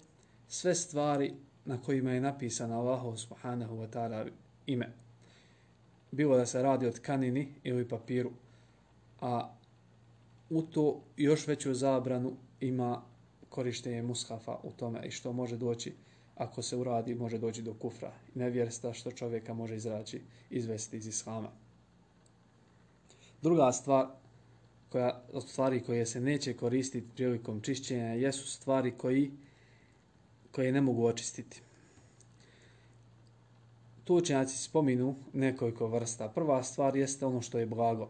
sve 0.48 0.76
stvari 0.76 1.34
na 1.66 1.82
kojima 1.82 2.12
je 2.12 2.22
napisana 2.22 2.80
Allah 2.80 3.20
subhanahu 3.20 3.76
wa 3.76 3.88
ta'ala 3.90 4.30
ime. 4.72 4.90
Bilo 6.12 6.38
da 6.38 6.46
se 6.46 6.62
radi 6.62 6.88
o 6.88 6.92
tkanini 6.92 7.48
ili 7.64 7.88
papiru, 7.88 8.32
a 9.22 9.56
u 10.50 10.62
to 10.62 11.02
još 11.18 11.48
veću 11.48 11.74
zabranu 11.74 12.34
ima 12.60 13.02
korištenje 13.50 14.02
mushafa 14.02 14.58
u 14.64 14.72
tome 14.72 15.08
i 15.08 15.12
što 15.12 15.34
može 15.34 15.58
doći 15.58 15.94
ako 16.36 16.62
se 16.62 16.76
uradi, 16.76 17.16
može 17.16 17.38
doći 17.38 17.62
do 17.62 17.74
kufra 17.74 18.14
nevjersta 18.36 18.94
što 18.94 19.12
čovjeka 19.12 19.54
može 19.54 19.76
izraći, 19.76 20.22
izvesti 20.50 20.98
iz 20.98 21.08
islama. 21.08 21.50
Druga 23.42 23.72
stvar, 23.72 24.08
koja, 24.90 25.22
od 25.34 25.50
stvari 25.50 25.84
koje 25.84 26.06
se 26.06 26.22
neće 26.22 26.54
koristiti 26.54 27.08
prilikom 27.16 27.62
čišćenja, 27.62 28.14
jesu 28.14 28.48
stvari 28.48 28.92
koji, 28.98 29.32
koje 30.52 30.72
ne 30.72 30.82
mogu 30.82 31.06
očistiti. 31.06 31.62
Tu 34.12 34.16
učenjaci 34.16 34.58
spominu 34.58 35.16
nekoliko 35.34 35.88
vrsta. 35.88 36.30
Prva 36.30 36.64
stvar 36.64 36.96
jeste 36.96 37.26
ono 37.26 37.42
što 37.42 37.60
je 37.60 37.66
blago, 37.66 38.10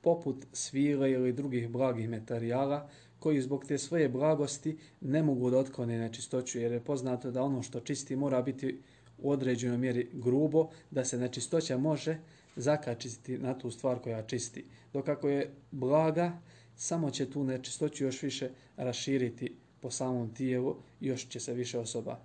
poput 0.00 0.46
svile 0.52 1.10
ili 1.10 1.32
drugih 1.32 1.68
blagih 1.68 2.10
materijala, 2.10 2.88
koji 3.18 3.40
zbog 3.40 3.64
te 3.64 3.78
svoje 3.78 4.08
blagosti 4.08 4.78
ne 5.00 5.22
mogu 5.22 5.50
da 5.50 5.58
otklone 5.58 5.98
nečistoću, 5.98 6.58
jer 6.58 6.72
je 6.72 6.84
poznato 6.84 7.30
da 7.30 7.42
ono 7.42 7.62
što 7.62 7.80
čisti 7.80 8.16
mora 8.16 8.42
biti 8.42 8.80
u 9.18 9.30
određenoj 9.30 9.78
mjeri 9.78 10.10
grubo, 10.12 10.68
da 10.90 11.04
se 11.04 11.18
nečistoća 11.18 11.78
može 11.78 12.18
zakačiti 12.56 13.38
na 13.38 13.58
tu 13.58 13.70
stvar 13.70 13.98
koja 13.98 14.22
čisti. 14.22 14.64
Dok 14.92 15.08
ako 15.08 15.28
je 15.28 15.54
blaga, 15.70 16.38
samo 16.76 17.10
će 17.10 17.30
tu 17.30 17.44
nečistoću 17.44 18.04
još 18.04 18.22
više 18.22 18.50
raširiti 18.76 19.56
po 19.80 19.90
samom 19.90 20.34
tijelu 20.34 20.76
i 21.00 21.06
još 21.06 21.28
će 21.28 21.40
se 21.40 21.54
više 21.54 21.78
osoba 21.78 22.18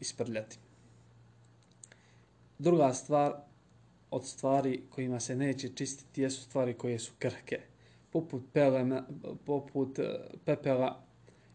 isprljati. 0.00 0.67
Druga 2.58 2.92
stvar 2.92 3.32
od 4.10 4.26
stvari 4.26 4.82
kojima 4.90 5.20
se 5.20 5.36
neće 5.36 5.68
čistiti 5.68 6.22
jesu 6.22 6.42
stvari 6.42 6.74
koje 6.74 6.98
su 6.98 7.12
krhke, 7.18 7.60
poput, 8.10 8.42
pelena, 8.52 9.06
poput 9.44 9.98
e, 9.98 10.20
pepela 10.44 11.02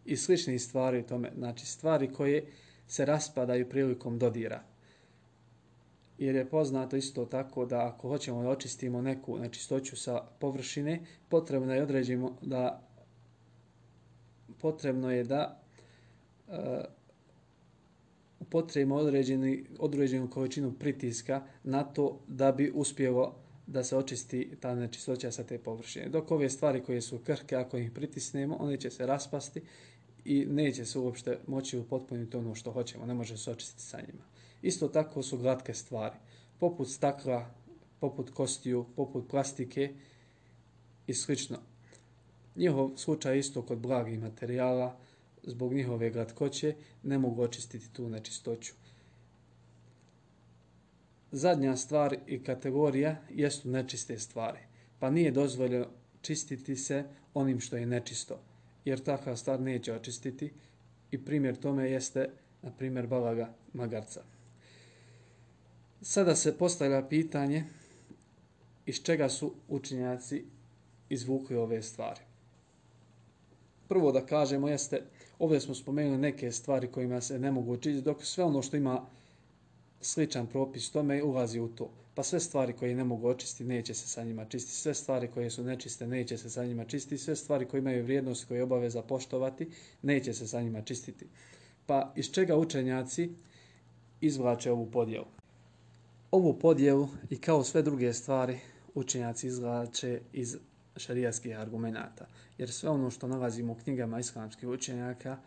i 0.05 0.17
sličnih 0.17 0.61
stvari 0.61 1.03
tome. 1.03 1.31
Znači 1.37 1.65
stvari 1.65 2.13
koje 2.13 2.45
se 2.87 3.05
raspadaju 3.05 3.69
prilikom 3.69 4.19
dodira. 4.19 4.63
Jer 6.17 6.35
je 6.35 6.49
poznato 6.49 6.95
isto 6.95 7.25
tako 7.25 7.65
da 7.65 7.87
ako 7.87 8.07
hoćemo 8.07 8.43
da 8.43 8.49
očistimo 8.49 9.01
neku 9.01 9.37
nečistoću 9.37 9.95
sa 9.95 10.21
površine, 10.39 10.99
potrebno 11.29 11.73
je 11.73 11.83
određimo 11.83 12.37
da 12.41 12.81
potrebno 14.61 15.11
je 15.11 15.23
da 15.23 15.59
uh, 16.47 16.55
potrebno 18.49 18.95
određeni, 18.95 19.65
određenu 19.79 20.29
količinu 20.29 20.73
pritiska 20.79 21.43
na 21.63 21.83
to 21.83 22.19
da 22.27 22.51
bi 22.51 22.71
uspjelo 22.75 23.35
da 23.67 23.83
se 23.83 23.97
očisti 23.97 24.51
ta 24.59 24.75
nečistoća 24.75 25.31
sa 25.31 25.43
te 25.43 25.57
površine. 25.57 26.09
Dok 26.09 26.31
ove 26.31 26.49
stvari 26.49 26.83
koje 26.83 27.01
su 27.01 27.19
krhke, 27.19 27.55
ako 27.55 27.77
ih 27.77 27.91
pritisnemo, 27.91 28.55
one 28.59 28.77
će 28.77 28.89
se 28.89 29.05
raspasti 29.05 29.61
i 30.25 30.45
neće 30.45 30.85
se 30.85 30.99
uopšte 30.99 31.39
moći 31.47 31.77
upotpuniti 31.77 32.37
ono 32.37 32.55
što 32.55 32.71
hoćemo, 32.71 33.05
ne 33.05 33.13
može 33.13 33.37
se 33.37 33.51
očistiti 33.51 33.83
sa 33.83 33.97
njima. 33.97 34.23
Isto 34.61 34.87
tako 34.87 35.23
su 35.23 35.37
glatke 35.37 35.73
stvari, 35.73 36.15
poput 36.59 36.89
stakla, 36.89 37.49
poput 37.99 38.29
kostiju, 38.29 38.85
poput 38.95 39.29
plastike 39.29 39.93
i 41.07 41.13
slično. 41.13 41.57
Njihov 42.55 42.91
slučaj 42.95 43.39
isto 43.39 43.61
kod 43.61 43.77
blagih 43.77 44.19
materijala, 44.19 44.97
zbog 45.43 45.73
njihove 45.73 46.09
glatkoće 46.09 46.75
ne 47.03 47.17
mogu 47.17 47.41
očistiti 47.41 47.93
tu 47.93 48.09
nečistoću. 48.09 48.73
Zadnja 51.31 51.75
stvar 51.77 52.17
i 52.27 52.43
kategorija 52.43 53.15
jesu 53.29 53.69
nečiste 53.69 54.19
stvari, 54.19 54.59
pa 54.99 55.09
nije 55.09 55.31
dozvoljeno 55.31 55.87
čistiti 56.21 56.75
se 56.75 57.03
onim 57.33 57.59
što 57.59 57.77
je 57.77 57.85
nečisto, 57.85 58.39
jer 58.85 58.99
takva 58.99 59.35
stvar 59.35 59.61
neće 59.61 59.93
očistiti 59.93 60.51
i 61.11 61.25
primjer 61.25 61.55
tome 61.55 61.91
jeste, 61.91 62.29
na 62.61 62.71
primjer, 62.71 63.07
balaga 63.07 63.53
magarca. 63.73 64.23
Sada 66.01 66.35
se 66.35 66.57
postavlja 66.57 67.07
pitanje 67.07 67.65
iz 68.85 69.03
čega 69.03 69.29
su 69.29 69.53
učinjaci 69.67 70.43
izvukli 71.09 71.55
ove 71.55 71.81
stvari. 71.81 72.21
Prvo 73.93 74.11
da 74.11 74.25
kažemo 74.25 74.69
jeste 74.69 75.01
Ovdje 75.39 75.59
smo 75.59 75.75
spomenuli 75.75 76.17
neke 76.17 76.51
stvari 76.51 76.87
kojima 76.87 77.21
se 77.21 77.39
ne 77.39 77.51
mogu 77.51 77.73
učiti, 77.73 78.01
dok 78.01 78.25
sve 78.25 78.43
ono 78.43 78.61
što 78.61 78.77
ima 78.77 79.05
sličan 80.01 80.47
propis 80.47 80.91
tome 80.91 81.23
ulazi 81.23 81.59
u 81.59 81.67
to. 81.67 81.89
Pa 82.15 82.23
sve 82.23 82.39
stvari 82.39 82.73
koje 82.73 82.95
ne 82.95 83.03
mogu 83.03 83.27
očistiti, 83.27 83.63
neće 83.63 83.93
se 83.93 84.07
sa 84.07 84.23
njima 84.23 84.45
čistiti. 84.45 84.77
Sve 84.77 84.93
stvari 84.93 85.27
koje 85.27 85.49
su 85.49 85.63
nečiste, 85.63 86.07
neće 86.07 86.37
se 86.37 86.49
sa 86.49 86.65
njima 86.65 86.85
čistiti. 86.85 87.17
Sve 87.17 87.35
stvari 87.35 87.65
koje 87.65 87.79
imaju 87.79 88.03
vrijednost 88.03 88.47
koje 88.47 88.57
je 88.57 88.63
obaveza 88.63 89.01
poštovati, 89.01 89.69
neće 90.01 90.33
se 90.33 90.47
sa 90.47 90.61
njima 90.61 90.81
čistiti. 90.81 91.25
Pa 91.85 92.13
iz 92.15 92.31
čega 92.31 92.57
učenjaci 92.57 93.29
izvlače 94.21 94.71
ovu 94.71 94.91
podjelu? 94.91 95.25
Ovu 96.31 96.59
podjelu 96.59 97.07
i 97.29 97.37
kao 97.37 97.63
sve 97.63 97.81
druge 97.81 98.13
stvari 98.13 98.59
učenjaci 98.95 99.47
izvlače 99.47 100.21
iz 100.33 100.57
šarijatskih 100.97 101.59
argumenta. 101.59 102.25
Jer 102.57 102.71
sve 102.71 102.89
ono 102.89 103.09
što 103.09 103.27
nalazimo 103.27 103.73
u 103.73 103.75
knjigama 103.75 104.19
islamskih 104.19 104.69
učenjaka 104.69 105.37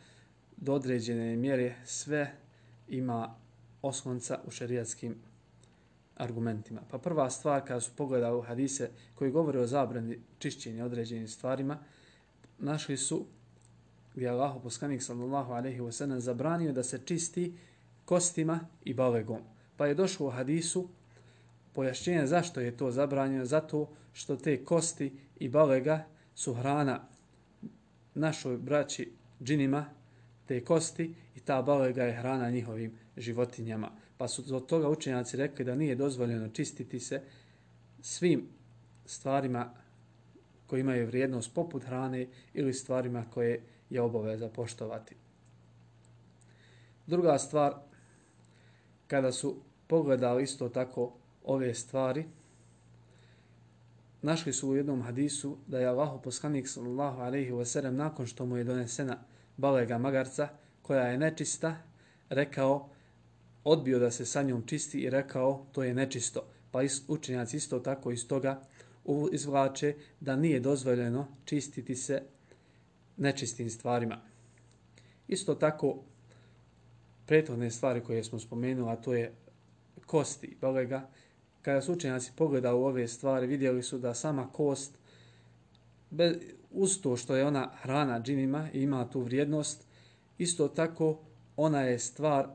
do 0.57 0.75
određene 0.75 1.37
mjere 1.37 1.75
sve 1.85 2.33
ima 2.89 3.35
oslonca 3.83 4.39
u 4.47 4.51
šarijatskim 4.51 5.15
argumentima. 6.17 6.81
Pa 6.91 6.99
prva 6.99 7.31
stvar 7.31 7.67
kada 7.67 7.81
su 7.81 7.91
pogledali 7.97 8.39
u 8.39 8.43
hadise 8.43 8.91
koji 9.15 9.31
govore 9.31 9.61
o 9.61 9.67
zabrani 9.67 10.19
čišćenja 10.39 10.85
određenim 10.85 11.29
stvarima, 11.29 11.79
našli 12.59 12.97
su 12.97 13.27
gdje 14.15 14.29
Allah 14.29 14.57
poslanik 14.63 15.03
sallallahu 15.03 15.53
alejhi 15.53 15.81
wa 15.81 15.93
sallam 15.93 16.21
zabranio 16.21 16.73
da 16.73 16.83
se 16.83 17.01
čisti 17.05 17.55
kostima 18.05 18.61
i 18.85 18.95
balegom. 18.95 19.41
Pa 19.77 19.87
je 19.87 19.95
došlo 19.95 20.27
u 20.27 20.31
hadisu 20.31 20.89
pojašnjenje 21.73 22.27
zašto 22.27 22.61
je 22.61 22.77
to 22.77 22.91
zabranjeno, 22.91 23.45
zato 23.45 23.89
što 24.13 24.37
te 24.37 24.65
kosti 24.65 25.13
i 25.37 25.49
balega 25.49 26.05
su 26.35 26.55
hrana 26.55 27.09
našoj 28.15 28.57
braći 28.57 29.13
džinima, 29.43 29.87
te 30.47 30.65
kosti 30.65 31.15
i 31.35 31.41
ta 31.41 31.63
balega 31.63 32.03
je 32.03 32.17
hrana 32.17 32.51
njihovim 32.51 32.99
životinjama. 33.17 33.91
Pa 34.19 34.29
su 34.29 34.57
od 34.57 34.67
toga 34.67 34.89
učenjaci 34.89 35.37
rekli 35.37 35.65
da 35.65 35.75
nije 35.75 35.95
dozvoljeno 35.95 36.49
čistiti 36.49 37.01
se 37.01 37.23
svim 38.01 38.49
stvarima 39.05 39.75
koji 40.67 40.81
imaju 40.81 41.07
vrijednost 41.07 41.55
poput 41.55 41.85
hrane 41.85 42.27
ili 42.55 42.75
stvarima 42.75 43.25
koje 43.35 43.63
je 43.91 44.01
obaveza 44.01 44.49
poštovati. 44.49 45.15
Druga 47.07 47.39
stvar, 47.39 47.75
kada 49.07 49.33
su 49.33 49.57
pogledali 49.87 50.43
isto 50.43 50.69
tako 50.69 51.13
ove 51.45 51.75
stvari, 51.75 52.25
našli 54.27 54.53
su 54.53 54.69
u 54.69 54.77
jednom 54.77 55.03
hadisu 55.03 55.57
da 55.67 55.79
je 55.79 55.87
Allahu 55.87 56.23
poslanik 56.23 56.69
sallallahu 56.69 57.21
alejhi 57.21 57.53
ve 57.53 57.65
sellem 57.65 57.97
nakon 57.97 58.27
što 58.27 58.47
mu 58.47 58.57
je 58.57 58.65
donesena 58.65 59.19
balega 59.57 59.99
magarca 59.99 60.49
koja 60.83 61.03
je 61.03 61.19
nečista, 61.19 61.77
rekao, 62.29 62.89
odbio 63.65 63.99
da 63.99 64.11
se 64.11 64.27
sa 64.27 64.43
njom 64.43 64.67
čisti 64.67 64.99
i 64.99 65.11
rekao 65.11 65.67
to 65.73 65.83
je 65.83 65.95
nečisto. 65.95 66.43
Pa 66.71 66.81
učenjaci 67.09 67.57
isto 67.57 67.79
tako 67.79 68.11
iz 68.11 68.29
toga 68.29 68.63
izvlače 69.33 69.95
da 70.21 70.37
nije 70.37 70.61
dozvoljeno 70.61 71.29
čistiti 71.45 71.95
se 71.95 72.23
nečistim 73.17 73.71
stvarima. 73.71 74.21
Isto 75.29 75.55
tako, 75.55 76.03
prethodne 77.27 77.71
stvari 77.71 78.01
koje 78.01 78.25
smo 78.25 78.39
spomenuli, 78.39 78.93
a 78.93 78.97
to 78.97 79.15
je 79.15 79.33
kosti 80.07 80.57
balega, 80.61 81.09
kada 81.67 81.83
su 81.83 81.93
učenjaci 81.93 82.33
pogledali 82.37 82.79
ove 82.79 83.09
stvari, 83.09 83.47
vidjeli 83.47 83.83
su 83.83 83.99
da 83.99 84.15
sama 84.15 84.49
kost, 84.53 84.99
bez, 86.11 86.37
uz 86.71 87.01
to 87.01 87.17
što 87.17 87.37
je 87.37 87.47
ona 87.47 87.71
hrana 87.83 88.21
džinima 88.21 88.69
i 88.73 88.83
ima 88.83 89.11
tu 89.11 89.21
vrijednost, 89.21 89.87
isto 90.39 90.69
tako 90.69 91.19
ona 91.57 91.83
je 91.83 91.99
stvar 91.99 92.47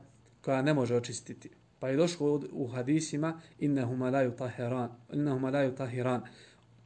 koja 0.44 0.62
ne 0.62 0.74
može 0.74 0.96
očistiti. 0.96 1.50
Pa 1.78 1.88
je 1.88 1.96
došlo 1.96 2.42
u 2.52 2.66
hadisima 2.66 3.40
innehuma 3.58 4.10
daju 4.10 4.30
tahiran, 4.36 4.90
innehu 5.12 5.38
malaju 5.38 5.74
tahiran. 5.74 6.22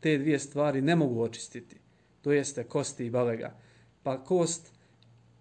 Te 0.01 0.19
dvije 0.19 0.39
stvari 0.39 0.81
ne 0.81 0.97
mogu 0.97 1.23
očistiti. 1.23 1.77
To 2.23 2.33
jeste 2.33 2.65
kosti 2.65 3.07
i 3.07 3.11
balega. 3.11 3.55
Pa 4.03 4.25
kost 4.25 4.73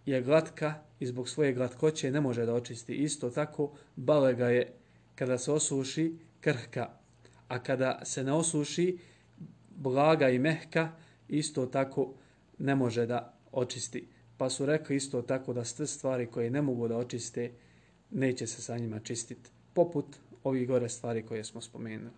je 0.05 0.21
glatka 0.21 0.73
i 0.99 1.05
zbog 1.05 1.29
svoje 1.29 1.53
glatkoće 1.53 2.11
ne 2.11 2.21
može 2.21 2.45
da 2.45 2.53
očisti. 2.53 2.93
Isto 2.93 3.29
tako 3.29 3.71
balega 3.95 4.49
je 4.49 4.73
kada 5.15 5.37
se 5.37 5.51
osuši 5.51 6.17
krhka. 6.45 6.89
A 7.47 7.59
kada 7.63 8.05
se 8.05 8.23
ne 8.23 8.33
osuši 8.33 8.97
blaga 9.75 10.29
i 10.29 10.39
mehka, 10.39 10.91
isto 11.27 11.65
tako 11.65 12.13
ne 12.57 12.75
može 12.75 13.05
da 13.05 13.33
očisti. 13.51 14.07
Pa 14.37 14.49
su 14.49 14.65
rekli 14.65 14.95
isto 14.95 15.21
tako 15.21 15.53
da 15.53 15.65
sve 15.65 15.87
stvari 15.87 16.27
koje 16.27 16.49
ne 16.49 16.61
mogu 16.61 16.87
da 16.87 16.97
očiste, 16.97 17.51
neće 18.11 18.47
se 18.47 18.61
sa 18.61 18.77
njima 18.77 18.99
čistiti. 18.99 19.49
Poput 19.73 20.05
ovih 20.43 20.67
gore 20.67 20.89
stvari 20.89 21.25
koje 21.25 21.43
smo 21.43 21.61
spomenuli. 21.61 22.11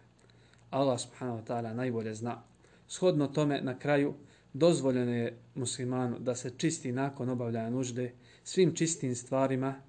Allah 0.69 0.99
subhanahu 0.99 1.39
wa 1.39 1.45
ta'ala 1.47 1.73
najbolje 1.73 2.15
zna. 2.15 2.43
Shodno 2.87 3.27
tome 3.27 3.61
na 3.61 3.79
kraju 3.79 4.13
dozvoljeno 4.53 5.13
je 5.13 5.37
muslimanu 5.55 6.19
da 6.19 6.35
se 6.35 6.51
čisti 6.57 6.91
nakon 6.91 7.29
obavljanja 7.29 7.69
nužde 7.69 8.13
svim 8.43 8.75
čistim 8.75 9.15
stvarima 9.15 9.81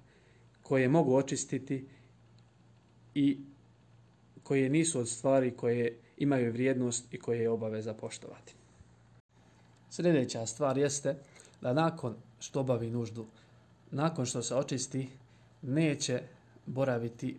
koje 0.63 0.87
mogu 0.87 1.15
očistiti 1.15 1.87
i 3.15 3.39
koje 4.49 4.69
nisu 4.69 4.99
od 4.99 5.09
stvari 5.09 5.51
koje 5.51 5.97
imaju 6.17 6.51
vrijednost 6.51 7.13
i 7.13 7.19
koje 7.19 7.39
je 7.39 7.49
obaveza 7.49 7.93
poštovati. 7.93 8.53
Sljedeća 9.89 10.45
stvar 10.45 10.77
jeste 10.77 11.15
da 11.61 11.73
nakon 11.73 12.15
što 12.39 12.59
obavi 12.59 12.89
nuždu, 12.89 13.25
nakon 13.91 14.25
što 14.25 14.41
se 14.41 14.55
očisti, 14.55 15.09
neće 15.61 16.21
boraviti 16.65 17.37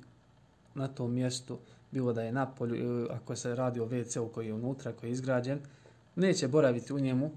na 0.75 0.89
tom 0.89 1.15
mjestu, 1.15 1.59
bilo 1.91 2.13
da 2.13 2.23
je 2.23 2.33
na 2.33 2.47
polju 2.47 2.77
e, 2.77 3.07
ako 3.11 3.37
se 3.37 3.55
radi 3.55 3.81
o 3.81 3.87
WC-u 3.87 4.29
koji 4.29 4.47
je 4.47 4.55
unutra, 4.55 4.93
koji 4.93 5.11
je 5.11 5.13
izgrađen, 5.13 5.59
neće 6.17 6.49
boraviti 6.49 6.93
u 6.93 7.01
njemu 7.01 7.31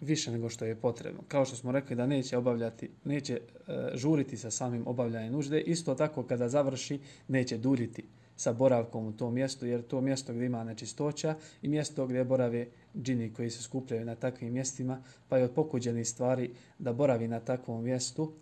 više 0.00 0.32
nego 0.32 0.48
što 0.48 0.64
je 0.64 0.76
potrebno. 0.76 1.22
Kao 1.28 1.44
što 1.44 1.56
smo 1.56 1.72
rekli 1.72 1.96
da 1.96 2.06
neće 2.06 2.36
obavljati, 2.36 2.90
neće 3.04 3.34
e, 3.34 3.90
žuriti 3.94 4.36
sa 4.36 4.50
samim 4.50 4.82
obavljanjem 4.86 5.32
nužde, 5.32 5.60
isto 5.60 5.94
tako 5.94 6.22
kada 6.22 6.48
završi 6.48 7.00
neće 7.28 7.58
duljiti 7.58 8.04
sa 8.42 8.52
boravkom 8.52 9.06
u 9.06 9.12
tom 9.12 9.34
mjestu, 9.34 9.66
jer 9.66 9.82
to 9.82 10.00
mjesto 10.00 10.32
gdje 10.32 10.46
ima 10.46 10.64
nečistoća 10.64 11.34
i 11.62 11.68
mjesto 11.68 12.06
gdje 12.06 12.24
borave 12.24 12.66
džini 12.96 13.32
koji 13.32 13.50
se 13.50 13.62
skupljaju 13.62 14.04
na 14.04 14.14
takvim 14.14 14.52
mjestima, 14.52 15.02
pa 15.28 15.38
je 15.38 15.44
od 15.44 15.50
pokuđenih 15.50 16.08
stvari 16.08 16.50
da 16.78 16.92
boravi 16.92 17.28
na 17.28 17.40
takvom 17.40 17.84
mjestu 17.84 18.32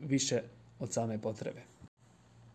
više 0.00 0.42
od 0.78 0.92
same 0.92 1.18
potrebe. 1.18 1.62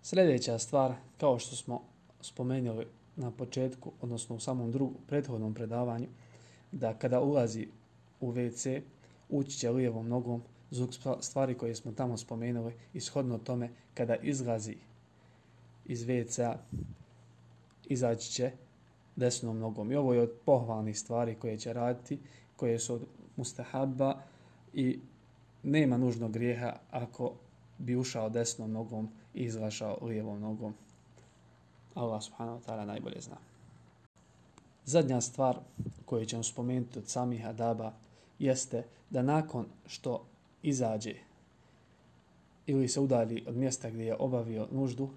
Sljedeća 0.02 0.60
stvar, 0.60 0.94
kao 1.18 1.40
što 1.40 1.56
smo 1.56 1.82
spomenuli 2.22 2.88
na 3.16 3.32
početku, 3.32 3.92
odnosno 4.02 4.36
u 4.36 4.40
samom 4.40 4.72
drugom 4.72 4.98
prethodnom 5.08 5.54
predavanju, 5.54 6.08
da 6.72 6.94
kada 6.94 7.22
ulazi 7.22 7.68
u 8.20 8.32
WC, 8.32 8.82
ući 9.30 9.58
će 9.58 9.70
lijevom 9.70 10.08
nogom 10.08 10.42
zbog 10.72 10.90
stvari 11.20 11.58
koje 11.58 11.76
smo 11.76 11.92
tamo 11.92 12.18
spomenuli, 12.18 12.74
ishodno 12.94 13.38
tome 13.38 13.70
kada 13.94 14.16
izlazi 14.16 14.78
iz 15.92 16.06
WC 16.06 16.56
izaći 17.86 18.32
će 18.32 18.52
desnom 19.16 19.60
nogom. 19.60 19.92
I 19.92 19.96
ovo 19.96 20.14
je 20.14 20.22
od 20.22 20.32
pohvalnih 20.46 21.00
stvari 21.00 21.36
koje 21.36 21.58
će 21.58 21.74
raditi, 21.74 22.20
koje 22.56 22.80
su 22.80 22.94
od 22.94 23.02
mustahabba 23.36 24.22
i 24.74 25.00
nema 25.64 25.98
nužno 25.98 26.30
grijeha 26.30 26.76
ako 26.92 27.34
bi 27.78 27.96
ušao 27.96 28.30
desnom 28.30 28.72
nogom 28.72 29.10
i 29.34 29.44
izlašao 29.44 29.98
lijevom 30.02 30.40
nogom. 30.40 30.74
Allah 31.94 32.24
subhanahu 32.24 32.60
wa 32.60 32.66
ta'ala 32.66 32.86
najbolje 32.86 33.22
zna. 33.22 33.38
Zadnja 34.86 35.22
stvar 35.22 35.58
koju 36.06 36.26
ćemo 36.26 36.44
spomenuti 36.44 37.00
od 37.00 37.08
samih 37.08 37.48
adaba 37.48 37.94
jeste 38.40 38.84
da 39.10 39.22
nakon 39.22 39.66
što 39.86 40.26
izađe 40.64 41.16
ili 42.66 42.88
se 42.88 43.00
udalji 43.00 43.44
od 43.48 43.56
mjesta 43.56 43.90
gdje 43.90 44.06
je 44.06 44.16
obavio 44.20 44.68
nuždu, 44.72 45.10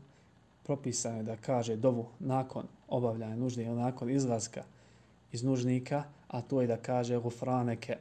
propisano 0.65 1.17
je 1.17 1.23
da 1.23 1.37
kaže 1.37 1.77
dovu 1.77 2.07
nakon 2.19 2.67
obavljanja 2.89 3.37
nužde 3.37 3.65
ili 3.65 3.77
nakon 3.77 4.11
izlaska 4.11 4.65
iz 5.33 5.43
nužnika, 5.43 6.05
a 6.29 6.41
to 6.41 6.61
je 6.61 6.67
da 6.67 6.77
kaže 6.77 7.19
gufraneke. 7.19 7.97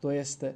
To 0.00 0.10
jeste 0.10 0.54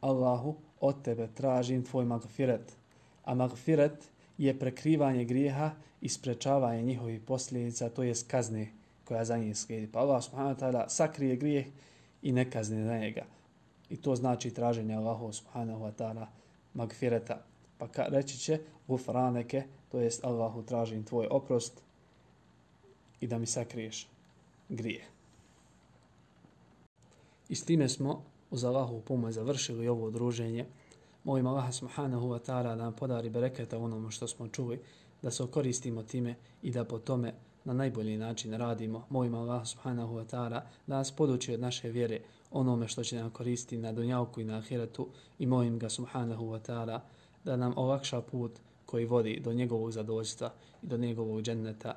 Allahu 0.00 0.54
od 0.80 1.02
tebe 1.02 1.28
tražim 1.34 1.84
tvoj 1.84 2.04
magfiret. 2.04 2.76
A 3.24 3.34
magfiret 3.34 4.10
je 4.38 4.58
prekrivanje 4.58 5.24
grijeha 5.24 5.70
i 6.00 6.08
sprečavanje 6.08 6.82
njihovih 6.82 7.20
posljedica, 7.20 7.88
to 7.88 8.02
jest 8.02 8.30
kazne 8.30 8.68
koja 9.04 9.24
za 9.24 9.36
njih 9.36 9.56
slijedi. 9.56 9.92
Pa 9.92 9.98
Allah 10.00 10.24
subhanahu 10.24 10.54
wa 10.54 10.60
ta'ala 10.60 10.88
sakrije 10.88 11.36
grijeh 11.36 11.66
i 12.22 12.32
ne 12.32 12.50
kazne 12.50 12.84
na 12.84 12.98
njega. 12.98 13.24
I 13.90 13.96
to 13.96 14.16
znači 14.16 14.50
traženje 14.50 14.94
Allahu 14.94 15.32
subhanahu 15.32 15.84
wa 15.84 15.92
ta'ala 15.92 16.26
magfireta. 16.74 17.42
Pa 17.78 17.88
ka, 17.88 18.06
reći 18.08 18.38
će 18.38 18.60
gufraneke, 18.88 19.62
to 19.94 20.00
jest 20.00 20.24
Allahu 20.24 20.62
tražim 20.62 21.04
tvoj 21.04 21.28
oprost 21.30 21.82
i 23.20 23.26
da 23.26 23.38
mi 23.38 23.46
sakriješ 23.46 24.08
grije. 24.68 25.04
I 27.48 27.54
s 27.54 27.64
time 27.64 27.88
smo 27.88 28.22
uz 28.50 28.64
Allahu 28.64 29.00
pomoć 29.00 29.34
završili 29.34 29.88
ovo 29.88 30.10
druženje. 30.10 30.66
Molim 31.24 31.46
Allaha 31.46 31.72
subhanahu 31.72 32.28
wa 32.28 32.38
ta'ala 32.38 32.62
da 32.62 32.74
nam 32.74 32.92
podari 32.92 33.30
bereketa 33.30 33.78
onome 33.78 34.10
što 34.10 34.26
smo 34.26 34.48
čuli, 34.48 34.80
da 35.22 35.30
se 35.30 35.46
koristimo 35.50 36.02
time 36.02 36.34
i 36.62 36.70
da 36.70 36.84
po 36.84 36.98
tome 36.98 37.34
na 37.64 37.72
najbolji 37.72 38.16
način 38.16 38.54
radimo. 38.54 39.06
Molim 39.10 39.34
Allah 39.34 39.66
subhanahu 39.66 40.14
wa 40.14 40.24
ta'ala 40.24 40.60
da 40.86 40.96
nas 40.96 41.12
poduči 41.16 41.54
od 41.54 41.60
naše 41.60 41.90
vjere 41.90 42.20
onome 42.50 42.88
što 42.88 43.04
će 43.04 43.16
nam 43.16 43.30
koristiti 43.30 43.78
na 43.78 43.92
dunjavku 43.92 44.40
i 44.40 44.44
na 44.44 44.58
ahiretu 44.58 45.08
i 45.38 45.46
molim 45.46 45.78
ga 45.78 45.88
subhanahu 45.88 46.44
wa 46.44 46.60
ta'ala 46.70 47.00
da 47.44 47.56
nam 47.56 47.72
olakša 47.76 48.20
put 48.20 48.60
koji 48.94 49.04
vodi 49.04 49.40
do 49.40 49.52
njegovog 49.52 49.92
zadovoljstva 49.92 50.52
i 50.82 50.86
do 50.86 50.96
njegovog 50.96 51.42
dženneta. 51.42 51.94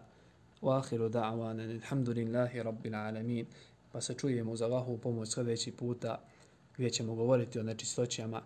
Wa 0.61 0.77
ahiru 0.77 1.09
da'wana 1.09 1.69
alhamdulillahi 1.75 2.63
rabbil 2.63 2.95
alamin. 2.95 3.45
Pa 3.91 4.01
se 4.01 4.13
čujemo 4.13 4.55
za 4.55 4.65
Allahu 4.65 4.97
pomoć 4.97 5.33
sljedeći 5.33 5.71
puta 5.71 6.21
gdje 6.77 6.89
ćemo 6.89 7.15
govoriti 7.15 7.59
o 7.59 7.63
nečistoćama 7.63 8.41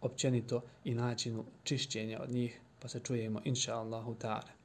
općenito 0.00 0.60
i 0.84 0.94
načinu 0.94 1.44
čišćenja 1.62 2.20
od 2.22 2.30
njih. 2.30 2.60
Pa 2.80 2.88
se 2.88 3.00
čujemo 3.00 3.40
inša 3.44 3.74
Allahu 3.74 4.14
ta'ala. 4.14 4.59